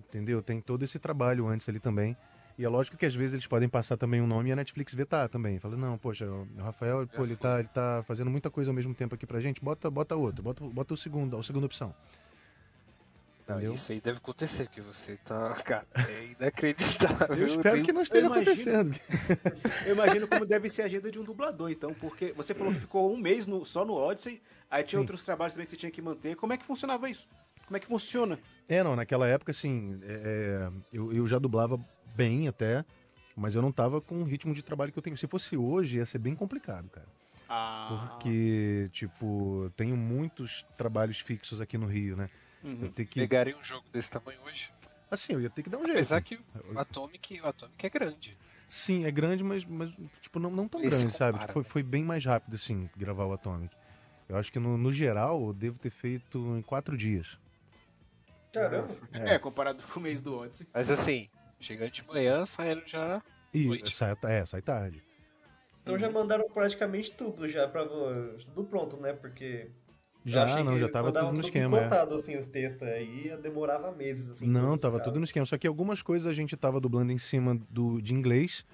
entendeu? 0.08 0.42
Tem 0.42 0.60
todo 0.60 0.84
esse 0.84 0.98
trabalho 0.98 1.46
antes 1.46 1.68
ali 1.68 1.80
também. 1.80 2.16
E 2.58 2.64
é 2.64 2.68
lógico 2.68 2.96
que 2.96 3.06
às 3.06 3.14
vezes 3.14 3.34
eles 3.34 3.46
podem 3.46 3.68
passar 3.68 3.96
também 3.96 4.20
um 4.20 4.26
nome 4.26 4.48
e 4.48 4.52
a 4.52 4.56
Netflix 4.56 4.92
vetar 4.92 5.28
também. 5.28 5.58
Fala, 5.60 5.76
não, 5.76 5.96
poxa, 5.96 6.26
o 6.26 6.46
Rafael, 6.60 7.06
pô, 7.06 7.22
ele 7.22 7.36
tá, 7.36 7.60
ele 7.60 7.68
tá 7.68 8.02
fazendo 8.04 8.30
muita 8.30 8.50
coisa 8.50 8.70
ao 8.70 8.74
mesmo 8.74 8.92
tempo 8.94 9.14
aqui 9.14 9.24
pra 9.24 9.40
gente, 9.40 9.62
bota, 9.62 9.88
bota 9.88 10.16
outro, 10.16 10.42
bota, 10.42 10.64
bota 10.64 10.94
o 10.94 10.96
segundo, 10.96 11.36
a 11.36 11.42
segunda 11.42 11.66
opção. 11.66 11.94
Entendeu? 13.48 13.72
Isso 13.72 13.92
aí 13.92 14.00
deve 14.00 14.18
acontecer, 14.18 14.68
que 14.68 14.80
você 14.80 15.16
tá. 15.24 15.54
Cara, 15.64 15.86
é 15.96 16.32
inacreditável. 16.38 17.34
Eu 17.34 17.46
espero 17.46 17.76
eu 17.78 17.82
que 17.82 17.92
não 17.92 18.02
esteja 18.02 18.26
acontecendo. 18.26 18.98
eu 19.86 19.94
imagino 19.94 20.28
como 20.28 20.44
deve 20.44 20.68
ser 20.68 20.82
a 20.82 20.84
agenda 20.84 21.10
de 21.10 21.18
um 21.18 21.24
dublador, 21.24 21.70
então, 21.70 21.94
porque 21.94 22.32
você 22.36 22.52
falou 22.52 22.72
que 22.74 22.80
ficou 22.80 23.10
um 23.10 23.16
mês 23.16 23.46
no, 23.46 23.64
só 23.64 23.86
no 23.86 23.94
Odyssey, 23.94 24.42
aí 24.70 24.82
tinha 24.82 24.98
Sim. 24.98 25.02
outros 25.02 25.24
trabalhos 25.24 25.54
também 25.54 25.64
que 25.64 25.70
você 25.70 25.78
tinha 25.78 25.90
que 25.90 26.02
manter. 26.02 26.36
Como 26.36 26.52
é 26.52 26.58
que 26.58 26.64
funcionava 26.64 27.08
isso? 27.08 27.26
Como 27.64 27.76
é 27.76 27.80
que 27.80 27.86
funciona? 27.86 28.38
É, 28.68 28.82
não, 28.82 28.94
naquela 28.94 29.26
época, 29.26 29.50
assim, 29.50 29.98
é, 30.02 30.12
é 30.12 30.70
eu, 30.92 31.12
eu 31.12 31.26
já 31.26 31.38
dublava 31.38 31.80
bem 32.14 32.48
até, 32.48 32.84
mas 33.34 33.54
eu 33.54 33.62
não 33.62 33.72
tava 33.72 34.00
com 34.00 34.16
o 34.16 34.24
ritmo 34.24 34.52
de 34.52 34.62
trabalho 34.62 34.92
que 34.92 34.98
eu 34.98 35.02
tenho. 35.02 35.16
Se 35.16 35.26
fosse 35.26 35.56
hoje, 35.56 35.96
ia 35.96 36.06
ser 36.06 36.18
bem 36.18 36.34
complicado, 36.34 36.88
cara. 36.90 37.06
Ah. 37.48 37.88
Porque, 37.88 38.90
tipo, 38.92 39.72
tenho 39.74 39.96
muitos 39.96 40.66
trabalhos 40.76 41.18
fixos 41.18 41.60
aqui 41.60 41.78
no 41.78 41.86
Rio, 41.86 42.16
né? 42.16 42.28
Uhum. 42.62 42.78
Eu 42.82 42.90
tenho 42.90 43.08
que... 43.08 43.20
Pegaria 43.20 43.56
um 43.56 43.64
jogo 43.64 43.86
desse 43.90 44.10
tamanho 44.10 44.38
hoje? 44.44 44.70
Assim, 45.10 45.32
eu 45.32 45.40
ia 45.40 45.48
ter 45.48 45.62
que 45.62 45.70
dar 45.70 45.78
um 45.78 45.84
jeito. 45.84 45.96
Apesar 45.96 46.20
que 46.20 46.36
o 46.36 46.78
Atomic, 46.78 47.40
o 47.40 47.46
Atomic 47.46 47.86
é 47.86 47.88
grande. 47.88 48.36
Sim, 48.68 49.06
é 49.06 49.10
grande, 49.10 49.42
mas, 49.42 49.64
mas 49.64 49.96
tipo, 50.20 50.38
não, 50.38 50.50
não 50.50 50.68
tão 50.68 50.80
Esse 50.80 50.90
grande, 50.90 51.12
compara, 51.12 51.38
sabe? 51.38 51.52
Foi, 51.54 51.64
foi 51.64 51.82
bem 51.82 52.04
mais 52.04 52.22
rápido, 52.22 52.54
assim, 52.54 52.90
gravar 52.94 53.24
o 53.24 53.32
Atomic. 53.32 53.74
Eu 54.28 54.36
acho 54.36 54.52
que 54.52 54.58
no, 54.58 54.76
no 54.76 54.92
geral 54.92 55.40
eu 55.46 55.54
devo 55.54 55.78
ter 55.78 55.88
feito 55.88 56.38
em 56.58 56.60
quatro 56.60 56.94
dias. 56.94 57.38
Caramba. 58.52 58.88
É. 59.12 59.34
é, 59.34 59.38
comparado 59.38 59.82
com 59.82 60.00
o 60.00 60.02
mês 60.02 60.20
do 60.20 60.36
Odyssey. 60.38 60.66
Mas 60.72 60.90
assim, 60.90 61.28
Chegando 61.60 61.90
de 61.90 62.06
manhã, 62.06 62.46
saindo 62.46 62.82
já. 62.86 63.22
E 63.52 63.84
sai, 63.90 64.16
é, 64.24 64.46
sai 64.46 64.62
tarde. 64.62 65.02
Então 65.82 65.98
já 65.98 66.10
mandaram 66.10 66.48
praticamente 66.48 67.12
tudo 67.12 67.48
já 67.48 67.66
para 67.66 67.86
tudo 67.86 68.64
pronto, 68.64 68.96
né? 68.98 69.12
Porque 69.12 69.70
já, 70.24 70.62
não, 70.62 70.78
já 70.78 70.88
tava 70.88 71.10
tudo 71.10 71.32
no 71.32 71.40
esquema. 71.40 71.82
Contado, 71.82 72.14
é. 72.14 72.18
assim, 72.18 72.36
os 72.36 72.46
textos 72.46 72.86
aí 72.86 73.36
demorava 73.42 73.90
meses. 73.90 74.30
Assim, 74.30 74.46
não, 74.46 74.76
tava 74.76 75.00
tudo 75.00 75.18
no 75.18 75.24
esquema. 75.24 75.46
Só 75.46 75.56
que 75.56 75.66
algumas 75.66 76.02
coisas 76.02 76.26
a 76.26 76.32
gente 76.32 76.56
tava 76.56 76.78
dublando 76.78 77.10
em 77.10 77.18
cima 77.18 77.58
do, 77.70 78.00
de 78.00 78.14
inglês 78.14 78.64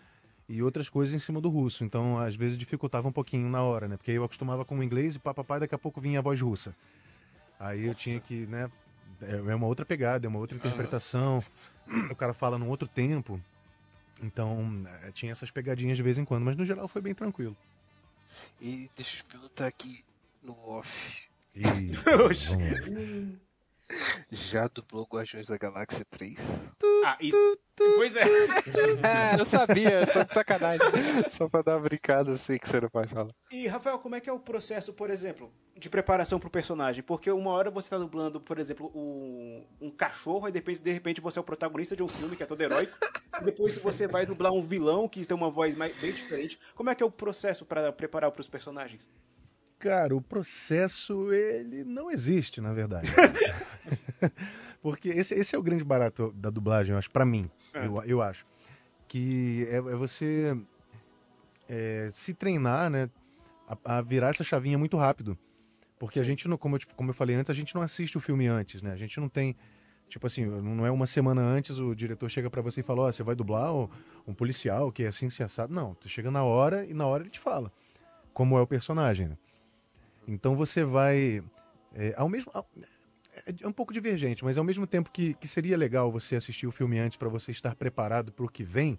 e 0.48 0.62
outras 0.62 0.90
coisas 0.90 1.14
em 1.14 1.18
cima 1.18 1.40
do 1.40 1.48
russo. 1.48 1.84
Então, 1.84 2.18
às 2.18 2.34
vezes, 2.34 2.58
dificultava 2.58 3.08
um 3.08 3.12
pouquinho 3.12 3.48
na 3.48 3.62
hora, 3.62 3.88
né? 3.88 3.96
Porque 3.96 4.10
eu 4.10 4.24
acostumava 4.24 4.64
com 4.64 4.78
o 4.78 4.82
inglês 4.82 5.14
e 5.14 5.18
papapá, 5.18 5.58
daqui 5.58 5.74
a 5.74 5.78
pouco 5.78 6.00
vinha 6.00 6.18
a 6.18 6.22
voz 6.22 6.40
russa. 6.40 6.74
Aí 7.58 7.86
Nossa. 7.86 7.90
eu 7.90 7.94
tinha 7.94 8.20
que, 8.20 8.46
né, 8.46 8.68
é, 9.28 9.52
é 9.52 9.54
uma 9.54 9.66
outra 9.66 9.84
pegada, 9.84 10.26
é 10.26 10.28
uma 10.28 10.38
outra 10.38 10.56
interpretação. 10.56 11.38
O 12.10 12.16
cara 12.16 12.34
fala 12.34 12.58
num 12.58 12.68
outro 12.68 12.88
tempo. 12.88 13.40
Então, 14.22 14.86
é, 15.02 15.10
tinha 15.10 15.32
essas 15.32 15.50
pegadinhas 15.50 15.96
de 15.96 16.02
vez 16.02 16.18
em 16.18 16.24
quando, 16.24 16.44
mas 16.44 16.56
no 16.56 16.64
geral 16.64 16.88
foi 16.88 17.02
bem 17.02 17.14
tranquilo. 17.14 17.56
E 18.60 18.90
deixa 18.96 19.20
eu 19.20 19.24
perguntar 19.26 19.66
aqui 19.66 20.04
no 20.42 20.56
off. 20.68 21.28
E... 21.56 23.38
Já 24.30 24.66
dublou 24.68 25.06
Guardiões 25.10 25.46
da 25.46 25.58
Galáxia 25.58 26.04
3? 26.10 26.72
Ah, 27.04 27.16
isso. 27.20 27.58
Pois 27.76 28.16
é. 28.16 28.22
é. 29.34 29.40
eu 29.40 29.44
sabia, 29.44 30.06
só 30.06 30.22
de 30.22 30.32
sacanagem. 30.32 30.80
Só 31.28 31.48
pra 31.48 31.62
dar 31.62 31.76
uma 31.76 31.82
brincada 31.82 32.32
assim 32.32 32.56
que 32.56 32.68
você 32.68 32.80
não 32.80 32.88
pode 32.88 33.12
falar. 33.12 33.32
E, 33.50 33.66
Rafael, 33.66 33.98
como 33.98 34.14
é 34.14 34.20
que 34.20 34.30
é 34.30 34.32
o 34.32 34.38
processo, 34.38 34.92
por 34.92 35.10
exemplo, 35.10 35.52
de 35.76 35.90
preparação 35.90 36.38
pro 36.38 36.48
personagem? 36.48 37.02
Porque 37.02 37.30
uma 37.30 37.50
hora 37.50 37.70
você 37.70 37.90
tá 37.90 37.98
dublando, 37.98 38.40
por 38.40 38.58
exemplo, 38.58 38.92
um, 38.94 39.66
um 39.80 39.90
cachorro, 39.90 40.48
e 40.48 40.52
depois, 40.52 40.78
de 40.78 40.92
repente, 40.92 41.20
você 41.20 41.38
é 41.38 41.42
o 41.42 41.44
protagonista 41.44 41.96
de 41.96 42.02
um 42.02 42.08
filme 42.08 42.36
que 42.36 42.42
é 42.42 42.46
todo 42.46 42.60
heróico. 42.60 42.96
e 43.40 43.44
depois 43.44 43.76
você 43.76 44.06
vai 44.06 44.24
dublar 44.24 44.52
um 44.52 44.62
vilão 44.62 45.08
que 45.08 45.24
tem 45.24 45.36
uma 45.36 45.50
voz 45.50 45.74
mais, 45.74 45.96
bem 46.00 46.12
diferente. 46.12 46.58
Como 46.74 46.90
é 46.90 46.94
que 46.94 47.02
é 47.02 47.06
o 47.06 47.10
processo 47.10 47.64
para 47.64 47.92
preparar 47.92 48.30
pros 48.30 48.48
personagens? 48.48 49.06
Cara, 49.84 50.16
o 50.16 50.22
processo, 50.22 51.30
ele 51.30 51.84
não 51.84 52.10
existe, 52.10 52.58
na 52.58 52.72
verdade. 52.72 53.06
Porque 54.80 55.10
esse, 55.10 55.34
esse 55.34 55.54
é 55.54 55.58
o 55.58 55.62
grande 55.62 55.84
barato 55.84 56.32
da 56.32 56.48
dublagem, 56.48 56.92
eu 56.94 56.98
acho, 56.98 57.10
pra 57.10 57.26
mim, 57.26 57.50
é. 57.74 57.86
eu, 57.86 58.02
eu 58.04 58.22
acho. 58.22 58.46
Que 59.06 59.68
é, 59.70 59.76
é 59.76 59.80
você 59.80 60.56
é, 61.68 62.08
se 62.10 62.32
treinar, 62.32 62.88
né, 62.88 63.10
a, 63.68 63.98
a, 63.98 64.00
virar 64.00 64.30
essa 64.30 64.42
chavinha 64.42 64.78
muito 64.78 64.96
rápido. 64.96 65.36
Porque 65.98 66.18
Sim. 66.18 66.22
a 66.22 66.24
gente, 66.24 66.48
não, 66.48 66.56
como, 66.56 66.76
eu, 66.76 66.80
como 66.96 67.10
eu 67.10 67.14
falei 67.14 67.36
antes, 67.36 67.50
a 67.50 67.54
gente 67.54 67.74
não 67.74 67.82
assiste 67.82 68.16
o 68.16 68.22
filme 68.22 68.46
antes, 68.46 68.80
né? 68.80 68.90
A 68.90 68.96
gente 68.96 69.20
não 69.20 69.28
tem... 69.28 69.54
Tipo 70.08 70.26
assim, 70.26 70.46
não 70.46 70.86
é 70.86 70.90
uma 70.90 71.06
semana 71.06 71.42
antes 71.42 71.78
o 71.78 71.94
diretor 71.94 72.30
chega 72.30 72.48
para 72.48 72.62
você 72.62 72.80
e 72.80 72.82
fala, 72.82 73.02
ó, 73.02 73.08
oh, 73.08 73.12
você 73.12 73.22
vai 73.22 73.34
dublar 73.34 73.70
um 74.26 74.32
policial 74.34 74.90
que 74.90 75.02
é 75.02 75.08
assim, 75.08 75.28
assado. 75.42 75.74
Não, 75.74 75.94
você 76.00 76.08
chega 76.08 76.30
na 76.30 76.42
hora 76.42 76.86
e 76.86 76.94
na 76.94 77.06
hora 77.06 77.22
ele 77.22 77.30
te 77.30 77.38
fala 77.38 77.70
como 78.34 78.58
é 78.58 78.60
o 78.60 78.66
personagem, 78.66 79.28
né? 79.28 79.38
Então 80.26 80.56
você 80.56 80.84
vai. 80.84 81.42
É, 81.94 82.14
ao 82.16 82.28
mesmo. 82.28 82.52
É 83.62 83.66
um 83.66 83.72
pouco 83.72 83.92
divergente, 83.92 84.44
mas 84.44 84.56
ao 84.56 84.64
mesmo 84.64 84.86
tempo 84.86 85.10
que, 85.10 85.34
que 85.34 85.48
seria 85.48 85.76
legal 85.76 86.10
você 86.10 86.36
assistir 86.36 86.68
o 86.68 86.70
filme 86.70 86.98
antes 86.98 87.16
para 87.16 87.28
você 87.28 87.50
estar 87.50 87.74
preparado 87.74 88.30
para 88.30 88.44
o 88.44 88.48
que 88.48 88.62
vem, 88.62 88.98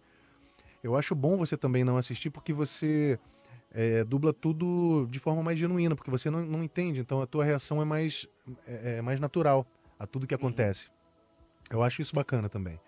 eu 0.84 0.96
acho 0.98 1.16
bom 1.16 1.38
você 1.38 1.56
também 1.56 1.86
não 1.86 1.96
assistir 1.98 2.30
porque 2.30 2.52
você 2.52 3.18
é, 3.72 4.04
dubla 4.04 4.34
tudo 4.34 5.08
de 5.10 5.20
forma 5.20 5.42
mais 5.42 5.58
genuína, 5.58 5.96
porque 5.96 6.12
você 6.12 6.30
não, 6.30 6.46
não 6.46 6.64
entende, 6.64 7.00
então 7.00 7.22
a 7.22 7.26
tua 7.26 7.44
reação 7.44 7.82
é 7.82 7.86
mais, 7.86 8.28
é, 8.68 8.98
é 8.98 9.02
mais 9.02 9.20
natural 9.22 9.66
a 9.98 10.06
tudo 10.06 10.28
que 10.28 10.34
uhum. 10.34 10.40
acontece. 10.40 10.90
Eu 11.70 11.82
acho 11.82 12.02
isso 12.02 12.14
bacana 12.14 12.50
também. 12.50 12.80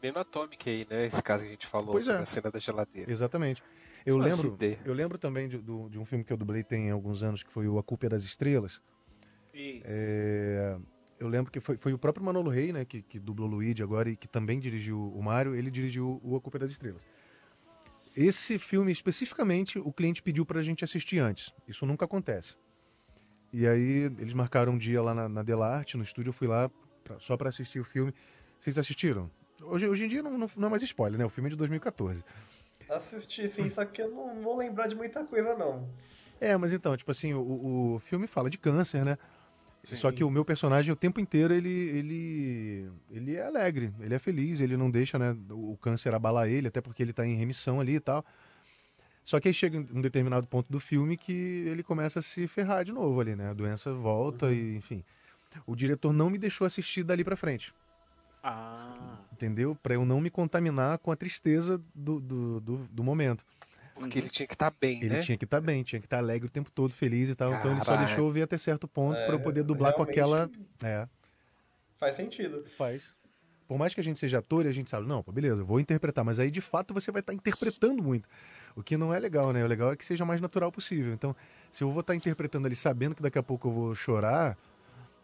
Bem 0.00 0.12
no 0.12 0.20
Atomic 0.20 0.68
aí, 0.68 0.86
né? 0.88 1.06
Esse 1.06 1.22
caso 1.22 1.44
que 1.44 1.48
a 1.48 1.52
gente 1.52 1.66
falou 1.66 1.92
pois 1.92 2.04
sobre 2.04 2.20
é. 2.20 2.22
a 2.22 2.26
cena 2.26 2.50
da 2.50 2.58
geladeira. 2.58 3.10
Exatamente. 3.10 3.62
Eu 4.04 4.16
lembro, 4.16 4.56
eu 4.84 4.94
lembro 4.94 5.18
também 5.18 5.48
de, 5.48 5.58
de, 5.58 5.88
de, 5.90 5.98
um 5.98 6.04
filme 6.04 6.24
que 6.24 6.32
eu 6.32 6.36
dublei 6.36 6.62
tem 6.62 6.90
alguns 6.90 7.22
anos, 7.22 7.42
que 7.42 7.50
foi 7.50 7.68
o 7.68 7.78
A 7.78 7.82
Culpa 7.82 8.06
é 8.06 8.08
das 8.08 8.22
Estrelas. 8.22 8.80
Isso. 9.52 9.84
É, 9.86 10.76
eu 11.18 11.28
lembro 11.28 11.52
que 11.52 11.60
foi, 11.60 11.76
foi 11.76 11.92
o 11.92 11.98
próprio 11.98 12.24
Manolo 12.24 12.50
Rey, 12.50 12.72
né, 12.72 12.84
que, 12.84 13.02
que 13.02 13.18
dublou 13.18 13.48
Luigi 13.48 13.82
agora 13.82 14.08
e 14.08 14.16
que 14.16 14.26
também 14.26 14.58
dirigiu 14.58 14.98
o 14.98 15.22
Mario, 15.22 15.54
ele 15.54 15.70
dirigiu 15.70 16.20
o 16.24 16.36
A 16.36 16.40
Culpa 16.40 16.58
é 16.58 16.60
das 16.60 16.70
Estrelas. 16.70 17.06
Esse 18.16 18.58
filme 18.58 18.90
especificamente, 18.90 19.78
o 19.78 19.92
cliente 19.92 20.22
pediu 20.22 20.44
pra 20.44 20.62
gente 20.62 20.82
assistir 20.82 21.18
antes. 21.18 21.52
Isso 21.68 21.86
nunca 21.86 22.06
acontece. 22.06 22.56
E 23.52 23.66
aí 23.66 24.10
eles 24.18 24.34
marcaram 24.34 24.72
um 24.72 24.78
dia 24.78 25.02
lá 25.02 25.14
na, 25.14 25.28
na 25.28 25.42
Delarte, 25.42 25.96
no 25.96 26.02
estúdio, 26.02 26.30
eu 26.30 26.32
fui 26.34 26.48
lá 26.48 26.70
pra, 27.04 27.18
só 27.18 27.36
para 27.36 27.48
assistir 27.48 27.80
o 27.80 27.84
filme. 27.84 28.14
Vocês 28.58 28.78
assistiram? 28.78 29.30
Hoje, 29.62 29.88
hoje 29.88 30.04
em 30.04 30.08
dia 30.08 30.22
não, 30.22 30.38
não, 30.38 30.46
não, 30.56 30.68
é 30.68 30.70
mais 30.70 30.82
spoiler, 30.82 31.18
né? 31.18 31.24
O 31.24 31.28
filme 31.28 31.48
é 31.48 31.50
de 31.50 31.56
2014. 31.56 32.24
Assisti, 32.90 33.48
sim, 33.48 33.70
só 33.70 33.84
que 33.84 34.02
eu 34.02 34.10
não 34.10 34.42
vou 34.42 34.56
lembrar 34.56 34.88
de 34.88 34.94
muita 34.94 35.24
coisa, 35.24 35.56
não. 35.56 35.88
É, 36.40 36.56
mas 36.56 36.72
então, 36.72 36.96
tipo 36.96 37.10
assim, 37.10 37.34
o, 37.34 37.94
o 37.94 37.98
filme 38.00 38.26
fala 38.26 38.50
de 38.50 38.58
câncer, 38.58 39.04
né? 39.04 39.16
Sim. 39.82 39.96
Só 39.96 40.12
que 40.12 40.22
o 40.22 40.30
meu 40.30 40.44
personagem, 40.44 40.92
o 40.92 40.96
tempo 40.96 41.20
inteiro, 41.20 41.54
ele, 41.54 41.70
ele, 41.70 42.90
ele 43.10 43.36
é 43.36 43.44
alegre, 43.44 43.94
ele 44.00 44.14
é 44.14 44.18
feliz, 44.18 44.60
ele 44.60 44.76
não 44.76 44.90
deixa 44.90 45.18
né, 45.18 45.34
o 45.50 45.76
câncer 45.76 46.14
abalar 46.14 46.48
ele, 46.48 46.68
até 46.68 46.80
porque 46.80 47.02
ele 47.02 47.12
tá 47.12 47.26
em 47.26 47.36
remissão 47.36 47.80
ali 47.80 47.94
e 47.94 48.00
tal. 48.00 48.24
Só 49.22 49.38
que 49.38 49.48
aí 49.48 49.54
chega 49.54 49.78
um 49.78 50.00
determinado 50.00 50.46
ponto 50.46 50.70
do 50.70 50.80
filme 50.80 51.16
que 51.16 51.32
ele 51.66 51.82
começa 51.82 52.18
a 52.18 52.22
se 52.22 52.46
ferrar 52.48 52.84
de 52.84 52.92
novo 52.92 53.20
ali, 53.20 53.36
né? 53.36 53.50
A 53.50 53.54
doença 53.54 53.92
volta 53.92 54.46
uhum. 54.46 54.52
e, 54.52 54.76
enfim. 54.76 55.04
O 55.66 55.74
diretor 55.74 56.12
não 56.12 56.30
me 56.30 56.38
deixou 56.38 56.66
assistir 56.66 57.02
dali 57.02 57.24
pra 57.24 57.36
frente. 57.36 57.72
Ah. 58.42 59.18
Entendeu? 59.32 59.76
Para 59.82 59.94
eu 59.94 60.04
não 60.04 60.20
me 60.20 60.30
contaminar 60.30 60.98
com 60.98 61.10
a 61.10 61.16
tristeza 61.16 61.80
do, 61.94 62.20
do, 62.20 62.60
do, 62.60 62.76
do 62.90 63.04
momento. 63.04 63.44
Porque 63.94 64.18
ele 64.18 64.28
tinha 64.30 64.46
que 64.46 64.54
estar 64.54 64.70
tá 64.70 64.76
bem, 64.80 64.98
ele 64.98 65.10
né? 65.10 65.20
tinha 65.20 65.36
que 65.36 65.44
estar 65.44 65.60
tá 65.60 65.66
bem, 65.66 65.82
tinha 65.82 66.00
que 66.00 66.06
estar 66.06 66.16
tá 66.16 66.22
alegre 66.22 66.48
o 66.48 66.50
tempo 66.50 66.70
todo, 66.70 66.90
feliz 66.90 67.28
e 67.28 67.34
tal. 67.34 67.52
Então 67.52 67.72
ele 67.72 67.84
só 67.84 67.96
deixou 67.96 68.26
eu 68.26 68.32
ver 68.32 68.42
até 68.42 68.56
certo 68.56 68.88
ponto 68.88 69.18
é, 69.18 69.26
para 69.26 69.34
eu 69.34 69.40
poder 69.40 69.62
dublar 69.62 69.92
com 69.92 70.02
aquela. 70.02 70.50
É. 70.82 71.06
Faz 71.98 72.16
sentido. 72.16 72.64
Faz. 72.66 73.14
Por 73.68 73.78
mais 73.78 73.94
que 73.94 74.00
a 74.00 74.02
gente 74.02 74.18
seja 74.18 74.38
ator 74.38 74.64
e 74.64 74.68
a 74.68 74.72
gente 74.72 74.90
sabe, 74.90 75.06
não, 75.06 75.22
pô, 75.22 75.30
beleza, 75.30 75.60
eu 75.60 75.66
vou 75.66 75.78
interpretar, 75.78 76.24
mas 76.24 76.40
aí 76.40 76.50
de 76.50 76.60
fato 76.60 76.92
você 76.92 77.12
vai 77.12 77.20
estar 77.20 77.32
tá 77.32 77.36
interpretando 77.36 78.02
muito. 78.02 78.28
O 78.74 78.82
que 78.82 78.96
não 78.96 79.14
é 79.14 79.18
legal, 79.18 79.52
né? 79.52 79.62
O 79.62 79.66
legal 79.66 79.92
é 79.92 79.96
que 79.96 80.04
seja 80.04 80.24
o 80.24 80.26
mais 80.26 80.40
natural 80.40 80.72
possível. 80.72 81.12
Então, 81.12 81.36
se 81.70 81.84
eu 81.84 81.90
vou 81.90 82.00
estar 82.00 82.12
tá 82.12 82.16
interpretando 82.16 82.66
ali 82.66 82.74
sabendo 82.74 83.14
que 83.14 83.22
daqui 83.22 83.38
a 83.38 83.42
pouco 83.42 83.68
eu 83.68 83.72
vou 83.72 83.94
chorar, 83.94 84.56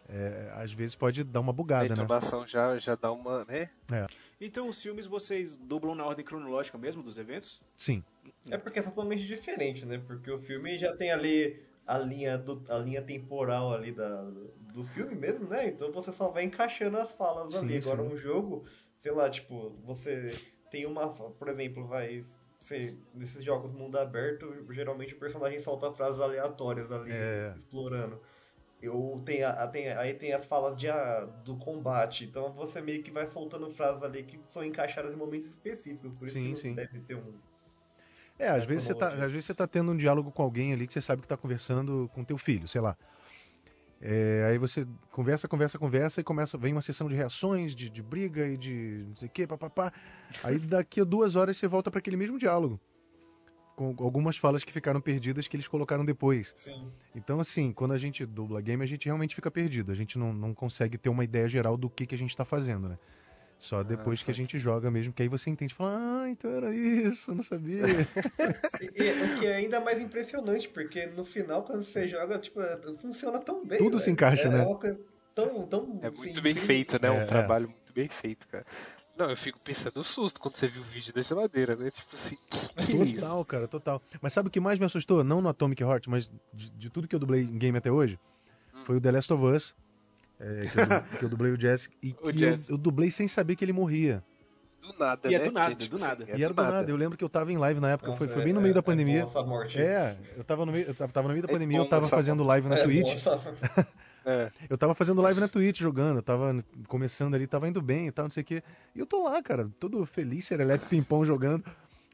é, 0.09 0.53
às 0.55 0.73
vezes 0.73 0.95
pode 0.95 1.25
dar 1.25 1.41
uma 1.41 1.53
bugada, 1.53 1.85
a 1.85 1.89
intubação 1.89 2.43
né? 2.43 2.47
já, 2.47 2.79
já 2.79 2.95
dá 2.95 3.11
uma, 3.11 3.45
né? 3.45 3.71
É. 3.93 4.07
Então 4.41 4.69
os 4.69 4.81
filmes 4.81 5.07
vocês 5.07 5.57
dublam 5.57 5.95
na 5.95 6.05
ordem 6.05 6.25
cronológica 6.25 6.79
mesmo 6.79 7.03
dos 7.03 7.19
eventos? 7.19 7.61
Sim. 7.77 8.05
É 8.51 8.57
porque 8.57 8.79
é 8.79 8.83
totalmente 8.83 9.27
diferente, 9.27 9.85
né? 9.85 10.01
Porque 10.07 10.31
o 10.31 10.39
filme 10.39 10.79
já 10.79 10.95
tem 10.95 11.11
ali 11.11 11.61
a 11.87 11.99
linha, 11.99 12.39
do, 12.39 12.63
a 12.69 12.79
linha 12.79 13.03
temporal 13.03 13.73
ali 13.73 13.93
da, 13.93 14.23
do 14.73 14.85
filme 14.85 15.15
mesmo, 15.15 15.49
né? 15.49 15.69
Então 15.69 15.91
você 15.91 16.13
só 16.13 16.29
vai 16.31 16.45
encaixando 16.45 16.99
as 16.99 17.13
falas 17.13 17.53
sim, 17.53 17.61
ali. 17.61 17.79
Agora 17.79 18.03
sim. 18.03 18.15
um 18.15 18.17
jogo, 18.17 18.65
sei 18.99 19.13
lá, 19.13 19.29
tipo, 19.29 19.71
você 19.85 20.35
tem 20.71 20.87
uma, 20.87 21.09
por 21.09 21.49
exemplo, 21.49 21.87
vai 21.87 22.23
sei, 22.61 22.99
nesses 23.15 23.45
jogos 23.45 23.73
mundo 23.73 23.97
aberto, 23.97 24.53
geralmente 24.71 25.15
o 25.15 25.19
personagem 25.19 25.61
solta 25.61 25.93
frases 25.93 26.21
aleatórias 26.21 26.91
ali, 26.91 27.13
é. 27.13 27.53
explorando 27.57 28.21
eu 28.87 29.23
tenho, 29.25 29.47
a, 29.47 29.67
tem, 29.67 29.89
aí 29.89 30.15
tem 30.15 30.33
as 30.33 30.47
falas 30.47 30.77
de, 30.77 30.89
a, 30.89 31.25
do 31.45 31.57
combate. 31.57 32.25
Então 32.25 32.53
você 32.53 32.81
meio 32.81 33.03
que 33.03 33.11
vai 33.11 33.27
soltando 33.27 33.71
frases 33.71 34.03
ali 34.03 34.23
que 34.23 34.41
são 34.47 34.65
encaixadas 34.65 35.15
em 35.15 35.19
momentos 35.19 35.49
específicos. 35.49 36.13
Por 36.13 36.27
isso 36.27 36.35
sim, 36.35 36.53
que 36.53 36.57
sim. 36.57 36.75
deve 36.75 37.01
ter 37.01 37.17
um. 37.17 37.35
É, 38.39 38.49
às 38.49 38.67
vezes, 38.67 38.85
você 38.85 38.95
tá, 38.95 39.09
às 39.09 39.33
vezes 39.33 39.47
você 39.47 39.55
tá 39.55 39.67
tendo 39.67 39.93
um 39.93 39.97
diálogo 39.97 40.31
com 40.31 40.43
alguém 40.43 40.73
ali 40.73 40.87
que 40.87 40.93
você 40.93 41.01
sabe 41.01 41.23
que 41.23 41.29
tá 41.29 41.37
conversando 41.37 42.11
com 42.15 42.23
teu 42.23 42.37
filho, 42.37 42.69
sei 42.69 42.81
lá. 42.81 42.97
É, 44.01 44.47
aí 44.51 44.59
você 44.59 44.87
conversa, 45.11 45.49
conversa, 45.49 45.79
conversa 45.79 46.21
e 46.21 46.25
começa, 46.25 46.59
vem 46.59 46.73
uma 46.73 46.83
sessão 46.83 47.09
de 47.09 47.15
reações, 47.15 47.75
de, 47.75 47.89
de 47.89 48.03
briga 48.03 48.47
e 48.47 48.57
de 48.57 49.05
não 49.09 49.15
sei 49.15 49.29
o 49.29 49.31
que, 49.31 49.47
papapá. 49.47 49.91
Aí 50.45 50.59
daqui 50.59 51.01
a 51.01 51.05
duas 51.05 51.35
horas 51.35 51.57
você 51.57 51.67
volta 51.67 51.91
para 51.91 51.99
aquele 51.99 52.17
mesmo 52.17 52.39
diálogo. 52.39 52.79
Com 53.77 53.95
algumas 53.99 54.39
falas 54.39 54.65
que 54.65 54.73
ficaram 54.73 55.03
perdidas 55.03 55.47
que 55.47 55.55
eles 55.55 55.69
colocaram 55.69 56.03
depois. 56.03 56.55
Sim. 56.57 56.91
Então, 57.15 57.39
assim, 57.39 57.73
quando 57.73 57.93
a 57.93 57.99
gente 57.99 58.25
dubla 58.25 58.63
game, 58.63 58.83
a 58.83 58.87
gente 58.87 59.05
realmente 59.05 59.35
fica 59.35 59.51
perdido. 59.51 59.93
A 59.93 59.95
gente 59.95 60.19
não, 60.19 60.33
não 60.33 60.55
consegue 60.55 60.97
ter 60.97 61.11
uma 61.11 61.23
ideia 61.23 61.47
geral 61.47 61.77
do 61.77 61.91
que, 61.91 62.07
que 62.07 62.15
a 62.15 62.19
gente 62.19 62.35
tá 62.35 62.45
fazendo, 62.45 62.89
né? 62.89 62.99
Só 63.59 63.83
depois 63.83 64.23
que 64.23 64.31
a 64.31 64.35
gente 64.35 64.59
joga 64.59 64.91
mesmo, 64.91 65.13
que 65.13 65.23
aí 65.23 65.29
você 65.29 65.49
entende, 65.49 65.73
fala, 65.73 65.99
ah, 65.99 66.31
então 66.31 66.51
era 66.51 66.75
isso, 66.75 67.35
não 67.35 67.43
sabia. 67.43 67.83
e, 68.81 69.03
e, 69.03 69.23
o 69.25 69.41
que 69.41 69.47
é 69.47 69.57
ainda 69.57 69.81
mais 69.81 70.01
impressionante, 70.01 70.69
porque 70.69 71.07
no 71.07 71.25
final, 71.25 71.63
quando 71.63 71.83
você 71.83 72.07
joga, 72.07 72.39
tipo, 72.39 72.61
funciona 72.99 73.39
tão 73.39 73.65
bem. 73.65 73.79
Tudo 73.79 73.93
véio. 73.93 74.01
se 74.01 74.11
encaixa, 74.11 74.49
é, 74.49 74.51
né? 74.51 74.61
É, 74.85 74.97
tão, 75.35 75.67
tão, 75.67 75.99
é 76.03 76.11
muito 76.11 76.33
assim, 76.33 76.41
bem 76.43 76.55
feito, 76.55 77.01
né? 77.01 77.09
É, 77.09 77.11
um 77.11 77.27
trabalho 77.27 77.69
muito 77.69 77.93
bem 77.95 78.09
feito, 78.09 78.47
cara. 78.47 78.67
Não, 79.17 79.31
eu 79.31 79.37
fico 79.37 79.59
pensando 79.61 79.97
no 79.97 80.05
susto 80.05 80.39
quando 80.41 80.57
você 80.57 80.67
viu 80.67 80.83
o 80.83 80.85
vídeo 80.85 81.13
da 81.13 81.23
geladeira, 81.23 81.75
né? 81.75 81.91
Tipo 81.91 82.15
assim, 82.15 82.37
que, 82.51 82.59
que 82.59 82.93
total, 82.93 83.03
é 83.03 83.05
isso? 83.07 83.45
cara, 83.47 83.67
total. 83.69 84.03
Mas 84.21 84.33
sabe 84.33 84.49
o 84.49 84.51
que 84.51 84.61
mais 84.61 84.79
me 84.79 84.85
assustou? 84.85 85.25
Não 85.25 85.41
no 85.41 85.49
Atomic 85.49 85.83
Heart, 85.83 86.07
mas 86.09 86.31
de, 86.53 86.71
de 86.71 86.91
tudo 86.91 87.09
que 87.09 87.15
eu 87.15 87.21
dublei 87.21 87.43
em 87.43 87.57
game 87.59 87.79
até 87.79 87.91
hoje, 87.91 88.19
hum. 88.75 88.85
foi 88.85 88.97
o 88.97 89.01
The 89.01 89.11
Last 89.13 89.33
of 89.33 89.43
Us. 89.45 89.75
É, 90.39 90.67
que, 90.69 90.79
eu, 90.79 91.19
que, 91.19 91.25
eu, 91.25 91.29
dublei 91.31 91.51
o 91.51 91.59
Jesse 91.59 91.89
e 92.03 92.13
O 92.21 92.31
que 92.31 92.39
Jesse. 92.39 92.69
eu, 92.69 92.75
eu 92.75 92.79
dublei 92.79 93.11
sem 93.11 93.27
saber 93.27 93.57
que 93.57 93.65
ele 93.65 93.73
morria. 93.73 94.23
Do 94.83 94.93
nada, 94.99 95.31
E 95.31 95.35
é 95.35 95.39
né? 95.39 95.45
do 95.47 95.51
nada, 95.53 95.71
Porque, 95.71 95.89
do 95.89 95.97
assim, 95.97 96.05
nada. 96.05 96.25
é 96.29 96.37
e 96.37 96.45
era 96.45 96.53
do 96.53 96.63
nada. 96.63 96.91
Eu 96.91 96.97
lembro 96.97 97.17
que 97.17 97.25
eu 97.25 97.29
tava 97.31 97.51
em 97.51 97.57
live 97.57 97.81
na 97.81 97.93
época, 97.93 98.09
Nossa, 98.11 98.19
foi, 98.19 98.29
foi 98.29 98.43
é- 98.43 98.45
bem 98.45 98.53
no 98.53 98.61
meio 98.61 98.75
da 98.75 98.81
é 98.81 98.83
pandemia. 98.83 99.23
bom 99.23 99.29
essa 99.31 99.43
morte. 99.43 99.79
É, 99.79 100.15
eu 100.37 100.45
tava 100.45 100.67
no 100.67 100.73
meio, 100.73 100.87
eu 100.89 100.95
tava, 100.95 101.11
tava 101.11 101.29
no 101.29 101.33
meio 101.33 101.43
da 101.47 101.51
É 101.51 101.53
pandemia, 101.53 101.79
eu 101.79 101.89
tava 101.89 102.07
fazendo 102.07 102.45
live 102.45 102.69
na 102.69 102.77
É 102.77 102.83
Twitch. 102.83 103.25
É. 104.27 104.51
Eu 104.69 104.77
tava 104.77 104.93
fazendo 104.93 105.23
live 105.23 105.39
na 105.39 105.47
Twitch 105.47 105.79
jogando, 105.81 106.21
tava 106.21 106.65
começando 106.89 107.35
ali, 107.35 107.47
tava 107.47 107.69
indo 107.69 107.81
bem 107.81 108.09
e 108.09 108.11
tal, 108.11 108.25
não 108.25 108.31
sei 108.31 108.43
o 108.43 108.47
quê. 108.47 108.63
E 108.93 108.99
eu 108.99 109.07
tô 109.07 109.23
lá, 109.23 109.41
cara, 109.41 109.71
todo 109.79 110.05
feliz, 110.05 110.45
serelepe, 110.47 110.85
pimpão 110.87 111.25
jogando. 111.25 111.65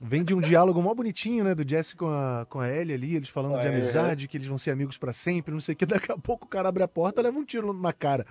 Vem 0.05 0.23
de 0.23 0.35
um 0.35 0.41
diálogo 0.41 0.83
mó 0.83 0.93
bonitinho, 0.95 1.43
né, 1.45 1.55
do 1.55 1.67
Jesse 1.67 1.97
com 1.97 2.09
a, 2.09 2.45
com 2.51 2.61
a 2.61 2.69
Ellie 2.69 2.93
ali, 2.95 3.17
eles 3.17 3.29
falando 3.31 3.59
de 3.61 3.67
É. 3.67 3.71
amizade, 3.71 4.29
que 4.29 4.37
eles 4.37 4.47
vão 4.49 4.59
ser 4.59 4.73
amigos 4.73 4.99
pra 4.99 5.13
sempre, 5.13 5.55
não 5.55 5.61
sei 5.61 5.73
o 5.75 5.77
quê. 5.77 5.87
Daqui 5.87 6.13
a 6.13 6.19
pouco 6.19 6.45
o 6.45 6.49
cara 6.49 6.69
abre 6.69 6.83
a 6.83 6.89
porta 6.89 7.21
e 7.21 7.25
leva 7.25 7.39
um 7.39 7.45
tiro 7.45 7.73
na 7.73 7.93
cara. 7.95 8.27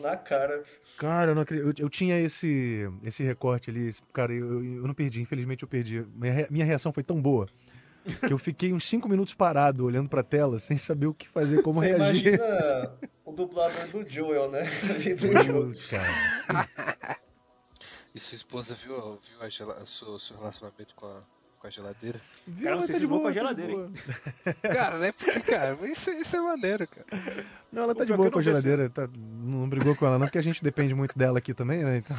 Na 0.00 0.16
cara. 0.16 0.62
Cara, 0.96 1.30
eu, 1.32 1.34
não 1.34 1.42
acredito, 1.42 1.66
eu, 1.80 1.86
eu 1.86 1.88
tinha 1.90 2.20
esse, 2.20 2.88
esse 3.02 3.22
recorte 3.24 3.68
ali, 3.70 3.88
esse- 3.88 4.02
cara, 4.12 4.32
eu, 4.32 4.62
eu 4.64 4.86
não 4.86 4.94
perdi, 4.94 5.20
infelizmente 5.20 5.62
eu 5.64 5.68
perdi. 5.68 6.04
Minha, 6.14 6.46
minha 6.50 6.64
reação 6.64 6.92
foi 6.92 7.02
tão 7.02 7.20
boa 7.20 7.48
que 8.26 8.32
eu 8.32 8.38
fiquei 8.38 8.72
uns 8.72 8.88
5 8.88 9.08
minutos 9.08 9.34
parado, 9.34 9.84
olhando 9.84 10.08
pra 10.08 10.22
tela, 10.22 10.58
sem 10.58 10.76
saber 10.78 11.06
o 11.06 11.14
que 11.14 11.28
fazer, 11.28 11.62
como 11.62 11.80
Você 11.80 11.94
reagir. 11.96 12.34
imagina 12.34 12.92
o 13.24 13.32
dublador 13.32 13.86
do 14.04 14.08
Joel, 14.08 14.50
né? 14.50 14.62
Do 15.18 15.88
cara. 15.88 17.18
E 18.14 18.20
sua 18.20 18.36
esposa 18.36 18.74
viu, 18.74 18.94
viu 18.94 19.42
a 19.42 19.82
o 19.82 19.86
seu, 19.86 20.18
seu 20.18 20.36
relacionamento 20.38 20.94
com 20.94 21.06
a, 21.06 21.20
com 21.60 21.66
a 21.66 21.70
geladeira? 21.70 22.18
Viu? 22.46 22.64
Cara, 22.64 22.76
você 22.80 22.92
tá 22.92 22.98
se 22.98 23.00
de 23.04 23.06
boa 23.06 23.20
com 23.20 23.26
a 23.28 23.30
de 23.30 23.34
geladeira, 23.38 23.72
boa. 23.72 23.90
Cara, 24.62 24.98
né? 24.98 25.12
Porque, 25.12 25.40
cara, 25.40 25.74
isso, 25.88 26.10
isso 26.10 26.36
é 26.36 26.40
maneiro, 26.40 26.88
cara. 26.88 27.06
Não, 27.70 27.82
ela 27.82 27.94
tá 27.94 28.02
O 28.02 28.06
de 28.06 28.16
boa 28.16 28.30
com 28.30 28.38
a 28.38 28.42
geladeira, 28.42 28.88
tá- 28.88 29.08
não 29.14 29.68
brigou 29.68 29.94
com 29.94 30.06
ela 30.06 30.18
não, 30.18 30.26
porque 30.26 30.38
a 30.38 30.42
gente 30.42 30.64
depende 30.64 30.94
muito 30.94 31.16
dela 31.16 31.38
aqui 31.38 31.52
também, 31.52 31.84
né? 31.84 31.98
Então... 31.98 32.16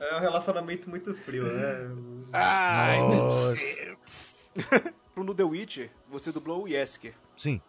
É 0.00 0.16
um 0.16 0.20
relacionamento 0.20 0.88
muito 0.88 1.12
frio, 1.14 1.44
né? 1.44 1.90
Ai, 2.32 2.98
meu 3.00 3.08
Nossa. 3.18 3.54
Deus. 3.54 4.35
Pro 5.14 5.34
The 5.34 5.44
Witcher, 5.44 5.90
você 6.10 6.30
dublou 6.30 6.64
o 6.64 6.68
Yesker. 6.68 7.14
Sim. 7.36 7.60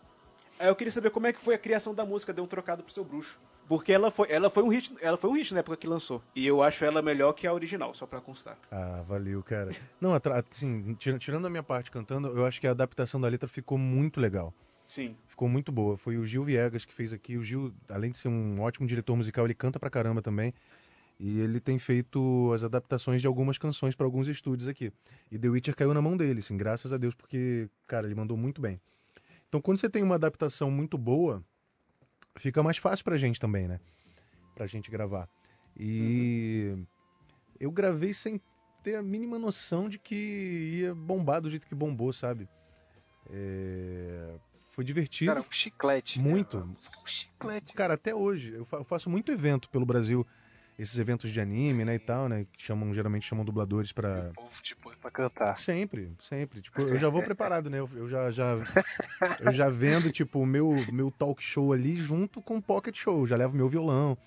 Aí 0.60 0.68
eu 0.68 0.76
queria 0.76 0.92
saber 0.92 1.12
como 1.12 1.28
é 1.28 1.34
que 1.34 1.40
foi 1.40 1.56
a 1.56 1.58
criação 1.58 1.94
da 1.94 2.06
música 2.06 2.34
Deu 2.34 2.44
um 2.44 2.48
Trocado 2.48 2.84
pro 2.84 2.92
Seu 2.92 3.04
Bruxo. 3.06 3.40
Porque 3.68 3.92
ela 3.92 4.10
foi, 4.10 4.32
ela 4.32 4.50
foi 4.50 4.64
um 4.64 4.70
hit, 4.70 4.96
ela 5.02 5.18
foi 5.18 5.30
um 5.30 5.34
hit 5.34 5.54
na 5.54 5.60
época 5.60 5.76
que 5.76 5.86
lançou. 5.88 6.22
E 6.34 6.48
eu 6.48 6.64
acho 6.64 6.86
ela 6.86 7.02
melhor 7.02 7.34
que 7.34 7.46
a 7.46 7.54
original, 7.54 7.94
só 7.94 8.06
pra 8.06 8.22
constar. 8.22 8.58
Ah, 8.72 9.04
valeu, 9.06 9.44
cara. 9.44 9.72
Não, 10.00 10.12
assim, 10.14 10.94
tira- 10.96 11.20
tirando 11.20 11.46
a 11.48 11.50
minha 11.50 11.64
parte 11.64 11.92
cantando, 11.92 12.30
eu 12.30 12.46
acho 12.46 12.62
que 12.62 12.68
a 12.68 12.72
adaptação 12.72 13.20
da 13.20 13.28
letra 13.28 13.48
ficou 13.48 13.78
muito 13.78 14.20
legal. 14.22 14.54
Sim. 14.86 15.18
Ficou 15.28 15.50
muito 15.50 15.70
boa. 15.70 15.98
Foi 15.98 16.18
o 16.18 16.26
Gil 16.26 16.46
Viegas 16.46 16.86
que 16.86 16.94
fez 16.94 17.12
aqui. 17.12 17.36
O 17.36 17.44
Gil, 17.44 17.74
além 17.90 18.10
de 18.12 18.18
ser 18.18 18.30
um 18.30 18.62
ótimo 18.62 18.88
diretor 18.88 19.18
musical, 19.18 19.44
ele 19.46 19.54
canta 19.54 19.78
pra 19.78 19.90
caramba 19.90 20.22
também. 20.22 20.54
E 21.20 21.40
ele 21.40 21.60
tem 21.60 21.80
feito 21.80 22.52
as 22.54 22.64
adaptações 22.64 23.22
de 23.22 23.28
algumas 23.28 23.58
canções 23.58 23.96
pra 23.96 24.06
alguns 24.06 24.28
estúdios 24.28 24.68
aqui. 24.68 24.92
E 25.32 25.38
The 25.38 25.50
Witcher 25.50 25.76
caiu 25.76 25.94
na 25.94 26.02
mão 26.02 26.16
dele, 26.16 26.40
assim, 26.40 26.56
graças 26.56 26.94
a 26.94 26.98
Deus, 26.98 27.16
porque, 27.16 27.68
cara, 27.88 28.06
ele 28.06 28.14
mandou 28.14 28.38
muito 28.38 28.62
bem. 28.62 28.80
Então, 29.48 29.60
quando 29.60 29.78
você 29.80 29.90
tem 29.90 30.04
uma 30.04 30.16
adaptação 30.16 30.70
muito 30.70 30.98
boa, 30.98 31.44
fica 32.36 32.62
mais 32.62 32.78
fácil 32.78 33.04
pra 33.04 33.18
gente 33.18 33.40
também, 33.40 33.68
né? 33.68 33.80
Pra 34.54 34.68
gente 34.68 34.92
gravar. 34.92 35.28
E 35.76 36.76
eu 37.60 37.72
gravei 37.72 38.14
sem 38.14 38.40
ter 38.84 38.96
a 38.96 39.02
mínima 39.02 39.40
noção 39.40 39.90
de 39.90 39.98
que 39.98 40.80
ia 40.82 40.94
bombar 40.94 41.42
do 41.42 41.50
jeito 41.50 41.68
que 41.68 41.76
bombou, 41.76 42.14
sabe? 42.14 42.48
É, 43.30 44.36
Foi 44.70 44.84
divertido. 44.84 45.34
Cara, 45.34 45.46
um 45.46 45.52
chiclete. 45.52 46.22
Muito. 46.22 46.60
Cara, 46.60 46.72
um 46.72 47.06
chiclete. 47.06 47.74
Cara, 47.74 47.94
até 47.96 48.14
hoje, 48.14 48.54
eu 48.54 48.66
faço 48.86 49.10
muito 49.10 49.32
evento 49.32 49.70
pelo 49.70 49.86
Brasil, 49.86 50.26
esses 50.78 50.98
eventos 51.00 51.32
de 51.32 51.42
anime, 51.42 51.84
né, 51.84 51.96
e 51.96 52.00
tal, 52.00 52.30
né, 52.30 52.46
que 52.54 52.62
chamam, 52.62 52.94
geralmente 52.94 53.26
chamam 53.26 53.44
dubladores 53.44 53.92
pra... 53.92 54.30
O 54.30 54.34
povo 54.34 54.62
te 54.62 54.76
põe 54.76 54.96
pra 54.96 55.10
cantar. 55.10 55.58
Sempre, 55.58 56.12
sempre. 56.22 56.62
Tipo, 56.62 56.82
eu 56.82 56.98
já 56.98 57.10
vou 57.10 57.24
preparado, 57.24 57.70
né? 57.70 57.80
Eu, 57.80 57.90
eu 57.96 58.08
já, 58.08 58.30
já, 58.30 58.58
eu 59.40 59.52
já 59.52 59.70
vendo, 59.70 60.12
tipo, 60.12 60.40
o 60.40 60.46
meu, 60.46 60.76
meu 60.92 61.10
talk 61.10 61.42
show 61.42 61.74
ali 61.74 61.96
junto 61.96 62.42
com 62.42 62.58
o 62.58 62.62
pocket 62.62 62.96
show. 62.96 63.26
Já 63.26 63.36
levo 63.36 63.56
meu 63.56 63.68
violão. 63.68 64.18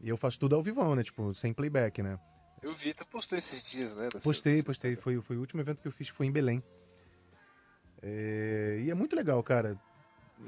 E 0.00 0.08
eu 0.08 0.16
faço 0.16 0.38
tudo 0.38 0.56
ao 0.56 0.62
vivão, 0.62 0.96
né? 0.96 1.04
Tipo, 1.04 1.32
sem 1.34 1.52
playback, 1.52 2.02
né? 2.02 2.18
Eu 2.62 2.74
vi, 2.74 2.92
tu 2.92 3.06
postou 3.06 3.38
esses 3.38 3.62
dias, 3.70 3.94
né? 3.94 4.08
Postei, 4.22 4.56
seu 4.56 4.64
postei. 4.64 4.96
Foi, 4.96 5.20
foi 5.20 5.36
o 5.36 5.40
último 5.40 5.60
evento 5.60 5.80
que 5.80 5.88
eu 5.88 5.92
fiz, 5.92 6.10
que 6.10 6.16
foi 6.16 6.26
em 6.26 6.32
Belém. 6.32 6.62
É, 8.02 8.80
e 8.82 8.90
é 8.90 8.94
muito 8.94 9.14
legal, 9.14 9.42
cara. 9.42 9.78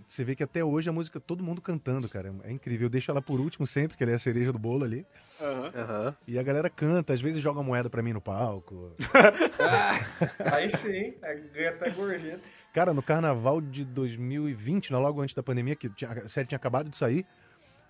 Você 0.06 0.24
vê 0.24 0.34
que 0.34 0.42
até 0.42 0.64
hoje 0.64 0.88
a 0.88 0.92
música, 0.92 1.20
todo 1.20 1.42
mundo 1.42 1.60
cantando, 1.60 2.08
cara. 2.08 2.34
É 2.44 2.50
incrível. 2.50 2.86
Eu 2.86 2.90
deixo 2.90 3.10
ela 3.10 3.22
por 3.22 3.40
último 3.40 3.66
sempre, 3.66 3.96
que 3.96 4.02
ela 4.02 4.12
é 4.12 4.14
a 4.14 4.18
cereja 4.18 4.52
do 4.52 4.58
bolo 4.58 4.84
ali. 4.84 5.06
Aham. 5.40 5.72
Aham. 5.74 6.16
E 6.26 6.38
a 6.38 6.42
galera 6.42 6.70
canta, 6.70 7.12
às 7.12 7.20
vezes 7.20 7.42
joga 7.42 7.62
moeda 7.62 7.90
pra 7.90 8.02
mim 8.02 8.12
no 8.12 8.20
palco. 8.20 8.94
Aí 10.52 10.70
sim, 10.70 11.14
é, 11.22 11.34
ganha 11.52 11.70
até 11.70 11.90
gorjeta. 11.90 12.40
Cara, 12.72 12.94
no 12.94 13.02
carnaval 13.02 13.60
de 13.60 13.84
2020, 13.84 14.92
né, 14.92 14.98
logo 14.98 15.20
antes 15.20 15.34
da 15.34 15.42
pandemia, 15.42 15.76
que 15.76 15.90
a 16.04 16.28
série 16.28 16.48
tinha 16.48 16.56
acabado 16.56 16.88
de 16.88 16.96
sair, 16.96 17.26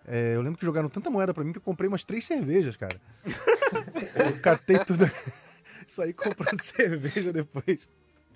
é, 0.04 0.34
eu 0.34 0.42
lembro 0.42 0.58
que 0.58 0.66
jogaram 0.66 0.88
tanta 0.88 1.10
moeda 1.10 1.32
pra 1.32 1.44
mim 1.44 1.52
que 1.52 1.58
eu 1.58 1.62
comprei 1.62 1.88
umas 1.88 2.04
três 2.04 2.24
cervejas, 2.24 2.76
cara. 2.76 3.00
eu 3.24 4.40
catei 4.40 4.78
tudo. 4.84 5.04
Saí 5.86 6.12
comprando 6.12 6.60
cerveja 6.62 7.32
depois. 7.32 7.88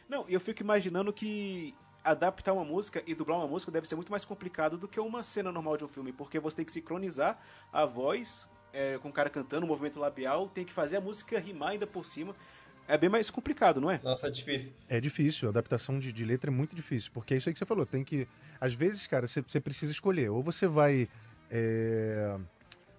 Não, 0.09 0.25
e 0.29 0.35
eu 0.35 0.41
fico 0.41 0.63
imaginando 0.63 1.13
que 1.13 1.75
adaptar 2.07 2.53
uma 2.53 2.65
música 2.65 3.03
e 3.05 3.15
dublar 3.15 3.37
uma 3.39 3.49
música 3.49 3.73
deve 3.73 3.89
ser 3.89 3.97
muito 3.97 4.11
mais 4.11 4.25
complicado 4.25 4.79
do 4.79 4.87
que 4.87 5.01
uma 5.01 5.25
cena 5.25 5.51
normal 5.51 5.77
de 5.77 5.85
um 5.85 5.89
filme, 5.89 6.13
porque 6.13 6.39
você 6.39 6.57
tem 6.57 6.65
que 6.65 6.71
sincronizar 6.71 7.37
a 7.73 7.85
voz 7.85 8.49
é, 8.73 8.97
com 8.99 9.09
o 9.09 9.13
cara 9.13 9.29
cantando, 9.29 9.67
o 9.67 9.69
movimento 9.69 9.99
labial, 9.99 10.49
tem 10.49 10.65
que 10.65 10.73
fazer 10.73 10.99
a 10.99 11.01
música 11.01 11.39
rimar 11.41 11.71
ainda 11.71 11.87
por 11.87 12.07
cima. 12.07 12.35
É 12.87 12.97
bem 12.97 13.11
mais 13.11 13.29
complicado, 13.29 13.81
não 13.81 13.91
é? 13.91 14.01
Nossa, 14.05 14.29
é 14.29 14.31
difícil. 14.31 14.73
É 14.89 15.01
difícil, 15.01 15.49
a 15.49 15.51
adaptação 15.51 15.99
de, 15.99 16.13
de 16.13 16.25
letra 16.25 16.49
é 16.49 16.55
muito 16.55 16.77
difícil, 16.77 17.11
porque 17.13 17.35
é 17.35 17.37
isso 17.39 17.49
aí 17.49 17.53
que 17.53 17.59
você 17.59 17.67
falou, 17.67 17.85
tem 17.85 18.05
que... 18.05 18.29
Às 18.61 18.73
vezes, 18.73 19.05
cara, 19.09 19.27
você, 19.27 19.61
precisa 19.61 19.91
escolher, 19.91 20.31
ou 20.31 20.41
você 20.45 20.69
vai 20.69 21.09
é, 21.51 22.39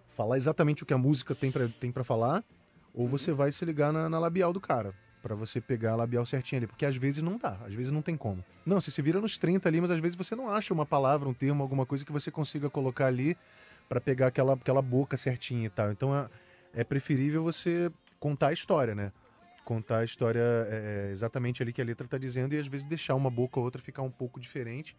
falar 0.10 0.36
exatamente 0.36 0.84
o 0.84 0.86
que 0.86 0.94
a 0.94 0.98
música 0.98 1.34
tem 1.34 1.50
pra, 1.50 1.70
tem 1.80 1.94
pra 1.94 2.04
falar, 2.04 2.44
ou 2.94 3.08
você 3.08 3.32
vai 3.32 3.54
se 3.54 3.64
ligar 3.64 3.94
na, 3.94 4.10
na 4.10 4.20
labial 4.20 4.52
do 4.52 4.60
cara, 4.60 4.94
pra 5.28 5.36
você 5.36 5.60
pegar 5.60 5.92
a 5.92 5.96
labial 5.96 6.26
certinha 6.26 6.60
ali, 6.60 6.68
porque 6.68 6.86
às 6.86 6.96
vezes 6.96 7.22
não 7.22 7.38
dá, 7.38 7.58
às 7.66 7.74
vezes 7.74 7.92
não 7.92 8.02
tem 8.02 8.16
como. 8.16 8.44
Não, 8.66 8.80
você 8.80 8.90
se 8.90 9.02
vira 9.02 9.20
nos 9.20 9.38
30 9.38 9.68
ali, 9.68 9.82
mas 9.82 9.92
às 9.92 10.00
vezes 10.00 10.16
você 10.16 10.36
não 10.36 10.50
acha 10.50 10.74
uma 10.74 10.86
palavra, 10.86 11.28
um 11.28 11.34
termo, 11.34 11.62
alguma 11.62 11.86
coisa 11.86 12.06
que 12.06 12.12
você 12.12 12.32
consiga 12.32 12.70
colocar 12.70 13.08
ali 13.08 13.38
pra 13.90 14.00
pegar 14.00 14.28
aquela, 14.28 14.54
aquela 14.54 14.82
boca 14.82 15.18
certinha 15.18 15.68
e 15.68 15.70
tal. 15.70 15.92
Então 15.92 16.16
é, 16.16 16.30
é 16.74 16.84
preferível 16.84 17.44
você 17.44 17.92
contar 18.20 18.48
a 18.48 18.54
história, 18.54 18.96
né? 18.96 19.12
contar 19.68 19.98
a 20.00 20.04
história 20.06 20.40
é, 20.70 21.10
exatamente 21.12 21.62
ali 21.62 21.74
que 21.74 21.82
a 21.82 21.84
letra 21.84 22.08
tá 22.08 22.18
dizendo 22.18 22.54
e 22.54 22.58
às 22.58 22.68
vezes 22.68 22.86
deixar 22.86 23.16
uma 23.16 23.30
boca 23.30 23.60
ou 23.60 23.66
outra 23.66 23.82
ficar 23.82 24.02
um 24.02 24.10
pouco 24.10 24.40
diferente, 24.40 24.96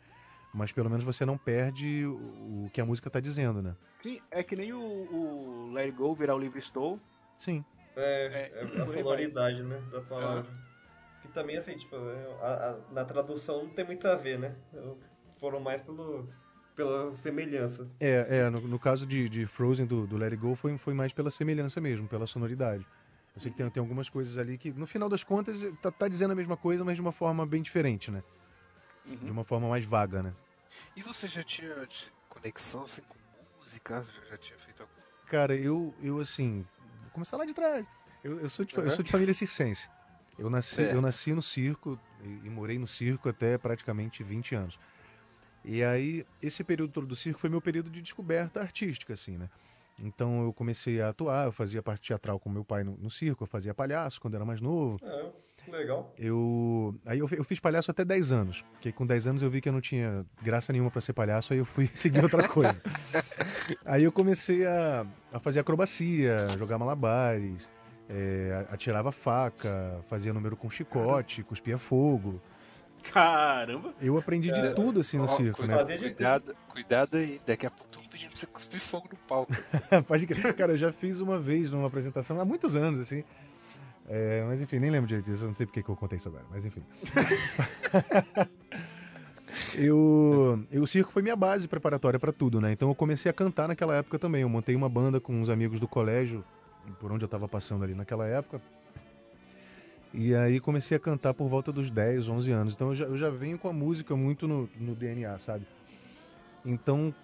mas 0.53 0.73
pelo 0.73 0.91
menos 0.91 1.07
você 1.07 1.25
não 1.25 1.39
perde 1.39 2.05
o, 2.05 2.69
que 2.71 2.79
a 2.79 2.85
música 2.85 3.09
tá 3.09 3.19
dizendo, 3.19 3.63
né? 3.63 3.75
Sim, 4.03 4.21
é 4.31 4.43
que 4.43 4.55
nem 4.55 4.75
o, 4.75 4.79
o 4.79 5.71
Let 5.73 5.87
It 5.87 5.97
Go 5.97 6.15
virar 6.15 6.35
o 6.35 6.39
Livre 6.39 6.59
Estou. 6.59 7.01
Sim. 7.39 7.65
É, 8.01 8.51
É, 8.55 8.63
é 8.63 8.67
por 8.67 8.81
a 8.81 8.87
sonoridade, 8.87 9.63
né, 9.63 9.81
da 9.91 10.01
palavra. 10.01 10.51
Que 11.21 11.29
também, 11.29 11.57
assim, 11.57 11.77
tipo, 11.77 11.97
é, 11.97 12.25
a- 12.41 12.71
a- 12.71 12.93
na 12.93 13.05
tradução 13.05 13.65
não 13.65 13.71
tem 13.71 13.85
muito 13.85 14.07
a 14.07 14.15
ver, 14.15 14.39
né? 14.39 14.55
Foram 15.39 15.61
mais 15.61 15.83
pelo, 15.83 16.29
pela 16.77 17.15
semelhança. 17.17 17.89
É, 18.01 18.39
é 18.39 18.51
no, 18.51 18.61
no 18.61 18.79
caso 18.79 19.07
de, 19.07 19.29
de 19.29 19.47
Frozen 19.47 19.87
do, 19.87 20.07
do 20.07 20.17
Let 20.17 20.33
It 20.33 20.37
Go 20.41 20.55
foi, 20.55 20.79
foi 20.79 20.95
mais 20.95 21.13
pela 21.13 21.31
semelhança 21.31 21.81
mesmo, 21.81 22.09
pela 22.09 22.27
sonoridade. 22.27 22.87
Eu 23.35 23.41
sei 23.41 23.51
que 23.51 23.57
tem, 23.57 23.71
tem 23.71 23.81
algumas 23.81 24.09
coisas 24.09 24.39
ali 24.39 24.57
que, 24.57 24.73
no 24.73 24.87
final 24.87 25.09
das 25.09 25.25
contas, 25.25 25.61
tá, 25.81 25.91
tá 25.91 26.09
dizendo 26.09 26.33
a 26.33 26.37
mesma 26.37 26.57
coisa, 26.57 26.85
mas 26.85 26.97
de 26.97 27.01
uma 27.01 27.13
forma 27.13 27.45
bem 27.47 27.63
diferente, 27.63 28.11
né? 28.11 28.23
Uhum. 29.07 29.17
De 29.17 29.31
uma 29.31 29.45
forma 29.45 29.69
mais 29.69 29.85
vaga, 29.85 30.23
né? 30.23 30.35
E 30.97 31.03
você 31.03 31.27
já 31.27 31.43
tinha 31.43 31.75
conexão 32.29 32.83
assim, 32.85 33.03
com 33.03 33.19
música? 33.59 34.03
Já, 34.03 34.31
já 34.31 34.39
tinha 34.39 34.59
feito 34.59 34.83
alguma 34.83 34.99
Cara, 35.27 35.55
eu, 35.55 35.95
eu 36.01 36.21
assim, 36.21 36.65
começar 37.19 37.37
lá 37.37 37.45
de 37.45 37.55
trás. 37.55 37.87
Eu, 38.23 38.41
eu, 38.41 38.49
sou, 38.49 38.65
de, 38.65 38.77
uhum. 38.77 38.85
eu 38.85 38.91
sou 38.93 39.05
de 39.05 39.11
família 39.11 39.35
circense. 39.35 39.89
Eu 40.39 40.49
nasci, 40.49 40.83
eu 40.83 41.03
nasci 41.03 41.33
no 41.33 41.43
circo 41.43 41.99
e, 42.23 42.47
e, 42.47 42.51
morei 42.51 42.79
no 42.79 42.87
circo 42.87 43.29
até 43.29 43.59
praticamente 43.59 44.23
20 44.23 44.55
anos. 44.55 44.79
E 45.65 45.83
aí, 45.83 46.25
esse 46.41 46.63
período 46.63 46.93
todo 46.93 47.07
do 47.07 47.17
circo 47.17 47.41
foi 47.41 47.51
meu 47.51 47.61
período 47.61 47.91
de 47.91 48.01
descoberta 48.01 48.61
artística, 48.61 49.13
assim, 49.13 49.37
né? 49.37 49.51
Então 50.01 50.45
eu 50.45 50.53
comecei 50.53 51.01
a 51.01 51.09
atuar, 51.09 51.47
eu 51.47 51.53
fazia 51.53 51.83
parte 51.83 52.07
teatral 52.07 52.39
com 52.39 52.49
meu 52.49 52.65
pai 52.65 52.85
no, 52.85 52.97
no 52.97 53.11
circo, 53.11 53.43
eu 53.43 53.49
fazia 53.49 53.75
palhaço 53.75 54.21
quando 54.21 54.35
era 54.35 54.45
mais 54.45 54.61
novo. 54.61 55.01
É, 55.03 55.33
legal. 55.71 56.13
Eu, 56.19 56.95
aí 57.07 57.19
eu, 57.19 57.29
eu 57.31 57.45
fiz 57.45 57.61
palhaço 57.61 57.91
até 57.91 58.05
10 58.05 58.33
anos, 58.33 58.65
porque 58.73 58.93
com 58.93 59.07
10 59.07 59.29
anos 59.29 59.43
eu 59.43 59.51
vi 59.51 59.61
que 59.61 59.69
eu 59.69 59.73
não 59.73 59.81
tinha 59.81 60.25
graça 60.43 60.73
nenhuma 60.73 60.91
para 60.91 61.01
ser 61.01 61.13
palhaço, 61.13 61.53
aí 61.53 61.59
eu 61.59 61.65
fui 61.65 61.87
seguir 61.95 62.23
outra 62.23 62.47
coisa. 62.49 62.81
aí 63.85 64.05
eu 64.05 64.13
comecei 64.13 64.67
a, 64.67 65.07
a 65.33 65.41
fazer 65.41 65.61
acrobacia, 65.61 66.49
jogar 66.59 66.79
malabares, 66.79 67.69
é, 68.09 68.67
atirava 68.71 69.13
faca, 69.13 70.01
fazia 70.07 70.33
número 70.33 70.57
com 70.57 70.71
chicote, 70.71 71.43
cuspia 71.43 71.79
fogo. 71.79 72.41
Caramba! 73.13 73.95
Eu 74.01 74.19
aprendi 74.19 74.51
de 74.51 74.75
tudo 74.75 75.01
assim 75.01 75.19
no 75.19 75.25
oh, 75.25 75.29
circo, 75.29 75.67
né? 75.67 75.77
Cuidado, 75.99 76.57
cuidado 76.69 77.17
aí, 77.17 77.41
daqui 77.47 77.67
a 77.67 77.71
pouco 77.71 77.91
tô 77.91 78.01
pedindo 78.09 78.31
pra 78.31 78.39
você 78.39 78.47
cuspir 78.47 78.81
fogo 78.81 79.09
no 79.11 79.19
palco. 79.19 79.53
Pode 80.07 80.27
crer. 80.27 80.55
Cara, 80.55 80.73
eu 80.73 80.77
já 80.77 80.93
fiz 80.93 81.21
uma 81.21 81.39
vez 81.39 81.71
numa 81.71 81.87
apresentação 81.87 82.41
há 82.41 82.45
muitos 82.45 82.77
anos, 82.77 83.01
assim. 83.01 83.25
É, 84.09 84.43
mas 84.47 84.63
enfim, 84.63 84.79
nem 84.79 84.91
lembro 84.91 85.07
direito 85.07 85.27
disso, 85.27 85.45
eu 85.45 85.49
não 85.49 85.55
sei 85.55 85.67
porque 85.67 85.83
que 85.83 85.89
eu 85.89 85.97
contei 85.97 86.17
isso 86.17 86.29
agora, 86.29 86.45
mas 86.51 86.65
enfim. 86.65 86.83
eu, 89.77 90.65
eu, 90.71 90.83
o 90.83 90.87
circo 90.87 91.13
foi 91.13 91.21
minha 91.21 91.37
base 91.37 91.69
preparatória 91.69 92.19
para 92.19 92.33
tudo, 92.33 92.59
né? 92.59 92.73
Então 92.73 92.89
eu 92.89 92.95
comecei 92.95 93.29
a 93.29 93.35
cantar 93.35 93.69
naquela 93.69 93.95
época 93.97 94.19
também. 94.19 94.43
Eu 94.43 94.49
montei 94.49 94.75
uma 94.75 94.89
banda 94.89 95.21
com 95.21 95.35
uns 95.35 95.51
amigos 95.51 95.79
do 95.79 95.87
colégio, 95.87 96.43
por 96.99 97.13
onde 97.13 97.25
eu 97.25 97.29
tava 97.29 97.47
passando 97.47 97.85
ali 97.85 97.95
naquela 97.95 98.27
época. 98.27 98.63
E 100.15 100.35
aí 100.35 100.59
comecei 100.59 100.97
a 100.97 101.01
cantar 101.01 101.35
por 101.35 101.47
volta 101.49 101.71
dos 101.71 101.91
10, 101.91 102.31
11 102.31 102.51
anos. 102.51 102.75
Então 102.75 102.89
eu 102.89 102.95
já, 102.95 103.05
eu 103.05 103.17
já 103.17 103.29
venho 103.29 103.59
com 103.59 103.69
a 103.69 103.73
música 103.75 104.17
muito 104.17 104.49
no, 104.49 104.71
no 104.81 104.95
DNA, 104.95 105.39
sabe? 105.39 105.67
Então 106.65 107.15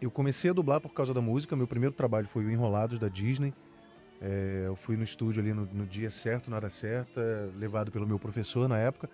eu 0.00 0.10
comecei 0.10 0.50
a 0.50 0.54
dublar 0.54 0.80
por 0.80 0.94
causa 0.94 1.12
da 1.12 1.20
música. 1.20 1.54
Meu 1.54 1.66
primeiro 1.66 1.94
trabalho 1.94 2.26
foi 2.26 2.46
o 2.46 2.50
Enrolados 2.50 2.98
da 2.98 3.08
Disney. 3.08 3.52
É, 4.20 4.64
eu 4.66 4.76
fui 4.76 4.96
no 4.96 5.04
estúdio 5.04 5.40
ali 5.40 5.52
no, 5.54 5.64
no, 5.66 5.86
dia 5.86 6.10
certo, 6.10 6.50
na 6.50 6.56
hora 6.56 6.68
certa, 6.68 7.50
levado 7.56 7.90
pelo 7.90 8.06
meu 8.06 8.18
professor 8.18 8.68
na 8.68 8.78
época. 8.78 9.08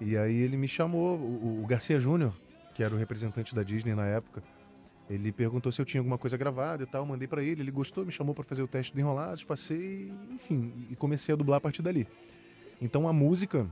E 0.00 0.16
aí 0.16 0.36
ele 0.36 0.56
me 0.56 0.68
chamou, 0.68 1.16
o, 1.18 1.62
o 1.62 1.66
Garcia 1.66 1.98
Júnior, 1.98 2.32
que 2.74 2.82
era 2.82 2.94
o 2.94 2.98
representante 2.98 3.54
da 3.54 3.62
Disney 3.62 3.94
na 3.94 4.06
época, 4.06 4.42
ele 5.08 5.30
perguntou 5.32 5.70
se 5.70 5.80
eu 5.80 5.84
tinha 5.84 6.00
alguma 6.00 6.16
coisa 6.16 6.36
gravada 6.36 6.82
e 6.82 6.86
tal, 6.86 7.04
mandei 7.04 7.28
para 7.28 7.42
ele, 7.42 7.60
ele 7.60 7.70
gostou, 7.70 8.04
me 8.06 8.12
chamou 8.12 8.34
para 8.34 8.44
fazer 8.44 8.62
o 8.62 8.68
teste 8.68 8.92
de 8.94 9.00
enrolados, 9.00 9.44
passei, 9.44 10.12
enfim, 10.30 10.72
e 10.90 10.96
comecei 10.96 11.32
a 11.32 11.36
dublar 11.36 11.58
a 11.58 11.60
partir 11.60 11.82
dali. 11.82 12.06
Então 12.80 13.06
a 13.08 13.12
música 13.12 13.66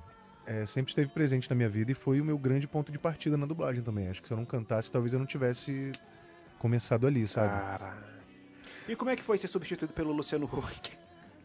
é, 0.47 0.67
sempre 0.67 0.91
esteve 0.91 1.09
presente 1.09 1.49
na 1.49 1.57
minha 1.57 1.69
vida 1.69 1.91
e 1.91 1.95
foi 1.95 2.21
o 2.21 2.25
meu 2.25 2.37
grande 2.37 2.67
ponto 2.67 2.93
de 2.93 2.99
partida 2.99 3.37
na 3.37 3.47
dublagem 3.47 3.83
também. 3.83 4.09
Acho 4.09 4.21
que 4.21 4.29
se 4.29 4.35
eu 4.35 4.39
não 4.39 4.45
cantasse, 4.45 4.91
talvez 4.93 5.13
eu 5.13 5.19
não 5.19 5.27
tivesse 5.27 5.93
começado 6.59 7.07
ali, 7.07 7.27
sabe? 7.27 7.55
E 8.89 8.97
como 8.97 9.11
é 9.11 9.17
que 9.17 9.23
foi 9.23 9.39
ser 9.39 9.47
substituído 9.47 9.93
pelo 9.93 10.13
Luciano 10.13 10.47
Huck? 10.47 10.93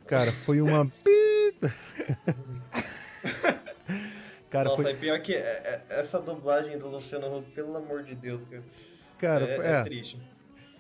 Cara, 0.06 0.32
foi 0.32 0.62
uma. 0.62 0.90
cara, 4.50 4.70
Nossa, 4.70 4.84
foi... 4.84 4.92
é 4.92 4.96
pior 4.96 5.20
que 5.22 5.36
é, 5.36 5.40
é, 5.40 6.00
essa 6.00 6.20
dublagem 6.20 6.78
do 6.78 6.88
Luciano 6.88 7.38
Huck, 7.38 7.52
pelo 7.52 7.76
amor 7.78 8.04
de 8.04 8.16
Deus, 8.16 8.44
cara. 8.50 8.64
Cara, 9.20 9.46
é, 9.46 9.58
é, 9.58 9.72
é 9.72 9.84
triste. 9.84 10.22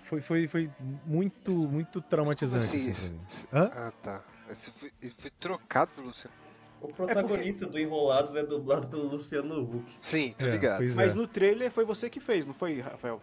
Foi, 0.03 0.22
foi, 0.22 0.47
foi 0.47 0.72
muito, 1.05 1.51
muito 1.68 2.01
traumatizante. 2.01 2.64
Assim, 2.64 2.91
assim 2.91 3.18
Hã? 3.51 3.70
Ah, 3.74 3.91
tá. 4.01 4.24
Esse 4.49 4.72
foi, 4.72 4.91
foi 5.18 5.32
trocado 5.32 5.91
pelo 5.93 6.08
Luciano 6.08 6.34
o 6.82 6.89
protagonista 6.89 7.64
é 7.64 7.68
porque... 7.68 7.72
do 7.72 7.80
Enrolados 7.80 8.36
é 8.36 8.43
dublado 8.43 8.88
pelo 8.88 9.08
Luciano 9.08 9.62
Huck. 9.64 9.97
Sim, 9.99 10.34
tô 10.38 10.45
é, 10.45 10.51
ligado. 10.51 10.84
Mas 10.95 11.16
no 11.16 11.28
trailer 11.28 11.72
foi 11.72 11.86
você 11.86 12.10
que 12.10 12.20
fez, 12.20 12.45
não 12.45 12.53
foi, 12.53 12.80
Rafael? 12.82 13.22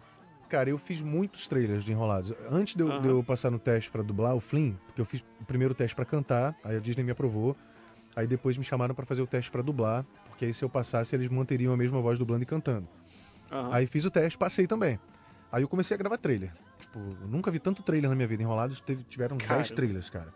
Cara, 0.55 0.69
eu 0.69 0.77
fiz 0.77 1.01
muitos 1.01 1.49
trailers 1.49 1.83
de 1.83 1.91
Enrolados. 1.91 2.31
Antes 2.49 2.75
de 2.75 2.81
eu, 2.81 3.01
de 3.01 3.09
eu 3.09 3.21
passar 3.21 3.51
no 3.51 3.59
teste 3.59 3.91
para 3.91 4.01
dublar 4.01 4.33
o 4.33 4.39
Flynn, 4.39 4.75
porque 4.85 5.01
eu 5.01 5.05
fiz 5.05 5.21
o 5.41 5.43
primeiro 5.43 5.75
teste 5.75 5.93
para 5.93 6.05
cantar, 6.05 6.55
aí 6.63 6.77
a 6.77 6.79
Disney 6.79 7.03
me 7.03 7.11
aprovou. 7.11 7.57
Aí 8.15 8.25
depois 8.25 8.57
me 8.57 8.63
chamaram 8.63 8.95
para 8.95 9.05
fazer 9.05 9.21
o 9.21 9.27
teste 9.27 9.51
para 9.51 9.61
dublar, 9.61 10.05
porque 10.29 10.45
aí 10.45 10.53
se 10.53 10.63
eu 10.63 10.69
passasse 10.69 11.13
eles 11.13 11.27
manteriam 11.27 11.73
a 11.73 11.77
mesma 11.77 11.99
voz 11.99 12.17
dublando 12.17 12.43
e 12.43 12.45
cantando. 12.45 12.87
Aí 13.73 13.85
fiz 13.85 14.05
o 14.05 14.09
teste, 14.09 14.37
passei 14.37 14.65
também. 14.65 14.97
Aí 15.51 15.61
eu 15.61 15.67
comecei 15.67 15.93
a 15.93 15.97
gravar 15.97 16.17
trailer. 16.17 16.53
Tipo, 16.79 16.99
eu 16.99 17.27
nunca 17.27 17.51
vi 17.51 17.59
tanto 17.59 17.83
trailer 17.83 18.09
na 18.09 18.15
minha 18.15 18.27
vida. 18.27 18.41
Enrolados 18.41 18.79
teve, 18.79 19.03
tiveram 19.03 19.35
10 19.35 19.71
trailers, 19.71 20.09
cara. 20.09 20.33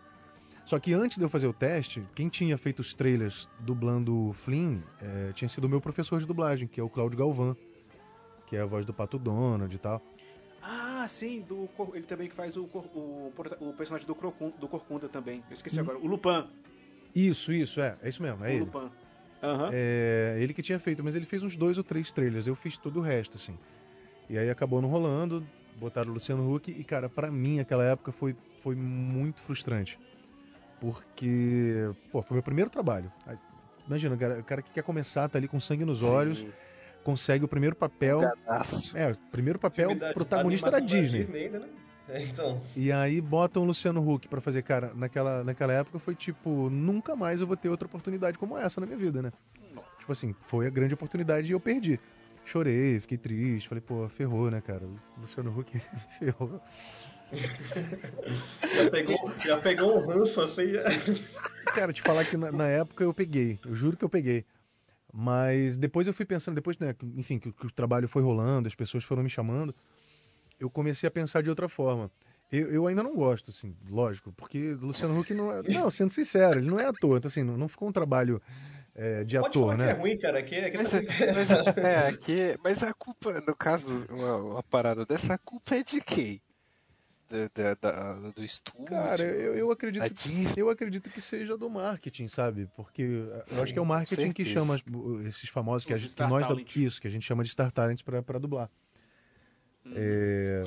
Só 0.66 0.78
que 0.78 0.92
antes 0.92 1.16
de 1.16 1.24
eu 1.24 1.30
fazer 1.30 1.46
o 1.46 1.52
teste, 1.54 2.06
quem 2.14 2.28
tinha 2.28 2.58
feito 2.58 2.80
os 2.80 2.94
trailers 2.94 3.48
dublando 3.60 4.28
o 4.28 4.32
Flynn 4.34 4.80
é, 5.00 5.32
tinha 5.32 5.48
sido 5.48 5.64
o 5.64 5.68
meu 5.68 5.80
professor 5.80 6.20
de 6.20 6.26
dublagem, 6.26 6.68
que 6.68 6.78
é 6.78 6.82
o 6.82 6.90
Cláudio 6.90 7.18
Galvão, 7.18 7.56
que 8.50 8.56
é 8.56 8.60
a 8.60 8.66
voz 8.66 8.84
do 8.84 8.92
Pato 8.92 9.16
Donald 9.16 9.72
e 9.72 9.78
tal. 9.78 10.02
Ah, 10.60 11.06
sim, 11.08 11.40
do, 11.48 11.70
ele 11.94 12.04
também 12.04 12.28
que 12.28 12.34
faz 12.34 12.56
o, 12.56 12.64
o, 12.64 13.32
o 13.60 13.72
personagem 13.72 14.06
do, 14.06 14.14
Crocun, 14.14 14.50
do 14.58 14.68
Corcunda 14.68 15.08
também. 15.08 15.42
Eu 15.48 15.54
esqueci 15.54 15.78
hum. 15.78 15.82
agora, 15.82 15.98
o 15.98 16.06
Lupin. 16.06 16.46
Isso, 17.14 17.52
isso, 17.52 17.80
é, 17.80 17.96
é 18.02 18.08
isso 18.08 18.20
mesmo, 18.20 18.44
é 18.44 18.48
o 18.48 18.50
ele. 18.50 18.60
Lupin. 18.60 18.90
Uhum. 19.42 19.70
É, 19.72 20.36
ele 20.38 20.52
que 20.52 20.60
tinha 20.60 20.78
feito, 20.78 21.02
mas 21.02 21.14
ele 21.14 21.24
fez 21.24 21.42
uns 21.42 21.56
dois 21.56 21.78
ou 21.78 21.84
três 21.84 22.12
trailers, 22.12 22.46
eu 22.46 22.54
fiz 22.54 22.76
todo 22.76 22.98
o 22.98 23.02
resto, 23.02 23.36
assim. 23.38 23.56
E 24.28 24.36
aí 24.36 24.50
acabou 24.50 24.82
não 24.82 24.88
rolando, 24.90 25.46
botaram 25.76 26.10
o 26.10 26.14
Luciano 26.14 26.52
Huck 26.52 26.70
e, 26.70 26.84
cara, 26.84 27.08
para 27.08 27.30
mim 27.30 27.60
aquela 27.60 27.84
época 27.84 28.12
foi, 28.12 28.36
foi 28.62 28.74
muito 28.74 29.40
frustrante. 29.40 29.98
Porque, 30.80 31.90
pô, 32.10 32.20
foi 32.20 32.34
meu 32.34 32.42
primeiro 32.42 32.68
trabalho. 32.68 33.10
Imagina, 33.86 34.14
o 34.14 34.44
cara 34.44 34.60
que 34.60 34.72
quer 34.72 34.82
começar, 34.82 35.28
tá 35.28 35.38
ali 35.38 35.48
com 35.48 35.58
sangue 35.58 35.84
nos 35.84 36.00
Sim. 36.00 36.06
olhos, 36.06 36.44
consegue 37.04 37.44
o 37.44 37.48
primeiro 37.48 37.76
papel. 37.76 38.20
Um 38.20 38.96
é, 38.96 39.10
o 39.10 39.18
primeiro 39.30 39.58
papel 39.58 39.94
da, 39.94 40.12
protagonista 40.12 40.70
da 40.70 40.80
Disney. 40.80 41.20
Disney 41.20 41.44
ainda, 41.44 41.58
né? 41.60 41.68
É, 42.08 42.22
então. 42.22 42.60
E 42.74 42.90
aí 42.90 43.20
botam 43.20 43.62
o 43.62 43.66
Luciano 43.66 44.06
Huck 44.08 44.26
para 44.28 44.40
fazer, 44.40 44.62
cara, 44.62 44.92
naquela, 44.94 45.44
naquela 45.44 45.72
época 45.72 45.98
foi 45.98 46.14
tipo, 46.14 46.68
nunca 46.68 47.14
mais 47.14 47.40
eu 47.40 47.46
vou 47.46 47.56
ter 47.56 47.68
outra 47.68 47.86
oportunidade 47.86 48.36
como 48.36 48.58
essa 48.58 48.80
na 48.80 48.86
minha 48.86 48.98
vida, 48.98 49.22
né? 49.22 49.32
Tipo 49.98 50.12
assim, 50.12 50.34
foi 50.42 50.66
a 50.66 50.70
grande 50.70 50.94
oportunidade 50.94 51.48
e 51.48 51.52
eu 51.52 51.60
perdi 51.60 52.00
chorei, 52.50 52.98
fiquei 53.00 53.18
triste, 53.18 53.68
falei, 53.68 53.80
pô, 53.80 54.08
ferrou, 54.08 54.50
né, 54.50 54.60
cara? 54.60 54.84
O 54.84 55.20
Luciano 55.20 55.56
Huck 55.56 55.80
ferrou. 56.18 56.60
já, 58.74 58.90
pegou, 58.90 59.32
já 59.38 59.56
pegou 59.58 59.96
um 59.96 60.06
ranço 60.06 60.40
assim. 60.40 60.72
Cara, 61.66 61.92
te 61.92 62.02
falar 62.02 62.24
que 62.24 62.36
na, 62.36 62.50
na, 62.50 62.66
época 62.66 63.04
eu 63.04 63.14
peguei, 63.14 63.60
eu 63.64 63.74
juro 63.74 63.96
que 63.96 64.04
eu 64.04 64.08
peguei. 64.08 64.44
Mas 65.12 65.76
depois 65.76 66.06
eu 66.06 66.12
fui 66.12 66.24
pensando, 66.24 66.54
depois, 66.54 66.78
né, 66.78 66.94
enfim, 67.16 67.38
que, 67.38 67.52
que 67.52 67.66
o 67.66 67.70
trabalho 67.70 68.08
foi 68.08 68.22
rolando, 68.22 68.68
as 68.68 68.74
pessoas 68.74 69.04
foram 69.04 69.22
me 69.22 69.30
chamando, 69.30 69.74
eu 70.58 70.70
comecei 70.70 71.06
a 71.06 71.10
pensar 71.10 71.42
de 71.42 71.50
outra 71.50 71.68
forma. 71.68 72.10
Eu, 72.52 72.70
eu, 72.72 72.86
ainda 72.86 73.02
não 73.02 73.14
gosto, 73.14 73.50
assim, 73.50 73.76
lógico, 73.88 74.32
porque 74.32 74.72
Luciano 74.74 75.18
Huck 75.18 75.32
não 75.32 75.52
é. 75.52 75.62
Não, 75.72 75.88
sendo 75.88 76.10
sincero, 76.10 76.58
ele 76.58 76.68
não 76.68 76.80
é 76.80 76.86
ator. 76.86 77.16
Então, 77.16 77.28
assim, 77.28 77.44
não, 77.44 77.56
não 77.56 77.68
ficou 77.68 77.88
um 77.88 77.92
trabalho 77.92 78.42
é, 78.92 79.22
de 79.22 79.38
Pode 79.38 79.48
ator, 79.50 79.78
né? 79.78 79.84
Que 79.84 79.90
é 79.90 80.02
ruim, 80.02 80.18
cara. 80.18 80.38
Aqui, 80.40 80.56
aqui 80.56 80.76
mas, 80.76 80.90
tá... 80.90 80.98
mas, 81.32 81.50
é, 81.78 82.08
aqui, 82.08 82.58
mas 82.62 82.82
a 82.82 82.92
culpa, 82.92 83.40
no 83.46 83.54
caso, 83.54 84.04
uma, 84.10 84.36
uma 84.36 84.62
parada 84.64 85.06
dessa, 85.06 85.34
a 85.34 85.38
culpa 85.38 85.76
é 85.76 85.84
de 85.84 86.00
quem? 86.00 86.42
Da, 87.30 87.74
da, 87.74 88.14
do 88.34 88.44
estúdio? 88.44 88.86
Cara, 88.86 89.22
eu, 89.22 89.54
eu 89.54 89.70
acredito 89.70 90.12
que, 90.12 90.60
eu 90.60 90.68
acredito 90.68 91.08
que 91.08 91.20
seja 91.20 91.56
do 91.56 91.70
marketing, 91.70 92.26
sabe? 92.26 92.68
Porque 92.74 93.02
eu 93.02 93.62
acho 93.62 93.72
que 93.72 93.78
é 93.78 93.82
o 93.82 93.86
marketing 93.86 94.32
que 94.32 94.44
chama 94.44 94.76
esses 95.28 95.48
famosos 95.48 95.86
que, 95.86 95.94
a 95.94 95.98
gente, 95.98 96.12
que 96.12 96.22
nós 96.24 96.76
isso 96.76 97.00
que 97.00 97.06
a 97.06 97.10
gente 97.10 97.24
chama 97.24 97.44
de 97.44 97.50
star 97.50 97.70
talents 97.70 98.02
para 98.02 98.38
dublar. 98.40 98.68
Hum. 99.86 99.92
É... 99.94 100.64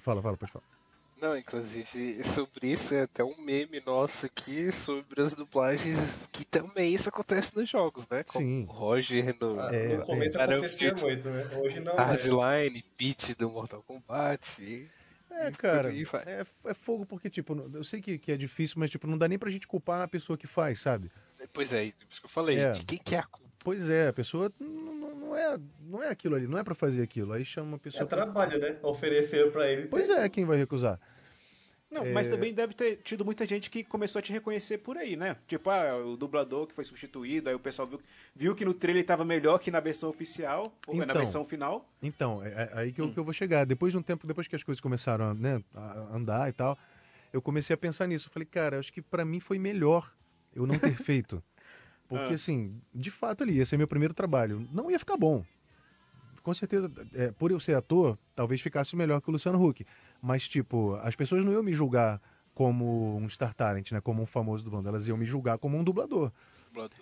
Fala, 0.00 0.20
fala, 0.20 0.36
pode 0.36 0.52
falar. 0.52 0.76
Não, 1.20 1.34
inclusive, 1.34 2.22
sobre 2.22 2.72
isso 2.72 2.94
é 2.94 3.02
até 3.02 3.24
um 3.24 3.40
meme 3.40 3.82
nosso 3.86 4.26
aqui 4.26 4.70
sobre 4.70 5.22
as 5.22 5.32
dublagens 5.32 6.28
que 6.30 6.44
também 6.44 6.94
isso 6.94 7.08
acontece 7.08 7.56
nos 7.56 7.66
jogos, 7.66 8.06
né? 8.10 8.22
Com 8.22 8.38
Sim. 8.38 8.64
o 8.64 8.72
Roger 8.72 9.34
no, 9.40 9.58
ah, 9.58 9.74
é, 9.74 9.96
no 9.96 10.22
é. 10.22 10.26
acontecia 10.26 10.94
muito, 11.00 11.30
né? 11.30 11.42
Hoje 11.56 11.80
não. 11.80 11.94
Hardline, 11.94 12.78
é. 12.80 12.98
Pete 12.98 13.34
do 13.34 13.48
Mortal 13.48 13.82
Kombat. 13.82 14.90
E... 15.36 15.46
É, 15.46 15.50
cara, 15.52 15.92
é, 15.92 16.44
é, 16.64 16.74
fogo 16.74 17.04
porque, 17.04 17.28
tipo, 17.28 17.54
eu 17.72 17.84
sei 17.84 18.00
que, 18.00 18.18
que 18.18 18.32
é 18.32 18.36
difícil, 18.36 18.76
mas, 18.78 18.90
tipo, 18.90 19.06
não 19.06 19.18
dá 19.18 19.28
nem 19.28 19.38
pra 19.38 19.50
gente 19.50 19.66
culpar 19.66 20.02
a 20.02 20.08
pessoa 20.08 20.36
que 20.36 20.46
faz, 20.46 20.80
sabe? 20.80 21.10
Pois 21.52 21.72
é, 21.72 21.92
por 21.92 22.06
isso 22.10 22.20
que 22.20 22.26
eu 22.26 22.30
falei, 22.30 22.58
é. 22.58 22.72
de 22.72 22.84
quem 22.84 22.98
que 22.98 23.14
é 23.14 23.18
a 23.18 23.24
culpa? 23.24 23.46
Pois 23.62 23.90
é, 23.90 24.08
a 24.08 24.12
pessoa 24.12 24.52
não, 24.60 24.94
não 24.94 25.06
não 25.26 25.36
é, 25.36 25.58
não 25.80 26.02
é 26.02 26.08
aquilo 26.08 26.36
ali, 26.36 26.46
não 26.46 26.58
é 26.58 26.64
para 26.64 26.74
fazer 26.74 27.02
aquilo. 27.02 27.32
Aí 27.32 27.44
chama 27.44 27.68
uma 27.68 27.78
pessoa. 27.78 28.04
É 28.04 28.06
trabalho, 28.06 28.58
pra... 28.58 28.70
né? 28.70 28.76
Oferecer 28.82 29.50
para 29.52 29.70
ele. 29.70 29.88
Pois 29.88 30.08
é, 30.08 30.28
quem 30.28 30.44
vai 30.44 30.56
recusar? 30.56 30.98
Não, 31.90 32.02
é... 32.04 32.12
mas 32.12 32.28
também 32.28 32.52
deve 32.52 32.74
ter 32.74 32.96
tido 32.96 33.24
muita 33.24 33.46
gente 33.46 33.70
que 33.70 33.84
começou 33.84 34.18
a 34.18 34.22
te 34.22 34.32
reconhecer 34.32 34.78
por 34.78 34.96
aí, 34.96 35.16
né? 35.16 35.36
Tipo, 35.46 35.70
ah, 35.70 35.96
o 35.96 36.16
dublador 36.16 36.66
que 36.66 36.74
foi 36.74 36.84
substituído, 36.84 37.48
aí 37.48 37.54
o 37.54 37.60
pessoal 37.60 37.86
viu, 37.86 38.00
viu 38.34 38.54
que 38.54 38.64
no 38.64 38.74
trailer 38.74 39.02
estava 39.02 39.24
melhor 39.24 39.58
que 39.58 39.70
na 39.70 39.80
versão 39.80 40.08
oficial, 40.08 40.72
ou 40.86 40.94
então, 40.94 41.06
na 41.06 41.14
versão 41.14 41.44
final. 41.44 41.88
Então, 42.02 42.42
é, 42.42 42.48
é 42.48 42.70
aí 42.74 42.92
que, 42.92 43.00
hum. 43.00 43.06
eu, 43.06 43.12
que 43.12 43.18
eu 43.18 43.24
vou 43.24 43.32
chegar. 43.32 43.64
Depois 43.64 43.92
de 43.92 43.98
um 43.98 44.02
tempo, 44.02 44.26
depois 44.26 44.48
que 44.48 44.56
as 44.56 44.64
coisas 44.64 44.80
começaram 44.80 45.32
né, 45.34 45.62
a 45.74 46.16
andar 46.16 46.48
e 46.48 46.52
tal, 46.52 46.76
eu 47.32 47.40
comecei 47.40 47.74
a 47.74 47.76
pensar 47.76 48.06
nisso. 48.06 48.28
Eu 48.28 48.32
falei, 48.32 48.46
cara, 48.46 48.78
acho 48.78 48.92
que 48.92 49.00
para 49.00 49.24
mim 49.24 49.38
foi 49.38 49.58
melhor 49.58 50.12
eu 50.54 50.66
não 50.66 50.78
ter 50.78 50.96
feito. 51.02 51.42
Porque, 52.08 52.32
ah. 52.32 52.34
assim, 52.34 52.80
de 52.94 53.10
fato 53.10 53.42
ali, 53.42 53.58
esse 53.58 53.74
é 53.74 53.78
meu 53.78 53.88
primeiro 53.88 54.14
trabalho. 54.14 54.66
Não 54.72 54.90
ia 54.90 54.98
ficar 54.98 55.16
bom. 55.16 55.44
Com 56.42 56.54
certeza, 56.54 56.90
é, 57.14 57.32
por 57.32 57.50
eu 57.50 57.58
ser 57.58 57.74
ator, 57.74 58.16
talvez 58.34 58.60
ficasse 58.60 58.94
melhor 58.94 59.20
que 59.20 59.28
o 59.28 59.32
Luciano 59.32 59.64
Huck. 59.64 59.84
Mas, 60.26 60.48
tipo, 60.48 60.96
as 60.96 61.14
pessoas 61.14 61.44
não 61.44 61.52
iam 61.52 61.62
me 61.62 61.72
julgar 61.72 62.20
como 62.52 63.16
um 63.16 63.28
star 63.28 63.54
talent, 63.54 63.92
né? 63.92 64.00
Como 64.00 64.20
um 64.20 64.26
famoso 64.26 64.64
dublador. 64.64 64.88
Elas 64.88 65.06
iam 65.06 65.16
me 65.16 65.24
julgar 65.24 65.56
como 65.56 65.78
um 65.78 65.84
dublador. 65.84 66.32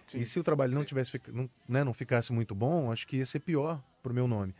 Sim. 0.06 0.18
E 0.18 0.26
se 0.26 0.38
o 0.38 0.42
trabalho 0.42 0.74
não 0.74 0.84
tivesse 0.84 1.18
não, 1.32 1.48
né, 1.66 1.82
não 1.82 1.94
ficasse 1.94 2.34
muito 2.34 2.54
bom, 2.54 2.92
acho 2.92 3.06
que 3.06 3.16
ia 3.16 3.24
ser 3.24 3.40
pior 3.40 3.82
pro 4.02 4.12
meu 4.12 4.28
nome. 4.28 4.54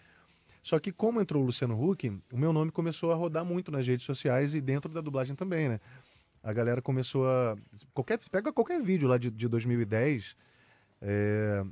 Só 0.62 0.81
que 0.81 0.91
como 0.91 1.21
entrou 1.21 1.43
o 1.43 1.47
Luciano 1.47 1.79
Huck, 1.79 2.09
o 2.33 2.39
meu 2.39 2.55
nome 2.55 2.71
começou 2.71 3.12
a 3.12 3.15
rodar 3.15 3.45
muito 3.45 3.71
nas 3.71 3.87
redes 3.87 4.07
sociais 4.07 4.55
e 4.55 4.62
dentro 4.62 4.91
da 4.91 5.03
dublagem 5.03 5.37
também, 5.37 5.69
né? 5.69 5.81
A 6.43 6.53
galera 6.55 6.81
começou 6.81 7.29
a. 7.29 7.57
Qualquer, 7.93 8.19
pega 8.31 8.51
qualquer 8.51 8.81
vídeo 8.81 9.07
lá 9.07 9.19
de, 9.19 9.31
de 9.31 9.47
2010, 9.47 10.35
é, 11.03 11.65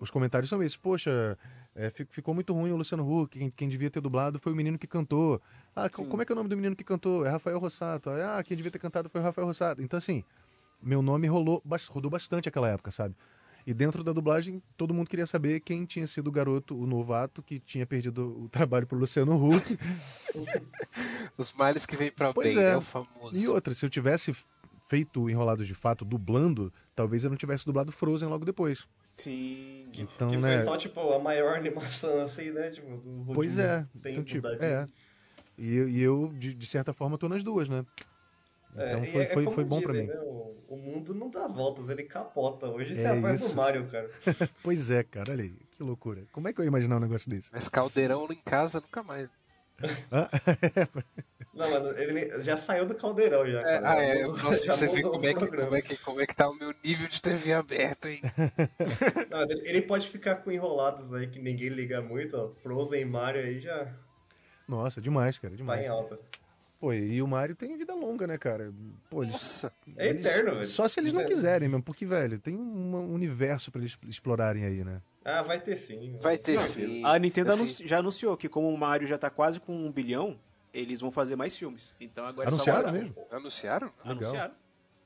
os 0.00 0.10
comentários 0.10 0.50
são 0.50 0.60
esses. 0.60 0.76
Poxa, 0.76 1.38
é, 1.76 1.90
ficou 2.10 2.34
muito 2.34 2.52
ruim 2.52 2.72
o 2.72 2.76
Luciano 2.76 3.08
Huck, 3.08 3.38
quem, 3.38 3.50
quem, 3.50 3.68
devia 3.68 3.88
ter 3.88 4.00
dublado 4.00 4.38
foi 4.38 4.52
o 4.52 4.56
menino 4.56 4.78
que 4.78 4.86
cantou. 4.88 5.40
Ah, 5.74 5.88
Sim. 5.92 6.04
como 6.06 6.22
é 6.22 6.24
que 6.24 6.32
é 6.32 6.34
o 6.34 6.36
nome 6.36 6.48
do 6.48 6.56
menino 6.56 6.74
que 6.74 6.84
cantou? 6.84 7.24
É 7.24 7.30
Rafael 7.30 7.58
Rossato. 7.58 8.10
Ah, 8.10 8.42
quem 8.42 8.56
devia 8.56 8.72
ter 8.72 8.78
cantado 8.78 9.08
foi 9.08 9.20
o 9.20 9.24
Rafael 9.24 9.46
Rossato. 9.46 9.80
Então, 9.82 9.98
assim, 9.98 10.24
meu 10.82 11.02
nome 11.02 11.26
rolou, 11.26 11.62
rodou 11.88 12.10
bastante 12.10 12.48
aquela 12.48 12.68
época, 12.68 12.90
sabe? 12.90 13.14
E 13.66 13.74
dentro 13.74 14.02
da 14.02 14.12
dublagem, 14.12 14.62
todo 14.76 14.94
mundo 14.94 15.08
queria 15.08 15.26
saber 15.26 15.60
quem 15.60 15.84
tinha 15.84 16.06
sido 16.06 16.28
o 16.28 16.32
garoto, 16.32 16.76
o 16.76 16.86
novato, 16.86 17.42
que 17.42 17.60
tinha 17.60 17.86
perdido 17.86 18.44
o 18.44 18.48
trabalho 18.48 18.86
pro 18.86 18.98
Luciano 18.98 19.36
Huck. 19.36 19.78
Os 21.36 21.52
males 21.52 21.84
que 21.84 21.94
vem 21.94 22.10
pra 22.10 22.32
pois 22.32 22.54
bem, 22.54 22.64
é. 22.64 22.70
é 22.70 22.76
o 22.76 22.80
famoso. 22.80 23.36
E 23.36 23.46
outra, 23.46 23.74
se 23.74 23.84
eu 23.84 23.90
tivesse 23.90 24.34
feito 24.88 25.28
Enrolados 25.28 25.66
de 25.66 25.74
Fato 25.74 26.04
dublando, 26.04 26.72
talvez 26.96 27.22
eu 27.22 27.30
não 27.30 27.36
tivesse 27.36 27.64
dublado 27.64 27.92
Frozen 27.92 28.28
logo 28.28 28.44
depois. 28.44 28.88
Sim. 29.16 29.88
Então, 29.94 30.30
que 30.30 30.36
né? 30.38 30.56
foi 30.56 30.64
só, 30.64 30.76
tipo, 30.76 31.12
a 31.12 31.18
maior 31.18 31.54
animação, 31.54 32.22
assim, 32.22 32.50
né? 32.50 32.70
Tipo, 32.70 33.00
pois 33.34 33.58
é. 33.58 33.86
Então, 33.94 34.24
tipo, 34.24 34.48
é. 34.48 34.86
E, 35.60 35.74
e 35.74 36.00
eu, 36.00 36.32
de, 36.32 36.54
de, 36.54 36.66
certa 36.66 36.94
forma, 36.94 37.18
tô 37.18 37.28
nas 37.28 37.42
duas, 37.44 37.68
né? 37.68 37.84
É, 38.74 38.88
então 38.88 39.00
é, 39.00 39.06
foi, 39.06 39.26
foi, 39.26 39.54
foi 39.54 39.64
bom 39.64 39.82
para 39.82 39.92
mim. 39.92 40.06
Né? 40.06 40.14
O, 40.22 40.56
o, 40.68 40.76
mundo 40.76 41.12
não 41.12 41.28
dá 41.28 41.46
voltas, 41.46 41.90
ele 41.90 42.04
capota. 42.04 42.66
Hoje 42.66 42.94
você 42.94 43.02
é, 43.02 43.10
é 43.10 43.36
do 43.36 43.54
Mario, 43.54 43.86
cara. 43.90 44.08
pois 44.64 44.90
é, 44.90 45.02
cara, 45.02 45.32
olha 45.32 45.44
aí, 45.44 45.54
que 45.70 45.82
loucura. 45.82 46.24
Como 46.32 46.48
é 46.48 46.52
que 46.54 46.60
eu 46.60 46.64
ia 46.64 46.68
imaginar 46.68 46.96
um 46.96 47.00
negócio 47.00 47.28
desse? 47.28 47.50
Mas 47.52 47.68
caldeirão 47.68 48.26
em 48.30 48.40
casa 48.42 48.80
nunca 48.80 49.02
mais. 49.02 49.28
Não, 51.52 51.68
mano, 51.68 51.90
ele 51.98 52.42
já 52.42 52.56
saiu 52.56 52.86
do 52.86 52.94
caldeirão 52.94 53.46
já. 53.46 53.60
É, 53.60 53.80
ah, 53.84 54.02
é. 54.02 54.22
Nossa, 54.22 54.64
você 54.64 54.86
vê 54.86 55.02
como 55.02 55.26
é, 55.26 55.34
que, 55.34 55.46
como, 55.46 55.74
é 55.74 55.82
que, 55.82 55.96
como 55.98 56.20
é 56.22 56.26
que 56.26 56.36
tá 56.36 56.48
o 56.48 56.54
meu 56.54 56.72
nível 56.82 57.06
de 57.06 57.20
TV 57.20 57.52
aberto, 57.52 58.08
hein? 58.08 58.22
Não, 59.28 59.42
ele 59.42 59.82
pode 59.82 60.08
ficar 60.08 60.36
com 60.36 60.50
enrolados 60.50 61.12
aí 61.12 61.26
que 61.26 61.38
ninguém 61.38 61.68
liga 61.68 62.00
muito, 62.00 62.36
ó. 62.36 62.50
Frozen 62.62 63.02
e 63.02 63.04
Mario 63.04 63.42
aí 63.42 63.60
já. 63.60 63.92
Nossa, 64.70 65.00
demais, 65.00 65.36
cara, 65.36 65.56
demais. 65.56 65.80
Tá 65.80 65.86
em 65.86 65.88
alta. 65.88 66.18
Pô, 66.78 66.92
e 66.94 67.20
o 67.20 67.26
Mario 67.26 67.56
tem 67.56 67.76
vida 67.76 67.92
longa, 67.92 68.26
né, 68.26 68.38
cara? 68.38 68.72
Pô, 69.10 69.22
eles, 69.22 69.32
Nossa, 69.32 69.72
é 69.98 70.08
eterno, 70.08 70.52
velho. 70.52 70.64
Só 70.64 70.88
se 70.88 71.00
eles 71.00 71.12
não 71.12 71.24
quiserem 71.24 71.68
mesmo, 71.68 71.82
porque, 71.82 72.06
velho, 72.06 72.38
tem 72.38 72.56
um 72.56 73.12
universo 73.12 73.72
para 73.72 73.82
eles 73.82 73.98
explorarem 74.08 74.64
aí, 74.64 74.84
né? 74.84 75.02
Ah, 75.24 75.42
vai 75.42 75.60
ter 75.60 75.76
sim. 75.76 76.16
Vai 76.22 76.38
ter 76.38 76.54
não, 76.54 76.62
sim. 76.62 77.02
A 77.04 77.18
Nintendo 77.18 77.52
assim. 77.52 77.86
já 77.86 77.98
anunciou 77.98 78.36
que 78.36 78.48
como 78.48 78.72
o 78.72 78.78
Mario 78.78 79.08
já 79.08 79.18
tá 79.18 79.28
quase 79.28 79.58
com 79.60 79.74
um 79.74 79.90
bilhão, 79.90 80.38
eles 80.72 81.00
vão 81.00 81.10
fazer 81.10 81.34
mais 81.34 81.56
filmes. 81.56 81.94
Então 82.00 82.24
agora 82.24 82.48
Anunciaram 82.48 82.80
é 82.80 82.84
só 82.84 82.92
mesmo? 82.92 83.14
Anunciaram? 83.30 83.92
Legal. 84.04 84.30
Anunciaram. 84.30 84.54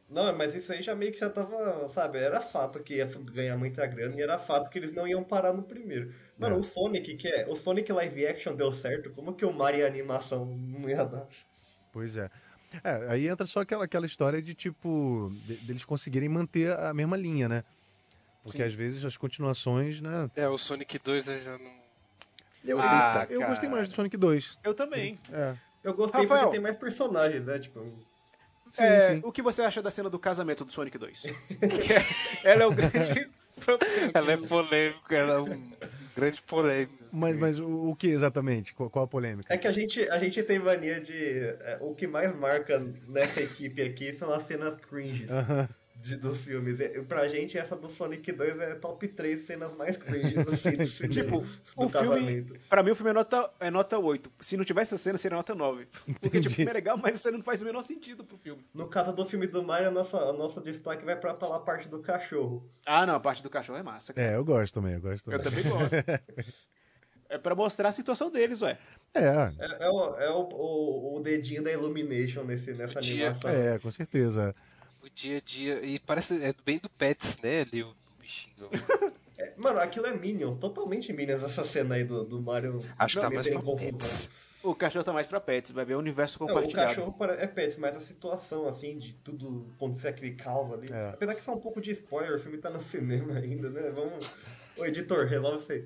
Não, 0.08 0.36
mas 0.36 0.54
isso 0.54 0.70
aí 0.70 0.82
já 0.82 0.94
meio 0.94 1.10
que 1.10 1.18
já 1.18 1.30
tava, 1.30 1.88
sabe, 1.88 2.18
era 2.18 2.40
fato 2.40 2.82
que 2.82 2.96
ia 2.96 3.06
ganhar 3.06 3.56
muita 3.56 3.86
grana 3.86 4.14
e 4.14 4.22
era 4.22 4.38
fato 4.38 4.68
que 4.70 4.78
eles 4.78 4.92
não 4.92 5.08
iam 5.08 5.24
parar 5.24 5.52
no 5.52 5.62
primeiro. 5.62 6.14
Mano, 6.38 6.56
é. 6.56 6.58
o 6.58 6.62
Sonic, 6.62 7.14
que 7.14 7.28
é. 7.28 7.46
O 7.48 7.54
Sonic 7.54 7.92
Live 7.92 8.26
Action 8.26 8.54
deu 8.54 8.72
certo, 8.72 9.10
como 9.10 9.34
que 9.34 9.44
o 9.44 9.52
Mario 9.52 9.86
animação 9.86 10.44
não 10.44 10.88
ia 10.88 11.04
dar? 11.04 11.28
Pois 11.92 12.16
é. 12.16 12.30
É, 12.82 13.06
aí 13.08 13.28
entra 13.28 13.46
só 13.46 13.60
aquela, 13.60 13.84
aquela 13.84 14.06
história 14.06 14.42
de 14.42 14.52
tipo, 14.52 15.30
de, 15.46 15.54
deles 15.58 15.84
conseguirem 15.84 16.28
manter 16.28 16.72
a 16.72 16.92
mesma 16.92 17.16
linha, 17.16 17.48
né? 17.48 17.62
Porque 18.42 18.58
Sim. 18.58 18.64
às 18.64 18.74
vezes 18.74 19.04
as 19.04 19.16
continuações, 19.16 20.00
né? 20.00 20.28
É, 20.34 20.48
o 20.48 20.58
Sonic 20.58 20.98
2 20.98 21.28
eu 21.28 21.38
já 21.40 21.58
não. 21.58 21.84
Eu, 22.64 22.80
ah, 22.80 23.26
eu 23.28 23.46
gostei 23.46 23.68
mais 23.68 23.88
do 23.88 23.94
Sonic 23.94 24.16
2. 24.16 24.58
Eu 24.64 24.74
também. 24.74 25.18
É. 25.30 25.54
Eu 25.84 25.94
gostei 25.94 26.22
Rafael, 26.22 26.40
porque 26.40 26.52
tem 26.56 26.62
mais 26.62 26.76
personagens, 26.76 27.44
né? 27.44 27.58
Tipo. 27.58 27.80
Sim, 28.72 28.82
é, 28.82 29.14
sim. 29.14 29.20
O 29.22 29.30
que 29.30 29.42
você 29.42 29.62
acha 29.62 29.80
da 29.80 29.90
cena 29.90 30.10
do 30.10 30.18
casamento 30.18 30.64
do 30.64 30.72
Sonic 30.72 30.98
2? 30.98 31.26
ela 32.44 32.62
é 32.64 32.66
o 32.66 32.72
grande 32.72 33.30
Ela 34.12 34.32
é 34.32 34.36
polêmica, 34.36 35.16
ela 35.16 35.34
é 35.34 35.38
um 35.38 35.72
grande 36.14 36.42
polêmica. 36.42 37.04
Mas, 37.12 37.36
mas 37.36 37.58
o, 37.58 37.90
o 37.90 37.96
que 37.96 38.08
exatamente? 38.08 38.74
Qual, 38.74 38.90
qual, 38.90 39.04
a 39.04 39.08
polêmica? 39.08 39.52
É 39.52 39.58
que 39.58 39.66
a 39.66 39.72
gente, 39.72 40.08
a 40.08 40.18
gente 40.18 40.42
tem 40.42 40.58
mania 40.58 41.00
de. 41.00 41.14
É, 41.14 41.78
o 41.80 41.94
que 41.94 42.06
mais 42.06 42.34
marca 42.34 42.82
nessa 43.08 43.40
equipe 43.40 43.82
aqui 43.82 44.12
são 44.12 44.32
as 44.32 44.46
cenas 44.46 44.74
cringes. 44.80 45.30
Uh 45.30 45.34
-huh 45.34 45.68
de, 46.04 46.16
dos 46.16 46.44
filmes. 46.44 46.78
E, 46.78 47.02
pra 47.02 47.26
gente, 47.28 47.56
essa 47.56 47.74
do 47.74 47.88
Sonic 47.88 48.30
2 48.30 48.60
é 48.60 48.74
top 48.74 49.08
3 49.08 49.40
cenas 49.40 49.72
mais 49.72 49.96
cringe 49.96 50.36
assim, 50.38 50.76
Tipo, 51.08 51.42
o 51.76 51.88
filme. 51.88 52.42
Pra 52.68 52.82
mim, 52.82 52.90
o 52.90 52.94
filme 52.94 53.10
é 53.10 53.14
nota, 53.14 53.50
é 53.58 53.70
nota 53.70 53.98
8. 53.98 54.30
Se 54.40 54.56
não 54.56 54.64
tivesse 54.64 54.94
essa 54.94 55.02
cena, 55.02 55.16
seria 55.16 55.36
nota 55.36 55.54
9. 55.54 55.88
Porque, 56.20 56.40
tipo, 56.40 56.52
o 56.52 56.56
filme 56.56 56.70
é 56.70 56.74
legal, 56.74 56.98
mas 56.98 57.14
a 57.14 57.18
cena 57.18 57.38
não 57.38 57.44
faz 57.44 57.62
o 57.62 57.64
menor 57.64 57.82
sentido 57.82 58.22
pro 58.22 58.36
filme. 58.36 58.64
No 58.74 58.86
caso 58.86 59.12
do 59.12 59.24
filme 59.24 59.46
do 59.46 59.62
Mario, 59.62 59.88
a 59.88 59.90
nossa, 59.90 60.18
a 60.18 60.32
nossa 60.32 60.60
destaque 60.60 61.04
vai 61.04 61.16
pra, 61.16 61.32
pra 61.32 61.56
a 61.56 61.60
parte 61.60 61.88
do 61.88 62.00
cachorro. 62.00 62.68
Ah, 62.84 63.06
não, 63.06 63.14
a 63.14 63.20
parte 63.20 63.42
do 63.42 63.48
cachorro 63.48 63.78
é 63.78 63.82
massa. 63.82 64.12
Cara. 64.12 64.32
É, 64.32 64.36
eu 64.36 64.44
gosto 64.44 64.74
também, 64.74 64.94
eu 64.94 65.00
gosto 65.00 65.24
também. 65.24 65.38
Eu 65.38 65.42
também 65.42 65.64
gosto. 65.64 65.96
É 67.26 67.38
pra 67.38 67.54
mostrar 67.54 67.88
a 67.88 67.92
situação 67.92 68.30
deles, 68.30 68.60
ué. 68.62 68.78
É. 69.12 69.20
É, 69.24 69.86
é, 69.86 69.90
o, 69.90 70.14
é 70.14 70.30
o, 70.30 70.48
o, 70.52 71.16
o, 71.16 71.20
dedinho 71.20 71.64
da 71.64 71.72
Illumination 71.72 72.44
nesse, 72.44 72.72
nessa 72.74 73.00
animação. 73.00 73.50
É, 73.50 73.76
com 73.80 73.90
certeza 73.90 74.54
o 75.04 75.10
dia 75.14 75.38
a 75.38 75.40
dia. 75.40 75.84
E 75.84 75.98
parece. 75.98 76.42
É 76.42 76.54
bem 76.64 76.78
do 76.78 76.88
Pets, 76.88 77.38
né? 77.42 77.60
Ali 77.62 77.82
o 77.82 77.94
bichinho. 78.20 78.68
É, 79.36 79.52
mano, 79.56 79.80
aquilo 79.80 80.06
é 80.06 80.16
Minions, 80.16 80.54
totalmente 80.58 81.12
Minions 81.12 81.42
essa 81.42 81.64
cena 81.64 81.96
aí 81.96 82.04
do, 82.04 82.22
do 82.22 82.40
Mario. 82.40 82.78
Acho 82.96 83.16
que 83.16 83.20
tá 83.20 83.28
mais 83.28 83.48
pra 83.48 83.60
Pets. 83.60 84.30
O 84.62 84.76
cachorro 84.76 85.04
tá 85.04 85.12
mais 85.12 85.26
pra 85.26 85.40
Pets, 85.40 85.72
vai 85.72 85.84
ver 85.84 85.96
o 85.96 85.98
universo 85.98 86.38
compartilhado. 86.38 87.00
Não, 87.00 87.08
o 87.08 87.12
cachorro 87.12 87.32
é 87.32 87.46
Pets, 87.48 87.76
mas 87.76 87.96
a 87.96 88.00
situação, 88.00 88.68
assim, 88.68 88.96
de 88.96 89.12
tudo 89.12 89.66
acontecer 89.74 90.06
aquele 90.06 90.36
caos 90.36 90.72
ali. 90.72 90.88
É. 90.90 91.10
Apesar 91.10 91.34
que 91.34 91.42
foi 91.42 91.52
um 91.52 91.58
pouco 91.58 91.80
de 91.80 91.90
spoiler, 91.90 92.36
o 92.36 92.38
filme 92.38 92.56
tá 92.58 92.70
no 92.70 92.80
cinema 92.80 93.34
ainda, 93.36 93.68
né? 93.70 93.90
Vamos. 93.90 94.32
Ô, 94.78 94.84
editor, 94.86 95.26
resolve 95.26 95.58
isso 95.58 95.72
aí. 95.72 95.84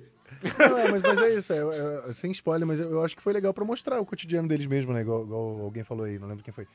Não, 0.59 0.77
é, 0.77 0.91
mas, 0.91 1.01
mas 1.01 1.21
é 1.23 1.33
isso, 1.33 1.51
é, 1.51 2.07
é, 2.07 2.13
sem 2.13 2.31
spoiler, 2.31 2.67
mas 2.67 2.79
eu, 2.79 2.91
eu, 2.91 3.03
acho 3.03 3.17
que 3.17 3.21
foi 3.23 3.33
legal 3.33 3.51
pra 3.51 3.65
mostrar 3.65 3.99
o 3.99 4.05
cotidiano 4.05 4.47
deles 4.47 4.67
mesmo, 4.67 4.93
né? 4.93 5.01
Igual, 5.01 5.23
igual 5.23 5.59
alguém 5.61 5.83
falou 5.83 6.05
aí, 6.05 6.19
não 6.19 6.27
lembro 6.27 6.43
quem 6.43 6.53
foi. 6.53 6.67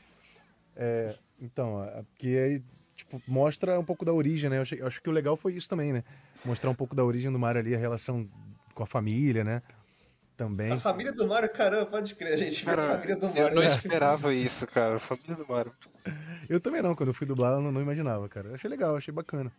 É, 0.77 1.15
então, 1.41 1.87
que 2.17 2.37
aí, 2.37 2.63
tipo, 2.97 3.23
mostra 3.27 3.79
um 3.79 3.85
pouco 3.85 4.05
da 4.05 4.13
origem, 4.13 4.51
né? 4.51 4.59
Eu 4.59 4.63
acho, 4.63 4.75
eu 4.75 4.87
acho, 4.87 5.03
que 5.03 5.09
o 5.09 5.13
legal 5.13 5.37
foi 5.37 5.55
isso 5.55 5.69
também, 5.69 5.93
né? 5.93 6.05
Mostrar 6.45 6.71
um 6.71 6.75
pouco 6.75 6.95
da 6.95 7.05
origem 7.05 7.31
do 7.31 7.39
Mario 7.39 7.61
ali, 7.61 7.75
a 7.75 7.79
relação 7.79 8.29
com 8.75 8.83
a 8.83 8.87
família, 8.87 9.45
né? 9.45 9.63
Também. 10.37 10.73
A 10.73 10.79
família 10.79 11.13
do 11.13 11.27
Mario, 11.29 11.49
caramba, 11.49 11.87
pode 11.87 12.15
crer, 12.17 12.35
a 12.35 12.37
gente 12.37 12.65
cara, 12.65 12.87
a 12.87 12.97
família 12.97 13.17
do 13.17 13.29
Mario. 13.29 13.43
Eu 13.43 13.55
não 13.55 13.63
esperava 13.63 14.35
isso, 14.35 14.67
cara. 14.67 14.97
A 14.97 14.99
família 14.99 15.37
do 15.37 15.47
Mario. 15.47 15.73
Eu 16.49 16.61
também 16.61 16.83
não, 16.83 16.95
quando 16.95 17.11
eu 17.11 17.15
fui 17.15 17.27
dublar, 17.27 17.53
eu 17.53 17.61
não, 17.61 17.71
não 17.71 17.81
imaginava, 17.81 18.29
cara. 18.29 18.49
Eu 18.49 18.55
achei 18.55 18.69
legal, 18.69 18.97
achei 18.97 19.15
bacana. 19.15 19.53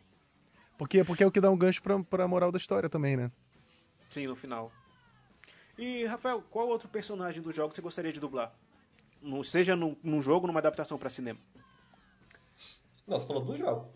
Porque, 0.77 1.03
porque 1.03 1.23
é 1.23 1.27
o 1.27 1.31
que 1.31 1.39
dá 1.39 1.49
um 1.49 1.57
gancho 1.57 1.81
pra, 1.81 1.97
pra 2.03 2.27
moral 2.27 2.51
da 2.51 2.57
história 2.57 2.89
também, 2.89 3.15
né? 3.15 3.31
Sim, 4.09 4.27
no 4.27 4.35
final. 4.35 4.71
E, 5.77 6.05
Rafael, 6.05 6.41
qual 6.51 6.67
outro 6.67 6.87
personagem 6.87 7.41
do 7.41 7.51
jogo 7.51 7.73
você 7.73 7.81
gostaria 7.81 8.11
de 8.11 8.19
dublar? 8.19 8.53
Seja 9.43 9.75
num, 9.75 9.95
num 10.03 10.21
jogo, 10.21 10.47
numa 10.47 10.59
adaptação 10.59 10.97
para 10.97 11.09
cinema. 11.09 11.39
Não, 13.07 13.19
você 13.19 13.27
falou 13.27 13.43
dos 13.43 13.57
jogos. 13.57 13.87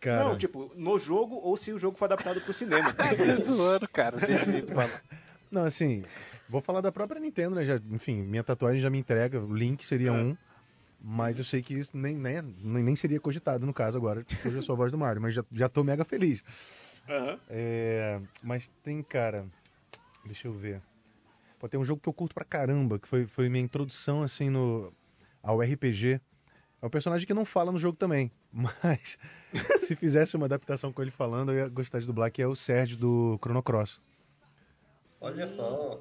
Cara... 0.00 0.24
Não, 0.24 0.36
tipo, 0.36 0.72
no 0.74 0.98
jogo 0.98 1.36
ou 1.36 1.56
se 1.56 1.72
o 1.72 1.78
jogo 1.78 1.96
for 1.96 2.06
adaptado 2.06 2.40
pro 2.40 2.52
cinema. 2.52 2.92
tá 2.92 3.04
zoando, 3.40 3.88
cara. 3.88 4.16
Não, 5.50 5.64
assim, 5.64 6.02
vou 6.48 6.60
falar 6.60 6.80
da 6.80 6.90
própria 6.90 7.20
Nintendo, 7.20 7.54
né? 7.54 7.64
Já, 7.64 7.78
enfim, 7.90 8.22
minha 8.22 8.42
tatuagem 8.42 8.80
já 8.80 8.88
me 8.88 8.98
entrega, 8.98 9.38
o 9.38 9.54
Link 9.54 9.84
seria 9.84 10.08
é. 10.08 10.12
um. 10.12 10.36
Mas 11.04 11.36
eu 11.36 11.44
sei 11.44 11.62
que 11.62 11.74
isso 11.74 11.96
nem, 11.96 12.16
nem, 12.16 12.42
nem 12.62 12.96
seria 12.96 13.20
cogitado 13.20 13.66
no 13.66 13.74
caso 13.74 13.98
agora, 13.98 14.24
hoje 14.44 14.56
eu 14.56 14.62
sou 14.62 14.74
a 14.74 14.76
voz 14.76 14.92
do 14.92 14.96
Mario, 14.96 15.20
mas 15.20 15.34
já, 15.34 15.44
já 15.52 15.68
tô 15.68 15.82
mega 15.82 16.04
feliz. 16.04 16.44
Uhum. 17.08 17.38
É, 17.50 18.20
mas 18.42 18.68
tem, 18.82 19.02
cara. 19.02 19.44
Deixa 20.24 20.46
eu 20.46 20.52
ver. 20.52 20.80
Pô, 21.62 21.68
tem 21.68 21.78
um 21.78 21.84
jogo 21.84 22.00
que 22.02 22.08
eu 22.08 22.12
curto 22.12 22.34
pra 22.34 22.44
caramba, 22.44 22.98
que 22.98 23.06
foi, 23.06 23.24
foi 23.24 23.48
minha 23.48 23.62
introdução, 23.62 24.20
assim, 24.24 24.50
no, 24.50 24.92
ao 25.40 25.60
RPG. 25.60 26.20
É 26.82 26.86
um 26.86 26.90
personagem 26.90 27.24
que 27.24 27.32
não 27.32 27.44
fala 27.44 27.70
no 27.70 27.78
jogo 27.78 27.96
também. 27.96 28.32
Mas 28.50 29.16
se 29.78 29.94
fizesse 29.94 30.34
uma 30.34 30.46
adaptação 30.46 30.92
com 30.92 31.00
ele 31.00 31.12
falando, 31.12 31.52
eu 31.52 31.58
ia 31.58 31.68
gostar 31.68 32.00
de 32.00 32.06
dublar, 32.06 32.32
que 32.32 32.42
é 32.42 32.48
o 32.48 32.56
Sérgio 32.56 32.96
do 32.96 33.38
Chrono 33.40 33.62
Cross. 33.62 34.00
Olha 35.20 35.46
só. 35.46 36.00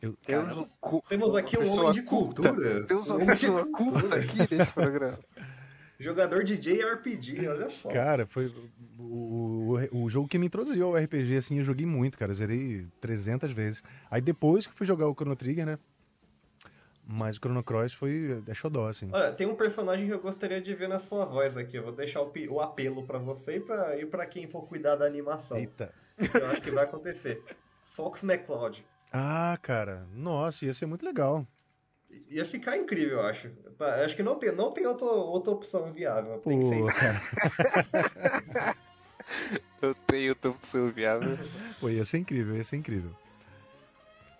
Eu, 0.00 0.16
temos, 0.16 0.56
um, 0.56 0.66
temos 1.08 1.36
aqui 1.36 1.56
um 1.56 1.78
homem 1.78 1.92
de 1.92 2.02
cultura. 2.02 2.52
cultura. 2.52 2.84
Temos 2.86 3.08
uma 3.08 3.24
pessoa 3.24 3.64
culta 3.64 4.16
aqui 4.16 4.52
nesse 4.52 4.74
programa. 4.74 5.20
Jogador 6.02 6.42
de 6.42 6.58
JRPG, 6.58 7.46
olha 7.48 7.70
só. 7.70 7.88
Cara, 7.88 8.26
foi 8.26 8.52
o, 8.98 9.78
o, 9.92 10.02
o, 10.02 10.10
jogo 10.10 10.26
que 10.26 10.36
me 10.36 10.46
introduziu 10.46 10.88
ao 10.88 10.96
RPG, 10.96 11.36
assim, 11.36 11.58
eu 11.58 11.64
joguei 11.64 11.86
muito, 11.86 12.18
cara. 12.18 12.32
Eu 12.32 12.34
zerei 12.34 12.84
300 13.00 13.52
vezes. 13.52 13.82
Aí 14.10 14.20
depois 14.20 14.66
que 14.66 14.74
fui 14.74 14.84
jogar 14.84 15.06
o 15.06 15.14
Chrono 15.14 15.36
Trigger, 15.36 15.64
né? 15.64 15.78
Mas 17.06 17.36
o 17.36 17.40
Chrono 17.40 17.62
Cross 17.62 17.92
foi 17.94 18.42
é 18.46 18.54
xodó, 18.54 18.88
assim. 18.88 19.08
Olha, 19.12 19.32
tem 19.32 19.46
um 19.46 19.54
personagem 19.54 20.06
que 20.06 20.12
eu 20.12 20.20
gostaria 20.20 20.60
de 20.60 20.74
ver 20.74 20.88
na 20.88 20.98
sua 20.98 21.24
voz 21.24 21.56
aqui. 21.56 21.76
Eu 21.76 21.84
vou 21.84 21.92
deixar 21.92 22.20
o, 22.20 22.32
o 22.50 22.60
apelo 22.60 23.04
para 23.04 23.18
você 23.18 23.56
e 23.56 23.60
pra, 23.60 23.96
e 23.96 24.06
pra 24.06 24.26
quem 24.26 24.48
for 24.48 24.66
cuidar 24.66 24.96
da 24.96 25.04
animação. 25.04 25.56
Eita. 25.56 25.92
Eu 26.18 26.46
acho 26.46 26.62
que 26.62 26.70
vai 26.70 26.84
acontecer. 26.84 27.42
Fox 27.84 28.22
McCloud. 28.22 28.84
Ah, 29.12 29.58
cara. 29.60 30.06
Nossa, 30.14 30.64
ia 30.64 30.74
ser 30.74 30.86
muito 30.86 31.04
legal. 31.04 31.46
Ia 32.28 32.44
ficar 32.44 32.76
incrível, 32.76 33.18
eu 33.18 33.26
acho. 33.26 33.48
Tá, 33.78 34.04
acho 34.04 34.16
que 34.16 34.22
não 34.22 34.36
tem, 34.36 34.52
não 34.52 34.72
tem 34.72 34.86
outra, 34.86 35.06
outra 35.06 35.52
opção 35.52 35.92
viável. 35.92 36.40
Tem 36.40 36.60
que 36.60 36.92
ser 36.94 37.14
não 39.82 39.94
tem 40.06 40.28
outra 40.28 40.50
opção 40.50 40.90
viável. 40.90 41.38
Pô, 41.80 41.90
ia 41.90 42.04
ser 42.04 42.18
incrível, 42.18 42.56
ia 42.56 42.64
ser 42.64 42.76
incrível. 42.76 43.10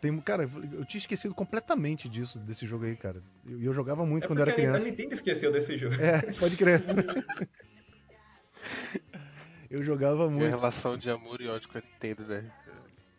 Tem, 0.00 0.16
cara, 0.20 0.48
eu 0.72 0.84
tinha 0.84 0.98
esquecido 0.98 1.34
completamente 1.34 2.08
disso, 2.08 2.38
desse 2.40 2.66
jogo 2.66 2.84
aí, 2.84 2.96
cara. 2.96 3.22
E 3.46 3.52
eu, 3.52 3.62
eu, 3.62 3.72
jogava 3.72 4.04
muito 4.04 4.24
é 4.24 4.26
quando 4.26 4.42
era 4.42 4.52
criança. 4.52 4.84
A 4.84 4.88
Nintendo 4.88 5.14
esqueceu 5.14 5.52
desse 5.52 5.78
jogo. 5.78 5.94
É, 5.94 6.20
pode 6.32 6.56
crer. 6.56 6.82
eu 9.70 9.84
jogava 9.84 10.28
muito. 10.28 10.38
Tinha 10.38 10.50
relação 10.50 10.96
de 10.96 11.08
amor 11.08 11.40
e 11.40 11.46
ódio 11.46 11.68
com 11.68 11.78
a 11.78 11.80
Nintendo, 11.80 12.26
né? 12.26 12.50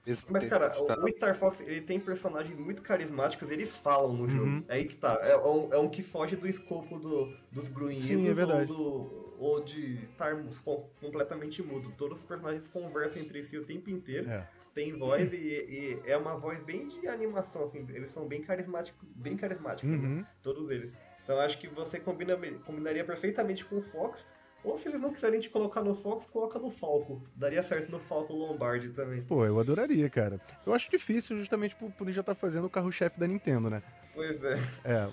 Mesmo 0.05 0.27
Mas, 0.31 0.43
cara, 0.43 0.71
o, 0.77 1.05
o 1.05 1.07
Star 1.11 1.33
Fox 1.33 1.61
ele 1.61 1.79
tem 1.79 1.99
personagens 1.99 2.57
muito 2.57 2.81
carismáticos, 2.81 3.49
eles 3.49 3.75
falam 3.75 4.13
no 4.13 4.27
jogo. 4.27 4.45
Uhum. 4.45 4.65
É 4.67 4.75
aí 4.75 4.85
que 4.85 4.95
tá. 4.95 5.19
É 5.23 5.37
um, 5.37 5.73
é 5.73 5.77
um 5.77 5.87
que 5.87 6.03
foge 6.03 6.35
do 6.35 6.47
escopo 6.47 6.99
do, 6.99 7.33
dos 7.51 7.69
grunhidos 7.69 8.05
Sim, 8.05 8.27
é 8.27 8.45
ou, 8.45 8.65
do, 8.65 9.35
ou 9.39 9.63
de 9.63 10.03
estarmos 10.03 10.59
completamente 10.99 11.63
mudo. 11.63 11.93
Todos 11.97 12.19
os 12.19 12.25
personagens 12.25 12.67
conversam 12.67 13.21
entre 13.21 13.43
si 13.43 13.57
o 13.57 13.65
tempo 13.65 13.89
inteiro. 13.89 14.29
É. 14.29 14.47
Tem 14.73 14.91
voz 14.97 15.31
e, 15.31 15.37
e, 15.37 16.01
é 16.03 16.17
uma 16.17 16.35
voz 16.35 16.59
bem 16.59 16.87
de 16.87 17.07
animação, 17.07 17.63
assim. 17.63 17.85
Eles 17.89 18.09
são 18.09 18.27
bem 18.27 18.41
carismáticos, 18.41 19.07
bem 19.15 19.37
carismáticos, 19.37 19.89
né? 19.89 19.97
uhum. 19.97 20.15
né? 20.17 20.27
todos 20.41 20.69
eles. 20.69 20.91
Então 21.23 21.39
acho 21.39 21.59
que 21.59 21.67
você 21.67 21.99
combina, 21.99 22.35
combinaria 22.65 23.05
perfeitamente 23.05 23.63
com 23.63 23.77
o 23.77 23.81
Fox. 23.81 24.25
Ou 24.63 24.77
se 24.77 24.87
eles 24.87 25.01
não 25.01 25.13
quiserem 25.13 25.39
te 25.39 25.49
colocar 25.49 25.81
no 25.81 25.93
Fox, 25.93 26.25
coloca 26.25 26.57
no 26.57 26.71
Falco. 26.71 27.21
Daria 27.35 27.61
certo 27.61 27.91
no 27.91 27.99
Falco 27.99 28.33
Lombardi 28.33 28.89
também. 28.89 29.21
Pô, 29.21 29.45
eu 29.45 29.59
adoraria, 29.59 30.09
cara. 30.09 30.39
Eu 30.65 30.73
acho 30.73 30.89
difícil 30.89 31.37
justamente 31.37 31.75
por, 31.75 31.91
por 31.91 32.05
ele 32.05 32.13
já 32.13 32.21
estar 32.21 32.33
tá 32.33 32.39
fazendo 32.39 32.65
o 32.65 32.69
carro-chefe 32.69 33.19
da 33.19 33.27
Nintendo, 33.27 33.69
né? 33.69 33.83
Pois 34.15 34.41
é. 34.43 34.59
É, 34.85 35.09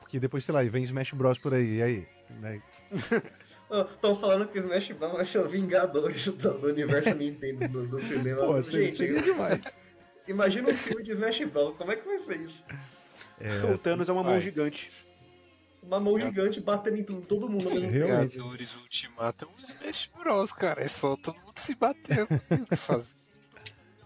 porque 0.00 0.18
depois, 0.18 0.44
sei 0.44 0.54
lá, 0.54 0.62
vem 0.62 0.84
Smash 0.84 1.12
Bros 1.12 1.38
por 1.38 1.52
aí, 1.52 1.76
e 1.76 1.82
aí? 1.82 2.08
Né? 2.40 2.62
Estão 3.92 4.16
falando 4.16 4.48
que 4.48 4.58
Smash 4.58 4.92
Bros 4.92 5.12
vai 5.12 5.26
ser 5.26 5.38
o 5.38 5.48
Vingadores 5.48 6.24
do, 6.28 6.54
do 6.54 6.68
universo 6.68 7.14
Nintendo 7.14 7.68
do, 7.68 7.86
do 7.86 8.02
cinema. 8.02 8.46
Pô, 8.46 8.62
Gente, 8.62 8.96
seria 8.96 9.20
demais. 9.20 9.60
Imagina 10.26 10.70
um 10.70 10.74
filme 10.74 11.02
de 11.02 11.12
Smash 11.12 11.44
Bros, 11.44 11.76
como 11.76 11.92
é 11.92 11.96
que 11.96 12.06
vai 12.06 12.20
ser 12.20 12.40
isso? 12.40 12.64
É, 13.38 13.64
o 13.70 13.76
Thanos 13.76 14.08
é 14.08 14.12
uma 14.12 14.22
mão 14.22 14.40
gigante 14.40 15.06
uma 15.86 16.00
mão 16.00 16.18
gigante 16.18 16.60
batendo 16.60 16.96
em 16.98 17.04
todo 17.04 17.48
mundo. 17.48 17.68
Realmente. 17.68 18.36
Vingadores 18.36 18.74
Ultimato 18.76 19.44
é 19.44 19.48
um 19.48 19.60
Smash 19.60 20.10
Bros, 20.16 20.52
cara. 20.52 20.82
É 20.82 20.88
só 20.88 21.16
todo 21.16 21.38
mundo 21.40 21.58
se 21.58 21.74
batendo. 21.74 22.28
o 22.50 22.66
que 22.66 22.76
fazer. 22.76 23.14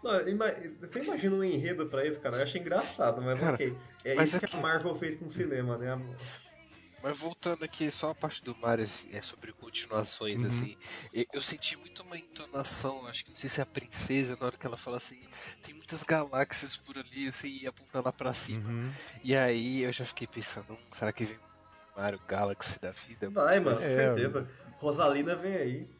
Não, 0.02 0.28
ima 0.28 0.46
você 0.80 1.02
imagina 1.02 1.36
um 1.36 1.44
enredo 1.44 1.86
pra 1.86 2.06
isso, 2.06 2.20
cara? 2.20 2.36
Eu 2.36 2.42
acho 2.44 2.56
engraçado, 2.56 3.20
mas 3.20 3.40
cara, 3.40 3.54
ok. 3.54 3.76
É 4.04 4.14
mas 4.14 4.28
isso 4.28 4.44
é 4.44 4.46
que 4.46 4.56
a 4.56 4.60
Marvel 4.60 4.94
fez 4.94 5.18
com 5.18 5.26
o 5.26 5.30
cinema, 5.30 5.76
né, 5.76 5.90
amor? 5.90 6.14
Mas 7.02 7.16
voltando 7.16 7.64
aqui, 7.64 7.90
só 7.90 8.10
a 8.10 8.14
parte 8.14 8.42
do 8.42 8.56
Mario 8.56 8.84
assim, 8.84 9.08
é 9.12 9.20
sobre 9.20 9.52
continuações, 9.52 10.42
uhum. 10.42 10.48
assim. 10.48 10.76
Eu, 11.12 11.24
eu, 11.34 11.42
senti 11.42 11.76
muito 11.76 12.02
uma 12.02 12.18
entonação, 12.18 13.06
acho 13.06 13.24
que 13.24 13.30
não 13.30 13.36
sei 13.36 13.48
se 13.48 13.60
é 13.60 13.62
a 13.62 13.66
princesa, 13.66 14.36
na 14.38 14.46
hora 14.46 14.56
que 14.56 14.66
ela 14.66 14.76
fala 14.76 14.96
assim, 14.96 15.20
tem 15.62 15.74
muitas 15.74 16.02
galáxias 16.02 16.76
por 16.76 16.98
ali, 16.98 17.28
assim, 17.28 17.66
apontando 17.66 18.06
lá 18.06 18.12
pra 18.12 18.34
cima. 18.34 18.68
Uhum. 18.68 18.92
E 19.22 19.36
aí 19.36 19.82
eu 19.82 19.92
já 19.92 20.04
fiquei 20.04 20.26
pensando, 20.26 20.72
hum, 20.72 20.78
será 20.92 21.12
que 21.12 21.24
vem 21.24 21.38
Mario 21.98 22.20
Galaxy 22.28 22.80
da 22.80 22.92
vida. 22.92 23.28
Vai, 23.28 23.58
mano, 23.58 23.76
com 23.76 23.82
é, 23.82 23.88
certeza. 23.88 24.48
Rosalina 24.78 25.34
vem 25.34 25.54
aí. 25.54 25.90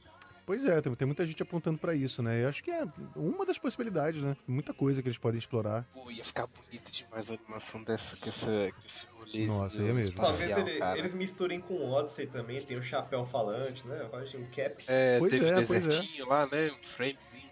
Pois 0.46 0.64
é, 0.64 0.80
tem, 0.80 0.94
tem 0.94 1.06
muita 1.06 1.26
gente 1.26 1.42
apontando 1.42 1.76
para 1.76 1.92
isso, 1.94 2.22
né? 2.22 2.42
Eu 2.42 2.48
acho 2.48 2.62
que 2.62 2.70
é 2.70 2.84
uma 3.14 3.44
das 3.44 3.58
possibilidades, 3.58 4.22
né? 4.22 4.34
Muita 4.46 4.72
coisa 4.72 5.02
que 5.02 5.08
eles 5.08 5.18
podem 5.18 5.38
explorar. 5.38 5.84
Pô, 5.92 6.10
ia 6.10 6.24
ficar 6.24 6.46
bonito 6.46 6.90
demais 6.90 7.30
a 7.30 7.34
animação 7.34 7.82
dessa, 7.82 8.16
com, 8.16 8.28
essa, 8.28 8.46
com 8.46 8.86
esse 8.86 9.06
rolê. 9.08 9.46
Nossa, 9.46 9.78
é 9.78 9.92
mesmo. 9.92 10.14
Talvez 10.14 10.40
ele, 10.40 10.80
eles 10.96 11.14
misturem 11.14 11.60
com 11.60 11.74
o 11.74 11.90
Odyssey 11.90 12.28
também, 12.28 12.62
tem 12.62 12.78
o 12.78 12.82
chapéu 12.82 13.26
falante, 13.26 13.86
né? 13.86 14.08
Um 14.36 14.46
cap. 14.46 14.84
É, 14.86 15.18
pois 15.18 15.32
teve 15.32 15.46
é, 15.46 15.48
um 15.48 15.52
é. 15.52 15.60
desertinho 15.60 16.24
é. 16.24 16.28
lá, 16.28 16.46
né? 16.46 16.70
Um 16.70 16.84
framezinho. 16.84 17.50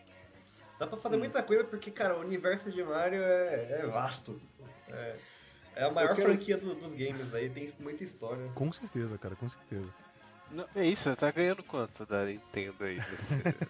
Dá 0.78 0.86
pra 0.86 0.96
fazer 0.96 1.16
hum. 1.16 1.18
muita 1.18 1.42
coisa 1.42 1.64
porque, 1.64 1.90
cara, 1.90 2.16
o 2.16 2.20
universo 2.20 2.70
de 2.70 2.82
Mario 2.82 3.20
é, 3.22 3.80
é 3.80 3.86
vasto. 3.88 4.40
É. 4.88 5.16
É 5.76 5.84
a 5.84 5.90
maior 5.90 6.16
quero... 6.16 6.28
franquia 6.28 6.56
do, 6.56 6.74
dos 6.74 6.92
games 6.92 7.34
aí, 7.34 7.50
tem 7.50 7.70
muita 7.78 8.02
história. 8.02 8.50
Com 8.54 8.72
certeza, 8.72 9.18
cara, 9.18 9.36
com 9.36 9.46
certeza. 9.46 9.86
Não, 10.50 10.64
é 10.74 10.86
isso, 10.86 11.10
você 11.10 11.16
tá 11.16 11.30
ganhando 11.30 11.62
quanto 11.62 12.06
da 12.06 12.24
Nintendo 12.24 12.84
aí 12.84 12.98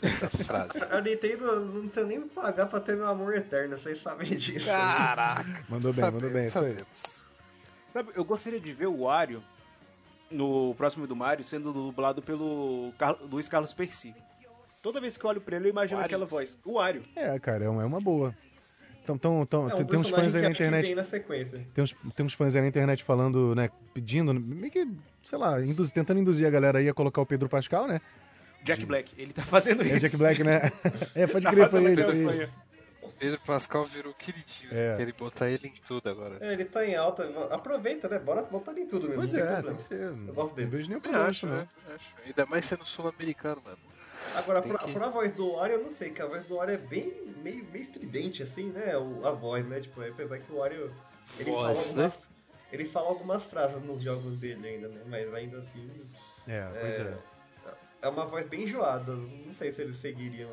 nessa 0.03 0.29
frase? 0.45 0.83
A 0.85 1.01
Nintendo 1.01 1.61
não 1.61 1.89
precisa 1.89 2.07
nem 2.07 2.21
pagar 2.29 2.67
pra 2.67 2.79
ter 2.81 2.95
meu 2.97 3.09
amor 3.09 3.35
eterno, 3.35 3.77
vocês 3.77 4.01
sabem 4.01 4.37
disso. 4.37 4.67
Caraca! 4.67 5.65
mandou 5.69 5.93
bem, 5.93 6.05
mandou 6.05 6.31
bem, 6.31 6.45
isso 6.45 6.59
aí. 6.61 6.77
Sabe, 7.93 8.13
eu 8.15 8.25
gostaria 8.25 8.61
de 8.61 8.73
ver 8.73 8.87
o 8.87 9.01
Wario 9.01 9.43
no 10.31 10.75
próximo 10.75 11.07
do 11.07 11.17
Mario 11.17 11.43
sendo 11.43 11.73
dublado 11.73 12.23
pelo 12.23 12.93
Car 12.99 13.17
Luiz 13.23 13.49
Carlos 13.49 13.73
Percy. 13.73 14.15
Toda 14.83 15.01
vez 15.01 15.17
que 15.17 15.25
eu 15.25 15.31
olho 15.31 15.41
pra 15.41 15.57
ele, 15.57 15.67
eu 15.67 15.71
imagino 15.71 15.99
Wario. 16.01 16.07
aquela 16.15 16.27
voz. 16.27 16.59
O 16.65 16.75
Wario. 16.75 17.03
É, 17.17 17.37
cara, 17.41 17.65
é 17.65 17.69
uma 17.69 18.01
boa. 18.01 18.33
Então, 19.07 19.17
tão, 19.17 19.47
tão, 19.47 19.71
é 19.71 19.75
um 19.75 19.85
tem 19.85 20.01
uns 20.01 20.11
fãs 20.11 20.35
aí 20.35 20.43
na 20.43 20.51
internet. 20.51 20.95
Na 20.97 21.05
sequência. 21.05 21.65
Tem, 21.73 21.85
uns, 21.85 21.95
tem 22.17 22.27
uns 22.27 22.35
fãs 22.35 22.57
aí 22.57 22.63
na 22.63 22.67
internet 22.67 23.05
falando, 23.05 23.55
né? 23.55 23.71
Pedindo, 23.95 24.35
meio 24.35 24.73
que, 24.73 24.85
sei 25.25 25.39
lá, 25.39 25.63
induz, 25.63 25.93
tentando 25.93 26.19
induzir 26.19 26.45
a 26.45 26.51
galera 26.51 26.81
aí 26.81 26.89
a 26.89 26.95
colocar 26.95 27.21
o 27.21 27.27
Pedro 27.27 27.49
Pascal, 27.49 27.87
né? 27.87 28.01
Jack 28.65 28.81
de... 28.81 28.87
Black, 28.87 29.15
ele 29.17 29.33
tá 29.33 29.43
fazendo 29.43 29.83
é 29.83 29.87
isso. 29.87 29.97
É 29.97 30.01
Jack 30.01 30.17
Black, 30.17 30.43
né? 30.43 30.73
é, 31.15 31.27
pode 31.29 31.45
tá 31.45 31.53
crer, 31.53 31.71
foi 31.71 31.85
ele. 31.85 32.03
Foi 32.03 32.49
Pedro 33.19 33.41
Pascal 33.47 33.85
virou 33.85 34.13
queridinho, 34.13 34.71
é. 34.73 35.01
ele 35.01 35.13
botar 35.13 35.49
ele 35.49 35.69
em 35.69 35.75
tudo 35.87 36.11
agora. 36.11 36.37
É, 36.41 36.53
ele 36.53 36.65
tá 36.65 36.85
em 36.85 36.97
alta. 36.97 37.25
Aproveita, 37.51 38.09
né? 38.09 38.19
Bora 38.19 38.43
botar 38.43 38.73
ele 38.73 38.83
em 38.83 38.87
tudo 38.87 39.09
mesmo. 39.09 39.17
Pois 39.17 39.35
é, 39.35 39.63
tem 39.63 39.75
que 39.75 39.83
ser. 39.83 40.01
Eu 40.01 40.35
gosto 40.35 40.55
dele. 40.55 40.67
Não 40.67 40.77
vejo 40.77 40.89
nenhum 40.89 41.01
problema, 41.01 41.27
acho, 41.27 41.47
né? 41.47 41.67
Acho. 41.95 42.15
Ainda 42.27 42.45
mais 42.45 42.65
sendo 42.65 42.85
sul-americano, 42.85 43.63
mano. 43.65 43.79
Agora, 44.35 44.63
pra, 44.63 44.79
que... 44.79 44.93
pra 44.93 45.09
voz 45.09 45.33
do 45.35 45.53
Wario, 45.53 45.77
eu 45.77 45.83
não 45.83 45.91
sei, 45.91 46.11
que 46.11 46.21
a 46.21 46.27
voz 46.27 46.45
do 46.45 46.57
Wario 46.57 46.75
é 46.75 46.79
bem 46.79 47.27
meio, 47.47 47.65
meio 47.65 47.83
estridente, 47.83 48.43
assim, 48.43 48.71
né? 48.71 48.97
O, 48.97 49.27
a 49.27 49.31
voz, 49.31 49.65
né? 49.67 49.81
Tipo, 49.81 50.03
apesar 50.03 50.39
que 50.39 50.53
o 50.53 50.57
Wario. 50.57 50.95
Ele, 51.39 51.51
voz, 51.51 51.93
fala, 51.93 52.05
algumas, 52.05 52.13
né? 52.13 52.13
ele 52.73 52.85
fala 52.85 53.09
algumas 53.09 53.45
frases 53.45 53.83
nos 53.83 54.03
jogos 54.03 54.37
dele 54.39 54.69
ainda, 54.69 54.89
né? 54.89 55.03
Mas 55.07 55.35
ainda 55.35 55.59
assim. 55.59 56.11
É, 56.47 56.67
pois 56.81 57.01
é. 57.01 57.19
É 58.03 58.09
uma 58.09 58.27
voz 58.27 58.47
bem 58.49 58.65
enjoada. 58.65 59.15
Não 59.15 59.53
sei 59.53 59.73
se 59.73 59.83
eles 59.83 59.97
seguiriam 59.97 60.51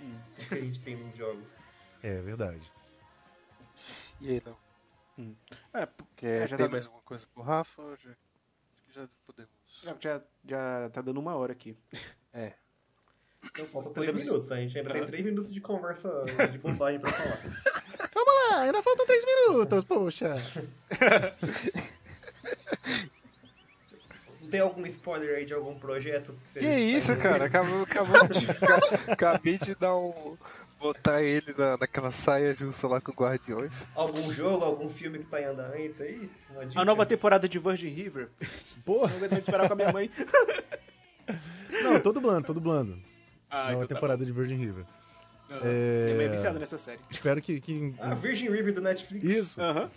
hum. 0.00 0.18
o 0.38 0.48
que 0.48 0.54
a 0.54 0.60
gente 0.60 0.80
tem 0.80 0.96
nos 0.96 1.16
jogos. 1.16 1.56
É 2.02 2.20
verdade. 2.20 2.70
E 4.20 4.30
aí, 4.30 4.42
não? 4.44 4.56
Hum. 5.18 5.34
É, 5.72 5.88
Quer 6.16 6.42
é, 6.42 6.46
já 6.46 6.56
ter 6.56 6.64
tá... 6.64 6.68
mais 6.68 6.86
alguma 6.86 7.02
coisa 7.02 7.26
pro 7.34 7.42
Rafa? 7.42 7.82
Já, 7.96 8.10
acho 8.10 8.82
que 8.86 8.92
já 8.92 9.08
podemos. 9.26 9.50
Já, 10.00 10.22
já 10.44 10.90
tá 10.90 11.00
dando 11.00 11.18
uma 11.18 11.34
hora 11.34 11.52
aqui. 11.52 11.76
É. 12.32 12.52
Então 13.44 13.66
falta 13.66 13.90
3 13.90 14.14
minutos, 14.14 14.50
a 14.52 14.56
gente 14.56 14.78
ainda 14.78 14.92
tem 14.92 15.04
3 15.04 15.24
minutos 15.24 15.52
de 15.52 15.60
conversa 15.60 16.08
de 16.50 16.58
bobagem 16.58 17.00
pra 17.00 17.10
falar. 17.10 17.38
Calma 18.12 18.32
lá, 18.32 18.62
ainda 18.62 18.82
faltam 18.82 19.06
3 19.06 19.24
minutos, 19.24 19.84
poxa. 19.84 20.34
Tem 24.50 24.60
algum 24.60 24.84
spoiler 24.86 25.36
aí 25.36 25.44
de 25.44 25.52
algum 25.52 25.78
projeto? 25.78 26.34
Que, 26.54 26.60
que 26.60 26.66
isso, 26.66 27.14
cara? 27.16 27.44
Acabou, 27.44 27.82
acabou 27.82 28.28
de, 28.28 28.46
acabei 29.12 29.58
de 29.58 29.74
dar 29.74 29.96
um. 29.96 30.36
Botar 30.80 31.20
ele 31.22 31.52
na, 31.58 31.76
naquela 31.76 32.12
saia 32.12 32.54
justa 32.54 32.86
lá 32.86 33.00
com 33.00 33.10
Guardiões. 33.10 33.84
Algum 33.96 34.30
jogo, 34.30 34.64
algum 34.64 34.88
filme 34.88 35.18
que 35.18 35.24
tá 35.24 35.40
em 35.40 35.46
andamento 35.46 36.04
aí? 36.04 36.30
A 36.76 36.84
nova 36.84 37.04
temporada 37.04 37.48
de 37.48 37.58
Virgin 37.58 37.88
River. 37.88 38.28
Porra. 38.84 39.12
Não 39.18 39.28
vou 39.28 39.38
esperar 39.38 39.66
com 39.66 39.72
a 39.72 39.76
minha 39.76 39.92
mãe. 39.92 40.08
Não, 41.82 41.98
tô 41.98 42.12
dublando, 42.12 42.46
tô 42.46 42.52
dublando. 42.52 42.96
Ah, 43.50 43.56
nova 43.56 43.72
então 43.74 43.86
tá 43.86 43.94
temporada 43.94 44.18
tá 44.18 44.24
de 44.24 44.32
Virgin 44.32 44.56
River. 44.56 44.84
Uhum. 45.50 45.60
É... 45.62 46.24
é 46.24 46.28
viciado 46.28 46.58
nessa 46.58 46.78
série. 46.78 47.00
Espero 47.10 47.40
que. 47.40 47.60
que... 47.60 47.94
A 47.98 48.14
Virgin 48.14 48.50
River 48.50 48.74
do 48.74 48.82
Netflix. 48.82 49.24
Isso. 49.24 49.60
Aham. 49.60 49.82
Uhum. 49.84 49.90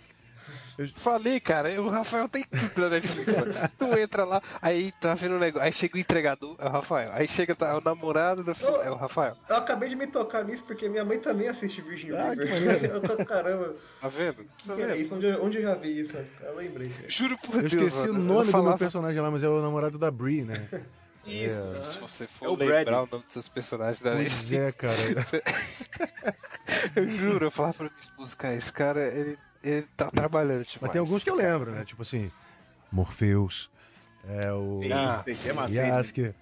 Eu... 0.78 0.88
Falei, 0.96 1.38
cara, 1.38 1.80
o 1.80 1.88
Rafael 1.88 2.28
tem 2.28 2.44
tudo 2.44 2.82
na 2.82 2.88
Netflix. 2.90 3.34
tu 3.78 3.98
entra 3.98 4.24
lá, 4.24 4.42
aí 4.60 4.92
tá 4.92 5.14
vendo 5.14 5.36
um 5.36 5.38
negócio, 5.38 5.64
aí 5.66 5.72
chega 5.72 5.96
o 5.96 6.00
entregador, 6.00 6.56
é 6.58 6.66
o 6.66 6.70
Rafael. 6.70 7.10
Aí 7.12 7.28
chega 7.28 7.54
tá, 7.54 7.76
o 7.76 7.80
namorado 7.80 8.42
do 8.42 8.54
filho, 8.54 8.76
é 8.76 8.90
o 8.90 8.96
Rafael. 8.96 9.36
Eu 9.48 9.56
acabei 9.56 9.88
de 9.88 9.96
me 9.96 10.06
tocar 10.06 10.44
nisso 10.44 10.64
porque 10.64 10.88
minha 10.88 11.04
mãe 11.04 11.18
também 11.18 11.48
assiste 11.48 11.80
Virgin 11.82 12.12
ah, 12.12 12.30
River. 12.30 13.00
Caramba. 13.26 13.74
Tá 14.00 14.08
vendo? 14.08 14.44
Que, 14.58 14.66
tá 14.66 14.74
que 14.74 14.82
era 14.82 14.96
isso? 14.96 15.14
Onde, 15.14 15.26
onde 15.36 15.58
eu 15.58 15.62
já 15.62 15.74
vi 15.74 16.00
isso? 16.00 16.16
Eu 16.40 16.56
lembrei. 16.56 16.90
Juro 17.06 17.38
por 17.38 17.56
eu 17.56 17.60
Deus. 17.62 17.72
Eu 17.72 17.86
esqueci 17.86 18.08
mano. 18.08 18.20
o 18.20 18.22
nome 18.22 18.52
do 18.52 18.62
meu 18.62 18.78
personagem 18.78 19.20
lá, 19.20 19.30
mas 19.30 19.42
é 19.42 19.48
o 19.48 19.60
namorado 19.60 19.98
da 19.98 20.10
Brie, 20.10 20.42
né? 20.42 20.68
Isso. 21.24 21.68
É. 21.74 21.84
Se 21.84 22.00
você 22.00 22.26
for 22.26 22.46
é 22.46 22.48
o 22.48 22.54
lembrar 22.54 22.84
Brad. 22.84 23.08
o 23.08 23.10
nome 23.12 23.24
dos 23.24 23.32
seus 23.32 23.48
personagens 23.48 24.00
da 24.00 24.14
Netflix. 24.14 24.48
Pois 24.48 24.60
é, 24.60 24.72
cara. 24.72 26.34
eu 26.96 27.08
juro, 27.08 27.46
eu 27.46 27.50
falava 27.50 27.74
pra 27.74 27.86
minha 27.86 28.00
esposa, 28.00 28.36
cara, 28.36 28.54
esse 28.54 28.72
cara, 28.72 29.00
ele 29.06 29.38
ele 29.62 29.86
tá 29.96 30.10
trabalhando, 30.10 30.64
tipo. 30.64 30.84
Mas 30.84 30.92
tem 30.92 30.98
alguns 30.98 31.22
que 31.22 31.30
eu 31.30 31.34
lembro, 31.34 31.70
né? 31.70 31.84
Tipo 31.84 32.02
assim, 32.02 32.30
Morpheus, 32.90 33.70
é 34.28 34.52
o. 34.52 34.80
Ah, 34.92 35.24
Yasker. 35.68 36.34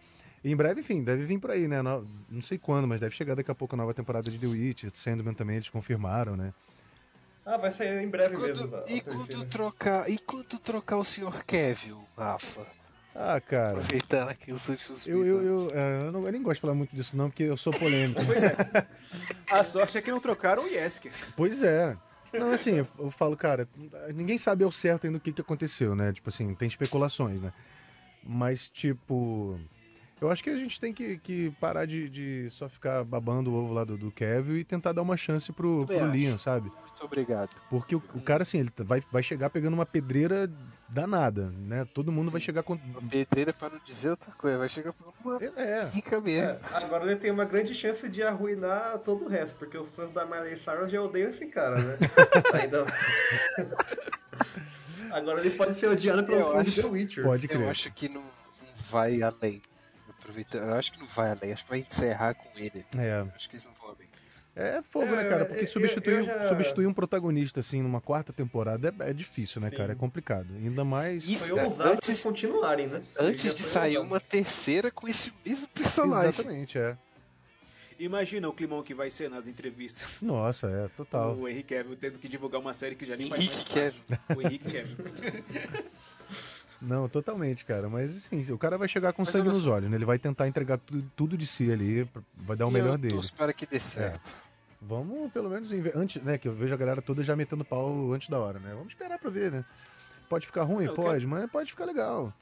Em 0.42 0.56
breve, 0.56 0.80
enfim, 0.80 1.04
deve 1.04 1.24
vir 1.24 1.38
por 1.38 1.50
aí, 1.50 1.68
né? 1.68 1.82
No... 1.82 2.06
Não 2.30 2.40
sei 2.40 2.56
quando, 2.56 2.88
mas 2.88 2.98
deve 2.98 3.14
chegar 3.14 3.34
daqui 3.34 3.50
a 3.50 3.54
pouco 3.54 3.74
a 3.74 3.76
nova 3.76 3.92
temporada 3.92 4.30
de 4.30 4.38
The 4.38 4.46
Witch. 4.46 4.84
Sandman 4.94 5.34
também, 5.34 5.56
eles 5.56 5.68
confirmaram, 5.68 6.34
né? 6.34 6.54
Ah, 7.44 7.58
vai 7.58 7.72
sair 7.72 8.02
em 8.02 8.08
breve 8.08 8.36
quando, 8.36 8.68
mesmo. 8.68 8.84
E 8.88 9.00
quando, 9.02 9.44
trocar, 9.44 10.08
e 10.08 10.18
quando 10.18 10.58
trocar 10.58 10.96
o 10.96 11.04
Sr. 11.04 11.44
Kevin, 11.44 11.96
Rafa? 12.16 12.66
Ah, 13.22 13.38
cara. 13.38 13.72
Aproveitando 13.72 14.28
aqui 14.30 14.50
os 14.50 14.66
últimos 14.66 15.06
eu, 15.06 15.26
eu, 15.26 15.42
eu, 15.42 15.70
é, 15.74 16.06
eu, 16.06 16.12
não, 16.12 16.22
eu 16.22 16.32
nem 16.32 16.42
gosto 16.42 16.54
de 16.56 16.60
falar 16.62 16.74
muito 16.74 16.96
disso, 16.96 17.14
não, 17.18 17.28
porque 17.28 17.42
eu 17.42 17.56
sou 17.56 17.70
polêmico. 17.70 18.24
pois 18.24 18.42
é. 18.42 18.56
A 19.52 19.62
sorte 19.62 19.98
é 19.98 20.02
que 20.02 20.10
não 20.10 20.20
trocaram 20.20 20.64
o 20.64 20.66
Yesker. 20.66 21.12
Pois 21.36 21.62
é. 21.62 21.98
Não, 22.32 22.52
assim, 22.52 22.76
eu, 22.76 22.88
eu, 22.98 23.10
falo, 23.10 23.36
cara, 23.36 23.68
ninguém 24.14 24.38
sabe 24.38 24.64
ao 24.64 24.72
certo 24.72 25.06
ainda 25.06 25.18
o 25.18 25.20
que, 25.20 25.32
que 25.32 25.40
aconteceu, 25.40 25.94
né? 25.94 26.12
Tipo 26.12 26.30
assim, 26.30 26.54
tem 26.54 26.66
especulações, 26.66 27.42
né? 27.42 27.52
Mas, 28.24 28.70
tipo. 28.70 29.58
Eu 30.20 30.30
acho 30.30 30.44
que 30.44 30.50
a 30.50 30.56
gente 30.56 30.78
tem 30.78 30.92
que, 30.92 31.18
que 31.18 31.50
parar 31.58 31.86
de, 31.86 32.08
de 32.08 32.48
só 32.50 32.68
ficar 32.68 33.02
babando 33.04 33.50
o 33.50 33.54
ovo 33.54 33.72
lá 33.72 33.84
do, 33.84 33.96
do 33.96 34.10
Kevin 34.10 34.58
e 34.58 34.64
tentar 34.64 34.92
dar 34.92 35.00
uma 35.00 35.16
chance 35.16 35.50
pro, 35.50 35.86
pro 35.86 36.10
Liam, 36.10 36.38
sabe? 36.38 36.70
Muito 36.70 37.04
obrigado. 37.04 37.50
Porque 37.70 37.96
o, 37.96 38.02
o, 38.14 38.20
cara, 38.20 38.42
assim, 38.42 38.60
ele 38.60 38.70
vai, 38.78 39.02
vai 39.10 39.22
chegar 39.22 39.48
pegando 39.48 39.74
uma 39.74 39.86
pedreira 39.86 40.50
danada, 40.90 41.50
né? 41.50 41.86
Todo 41.94 42.10
mundo 42.10 42.26
Sim. 42.26 42.32
vai 42.32 42.40
chegar 42.40 42.62
com. 42.62 42.74
Uma 42.74 43.02
pedreira 43.08 43.52
para 43.52 43.70
não 43.70 43.80
dizer 43.84 44.10
outra 44.10 44.32
coisa, 44.32 44.58
vai 44.58 44.68
chegar 44.68 44.92
com 44.92 45.12
uma 45.24 45.38
é, 45.42 45.80
é. 45.80 45.86
pica 45.86 46.20
mesmo. 46.20 46.50
É, 46.50 46.58
agora 46.74 47.04
ele 47.04 47.16
tem 47.16 47.30
uma 47.30 47.44
grande 47.44 47.74
chance 47.74 48.08
de 48.08 48.22
arruinar 48.22 48.98
todo 48.98 49.24
o 49.24 49.28
resto, 49.28 49.54
porque 49.56 49.78
os 49.78 49.88
fãs 49.88 50.10
da 50.10 50.26
Miley 50.26 50.56
Cyrus 50.56 50.90
já 50.90 51.00
odeiam 51.00 51.30
esse 51.30 51.46
cara, 51.46 51.80
né? 51.80 51.98
Ainda. 52.54 52.86
agora 55.10 55.40
ele 55.40 55.50
pode 55.50 55.78
ser 55.78 55.86
odiado 55.86 56.24
pelos 56.24 56.52
fãs 56.52 56.74
de 56.74 56.82
The 56.82 56.88
Witcher. 56.88 57.24
Pode 57.24 57.48
crer. 57.48 57.60
Eu 57.60 57.70
acho 57.70 57.92
que 57.92 58.08
não, 58.08 58.22
não 58.22 58.74
vai 58.90 59.22
além. 59.22 59.62
Eu 60.52 60.74
acho 60.74 60.92
que 60.92 60.98
não 60.98 61.06
vai 61.06 61.30
além, 61.30 61.52
acho 61.52 61.64
que 61.64 61.70
vai 61.70 61.78
encerrar 61.80 62.34
com 62.34 62.48
ele. 62.56 62.84
É. 62.96 63.24
Acho 63.34 63.48
que 63.48 63.56
eles 63.56 63.64
não 63.64 63.72
vão 63.74 63.88
além. 63.90 64.09
É 64.54 64.82
fogo, 64.82 65.06
né, 65.06 65.12
é, 65.12 65.16
né, 65.16 65.28
cara? 65.28 65.44
Porque 65.44 65.66
substituir, 65.66 66.14
eu, 66.14 66.20
eu 66.20 66.24
já... 66.24 66.48
substituir 66.48 66.86
um 66.86 66.92
protagonista, 66.92 67.60
assim, 67.60 67.82
numa 67.82 68.00
quarta 68.00 68.32
temporada 68.32 68.94
é, 69.00 69.10
é 69.10 69.12
difícil, 69.12 69.60
né, 69.60 69.70
Sim. 69.70 69.76
cara? 69.76 69.92
É 69.92 69.94
complicado. 69.94 70.48
Ainda 70.54 70.84
mais. 70.84 71.26
Isso, 71.28 71.56
Foi 71.56 71.92
antes 71.92 72.16
de 72.16 72.22
continuarem, 72.22 72.86
né? 72.88 73.00
Antes 73.18 73.54
de 73.54 73.62
sair 73.62 73.98
uma 73.98 74.18
terceira 74.18 74.90
com 74.90 75.06
esse 75.08 75.32
mesmo 75.44 75.68
personagem. 75.68 76.30
Exatamente, 76.30 76.78
é. 76.78 76.96
Imagina 77.98 78.48
o 78.48 78.52
climão 78.52 78.82
que 78.82 78.94
vai 78.94 79.10
ser 79.10 79.28
nas 79.28 79.46
entrevistas. 79.46 80.22
Nossa, 80.22 80.66
é, 80.68 80.88
total. 80.96 81.36
O 81.36 81.46
Henrique 81.46 81.74
Kevin 81.74 81.94
tendo 81.96 82.18
que 82.18 82.28
divulgar 82.28 82.58
uma 82.58 82.72
série 82.72 82.94
que 82.94 83.04
já 83.04 83.14
nem 83.14 83.26
Henrique 83.26 83.54
faz 83.54 83.56
mais 83.56 83.68
Kevin. 83.68 84.00
O 84.36 84.42
Henrique 84.42 84.70
Kevin. 84.70 84.96
Não, 86.80 87.08
totalmente, 87.08 87.64
cara. 87.64 87.88
Mas 87.88 88.16
assim, 88.16 88.52
o 88.52 88.58
cara 88.58 88.78
vai 88.78 88.88
chegar 88.88 89.12
com 89.12 89.22
Mas 89.22 89.30
sangue 89.30 89.48
nos 89.48 89.66
olhos, 89.66 89.90
né? 89.90 89.96
Ele 89.96 90.04
vai 90.04 90.18
tentar 90.18 90.48
entregar 90.48 90.78
tudo, 90.78 91.10
tudo 91.14 91.36
de 91.36 91.46
si 91.46 91.70
ali, 91.70 92.08
vai 92.36 92.56
dar 92.56 92.66
o 92.66 92.70
melhor 92.70 92.96
dele. 92.96 93.14
Eu 93.14 93.20
espero 93.20 93.52
que 93.52 93.66
dê 93.66 93.78
certo. 93.78 94.30
É. 94.46 94.50
Vamos, 94.82 95.30
pelo 95.30 95.50
menos, 95.50 95.70
antes, 95.94 96.22
né? 96.22 96.38
Que 96.38 96.48
eu 96.48 96.52
vejo 96.52 96.72
a 96.72 96.76
galera 96.76 97.02
toda 97.02 97.22
já 97.22 97.36
metendo 97.36 97.64
pau 97.64 98.12
antes 98.12 98.30
da 98.30 98.38
hora, 98.38 98.58
né? 98.58 98.70
Vamos 98.72 98.92
esperar 98.92 99.18
pra 99.18 99.30
ver, 99.30 99.52
né? 99.52 99.64
Pode 100.28 100.46
ficar 100.46 100.62
ruim? 100.62 100.86
Não, 100.86 100.94
pode, 100.94 101.18
quero... 101.18 101.28
mas 101.28 101.50
pode 101.50 101.70
ficar 101.70 101.84
legal. 101.84 102.32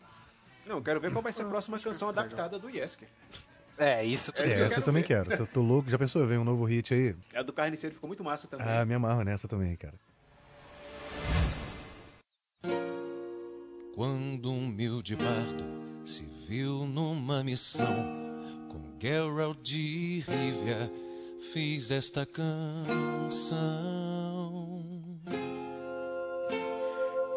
Não, 0.66 0.80
quero 0.82 1.00
ver 1.00 1.10
qual 1.10 1.22
vai 1.22 1.32
ser 1.32 1.42
a 1.42 1.46
próxima 1.46 1.80
canção 1.80 2.10
adaptada 2.10 2.58
do 2.58 2.68
Yesker. 2.68 3.08
É, 3.78 4.04
isso 4.04 4.32
tudo. 4.32 4.48
É, 4.48 4.62
essa 4.62 4.80
eu 4.80 4.84
também 4.84 5.02
quero. 5.02 5.36
Tô, 5.36 5.46
tô, 5.46 5.62
louco. 5.62 5.88
Já 5.88 5.96
pensou? 5.96 6.26
Vem 6.26 6.36
um 6.36 6.44
novo 6.44 6.64
hit 6.64 6.92
aí? 6.92 7.16
É 7.32 7.38
a 7.38 7.42
do 7.42 7.52
Carniceiro, 7.52 7.94
ficou 7.94 8.08
muito 8.08 8.22
massa 8.22 8.46
também. 8.46 8.66
Ah, 8.68 8.84
me 8.84 8.92
amarro 8.92 9.22
nessa 9.22 9.48
também, 9.48 9.74
cara. 9.76 9.94
Quando 13.98 14.52
um 14.52 14.66
humilde 14.66 15.16
bardo 15.16 15.64
se 16.04 16.22
viu 16.46 16.86
numa 16.86 17.42
missão 17.42 17.84
com 18.68 18.80
Geralt 18.96 19.60
de 19.60 20.20
Rivia 20.20 20.88
fiz 21.52 21.90
esta 21.90 22.24
canção. 22.24 23.58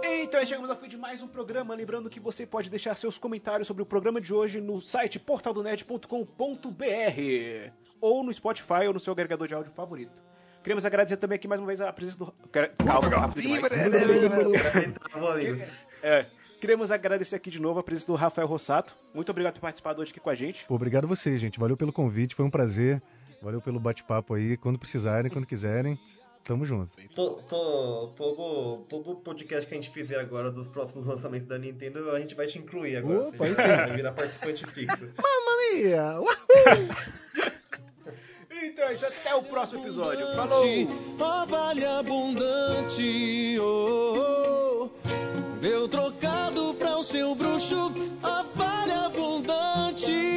Então 0.04 0.46
chegamos 0.46 0.70
ao 0.70 0.76
fim 0.76 0.88
de 0.88 0.98
mais 0.98 1.24
um 1.24 1.28
programa. 1.28 1.74
Lembrando 1.74 2.12
que 2.12 2.20
você 2.20 2.46
pode 2.46 2.70
deixar 2.70 2.96
seus 2.96 3.18
comentários 3.18 3.68
sobre 3.68 3.82
o 3.82 3.86
programa 3.88 4.22
de 4.22 4.32
hoje 4.32 4.62
no 4.62 4.80
site 4.80 5.18
portaldonerd.com.br 5.18 7.72
ou 8.00 8.24
no 8.24 8.32
Spotify 8.32 8.86
ou 8.86 8.94
no 8.94 9.00
seu 9.00 9.14
agregador 9.14 9.48
de 9.48 9.56
áudio 9.56 9.74
favorito. 9.74 10.22
Queremos 10.64 10.86
agradecer 10.86 11.18
também 11.18 11.38
aqui 11.38 11.48
mais 11.48 11.60
uma 11.60 11.66
vez 11.66 11.82
a 11.82 11.92
presença 11.92 12.20
do. 12.20 12.32
Calma, 12.86 13.10
rápido 13.10 13.42
é, 16.04 16.28
Queremos 16.62 16.92
agradecer 16.92 17.36
aqui 17.36 17.50
de 17.50 17.60
novo 17.60 17.80
a 17.80 17.84
presença 17.84 18.06
do 18.06 18.14
Rafael 18.14 18.48
Rossato. 18.48 18.96
Muito 19.16 19.32
obrigado 19.32 19.56
por 19.56 19.62
participar 19.62 20.00
hoje 20.00 20.12
aqui 20.12 20.20
com 20.20 20.30
a 20.30 20.36
gente. 20.36 20.64
Obrigado 20.70 21.06
a 21.06 21.08
você, 21.08 21.36
gente. 21.36 21.60
Valeu 21.60 21.76
pelo 21.76 21.92
convite, 21.92 22.36
foi 22.36 22.46
um 22.46 22.52
prazer. 22.52 23.02
Valeu 23.42 23.60
pelo 23.60 23.80
bate-papo 23.80 24.36
aí. 24.36 24.56
Quando 24.58 24.78
precisarem, 24.78 25.32
quando 25.32 25.48
quiserem, 25.48 26.00
tamo 26.44 26.64
junto. 26.64 26.92
Tô, 27.16 27.42
tô, 27.50 28.14
todo, 28.16 28.86
todo 28.88 29.16
podcast 29.16 29.68
que 29.68 29.74
a 29.74 29.78
gente 29.82 29.90
fizer 29.90 30.20
agora 30.20 30.52
dos 30.52 30.68
próximos 30.68 31.08
lançamentos 31.08 31.48
da 31.48 31.58
Nintendo, 31.58 32.12
a 32.12 32.20
gente 32.20 32.36
vai 32.36 32.46
te 32.46 32.60
incluir 32.60 32.98
agora. 32.98 33.30
Opa, 33.30 33.48
você 33.48 33.56
vai 33.56 33.96
virar 33.96 34.12
participante 34.12 34.64
fixo. 34.68 35.10
Mamma 35.18 35.74
mia! 35.74 36.14
Então 38.64 38.88
é 38.88 38.94
isso, 38.94 39.06
até 39.08 39.34
o 39.34 39.42
próximo 39.42 39.82
episódio. 39.84 40.24
Falou! 40.36 40.64
Ó 41.20 41.46
vale 41.48 41.84
abundante, 41.84 43.58
oh, 43.60 44.86
oh, 44.86 44.90
deu 45.60 45.88
trocado 45.88 46.21
seu 47.12 47.36
bruxo, 47.36 47.92
ó 48.24 48.44
vale 48.56 48.92
abundante. 48.94 50.32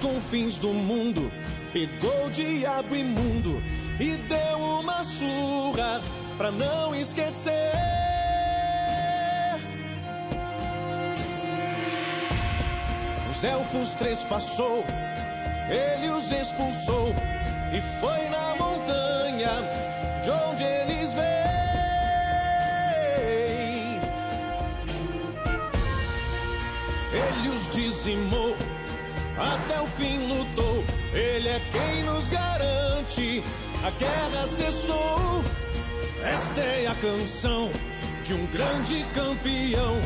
confins 0.00 0.58
do 0.58 0.68
mundo, 0.68 1.30
pegou 1.72 2.26
o 2.26 2.30
diabo 2.30 2.94
imundo 2.94 3.62
e 3.98 4.16
deu 4.16 4.58
uma 4.58 5.02
surra 5.02 6.00
pra 6.36 6.50
não 6.50 6.94
esquecer. 6.94 7.72
Os 13.28 13.42
elfos 13.42 13.94
trespassou, 13.96 14.84
ele 15.68 16.10
os 16.10 16.30
expulsou 16.30 17.14
e 17.72 17.80
foi 18.00 18.28
na 18.30 18.47
de 20.22 20.30
onde 20.30 20.62
eles 20.62 21.14
vêm. 21.14 21.24
Ele 27.12 27.48
os 27.48 27.68
dizimou 27.70 28.56
até 29.38 29.80
o 29.80 29.86
fim 29.86 30.18
lutou. 30.26 30.84
Ele 31.12 31.48
é 31.48 31.60
quem 31.70 32.04
nos 32.04 32.28
garante. 32.28 33.42
A 33.84 33.90
guerra 33.90 34.46
cessou. 34.46 35.44
Esta 36.24 36.60
é 36.60 36.86
a 36.86 36.94
canção 36.96 37.70
de 38.24 38.34
um 38.34 38.46
grande 38.46 39.04
campeão. 39.14 39.96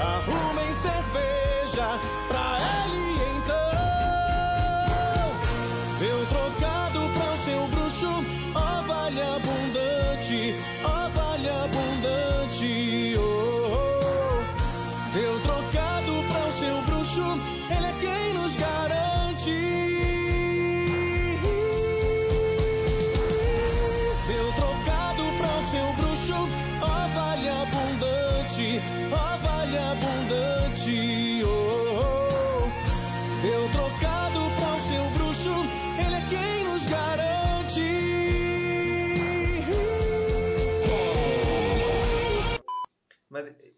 Arrumem 0.00 0.72
cerveja 0.74 2.00
pra 2.28 2.58
ele 2.86 3.20
então. 3.36 3.70
Deu 5.98 6.26
trocado 6.26 6.79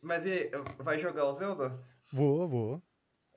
Mas 0.02 0.26
e 0.26 0.50
vai 0.78 0.98
jogar 0.98 1.26
o 1.26 1.34
Zelda? 1.34 1.78
Vou, 2.12 2.48
vou. 2.48 2.82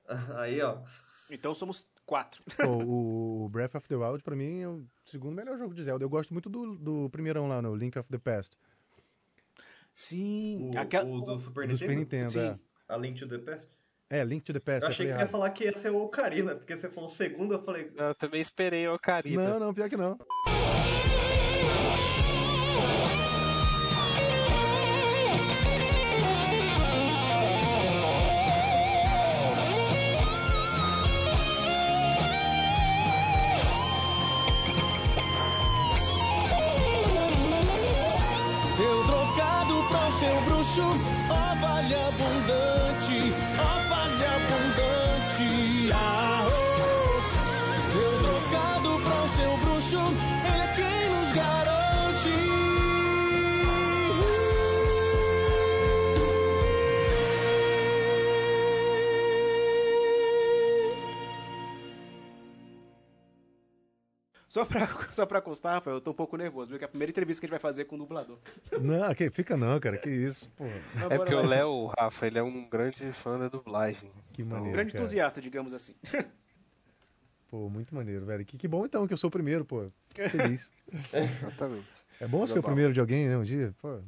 Aí, 0.36 0.60
ó. 0.60 0.82
Então 1.30 1.54
somos 1.54 1.86
quatro. 2.04 2.42
Pô, 2.56 3.44
o 3.44 3.48
Breath 3.48 3.76
of 3.76 3.88
the 3.88 3.94
Wild, 3.94 4.22
pra 4.22 4.34
mim, 4.34 4.60
é 4.60 4.68
o 4.68 4.84
segundo 5.04 5.34
melhor 5.34 5.56
jogo 5.56 5.74
de 5.74 5.84
Zelda. 5.84 6.04
Eu 6.04 6.08
gosto 6.08 6.32
muito 6.32 6.50
do, 6.50 6.76
do 6.76 7.10
primeirão 7.10 7.48
lá, 7.48 7.62
no 7.62 7.74
Link 7.74 7.96
of 7.96 8.08
the 8.10 8.18
Past. 8.18 8.56
Sim. 9.94 10.70
O, 10.74 10.78
aquela... 10.78 11.08
o 11.08 11.20
do 11.20 11.38
Super 11.38 11.66
do 11.66 11.72
Nintendo? 11.72 11.78
Super 11.78 11.96
Nintendo, 11.96 12.30
Sim. 12.30 12.40
é. 12.40 12.58
A 12.88 12.96
Link 12.96 13.18
to 13.18 13.28
the 13.28 13.38
Past? 13.38 13.68
É, 14.10 14.24
Link 14.24 14.44
to 14.44 14.52
the 14.52 14.60
Past. 14.60 14.82
Eu 14.82 14.88
achei 14.88 15.06
que 15.06 15.12
você 15.12 15.18
ia 15.18 15.26
falar 15.26 15.50
que 15.50 15.64
ia 15.64 15.72
ser 15.72 15.90
o 15.90 16.02
Ocarina, 16.02 16.54
porque 16.54 16.76
você 16.76 16.88
falou 16.88 17.10
segundo, 17.10 17.54
eu 17.54 17.62
falei... 17.62 17.92
Eu 17.96 18.14
também 18.14 18.40
esperei 18.40 18.86
o 18.86 18.94
Ocarina. 18.94 19.50
Não, 19.50 19.60
não, 19.60 19.74
pior 19.74 19.88
que 19.88 19.96
não. 19.96 20.18
Seu 40.76 41.25
Só 64.56 64.64
pra, 64.64 64.86
só 65.12 65.26
pra 65.26 65.42
constar, 65.42 65.74
Rafael, 65.74 65.98
eu 65.98 66.00
tô 66.00 66.12
um 66.12 66.14
pouco 66.14 66.34
nervoso, 66.34 66.70
viu? 66.70 66.78
Que 66.78 66.84
é 66.84 66.86
a 66.86 66.88
primeira 66.88 67.10
entrevista 67.10 67.40
que 67.40 67.44
a 67.44 67.46
gente 67.46 67.50
vai 67.50 67.60
fazer 67.60 67.84
com 67.84 67.94
o 67.94 67.98
dublador. 67.98 68.38
Não, 68.80 69.14
que, 69.14 69.28
fica 69.28 69.54
não, 69.54 69.78
cara. 69.78 69.98
Que 69.98 70.08
isso, 70.08 70.50
pô. 70.56 70.64
É 70.64 71.18
porque 71.18 71.34
o 71.34 71.46
Léo, 71.46 71.68
o 71.68 71.86
Rafa, 71.88 72.26
ele 72.26 72.38
é 72.38 72.42
um 72.42 72.66
grande 72.66 73.12
fã 73.12 73.38
da 73.38 73.48
dublagem. 73.48 74.10
Que 74.32 74.42
Um 74.42 74.46
maneiro. 74.46 74.72
grande 74.72 74.92
cara. 74.92 75.04
entusiasta, 75.04 75.42
digamos 75.42 75.74
assim. 75.74 75.94
Pô, 77.48 77.68
muito 77.68 77.94
maneiro, 77.94 78.26
velho. 78.26 78.44
Que, 78.44 78.58
que 78.58 78.66
bom 78.66 78.84
então 78.86 79.06
que 79.06 79.12
eu 79.12 79.16
sou 79.16 79.28
o 79.28 79.30
primeiro, 79.30 79.64
pô. 79.64 79.88
Feliz. 80.12 80.72
Exatamente. 81.12 81.86
É 82.20 82.26
bom 82.26 82.44
ser 82.44 82.58
o 82.58 82.62
primeiro 82.62 82.92
de 82.92 82.98
alguém, 82.98 83.28
né? 83.28 83.36
Um 83.36 83.44
dia, 83.44 83.72
pô. 83.80 84.00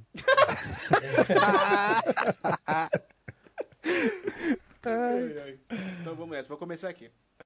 Ai, 4.83 5.39
ai. 5.39 5.59
Então 6.01 6.17
vamos 6.17 6.31
nessa, 6.31 6.49
vou 6.49 6.59
começar 6.59 6.89
aqui. 6.89 7.13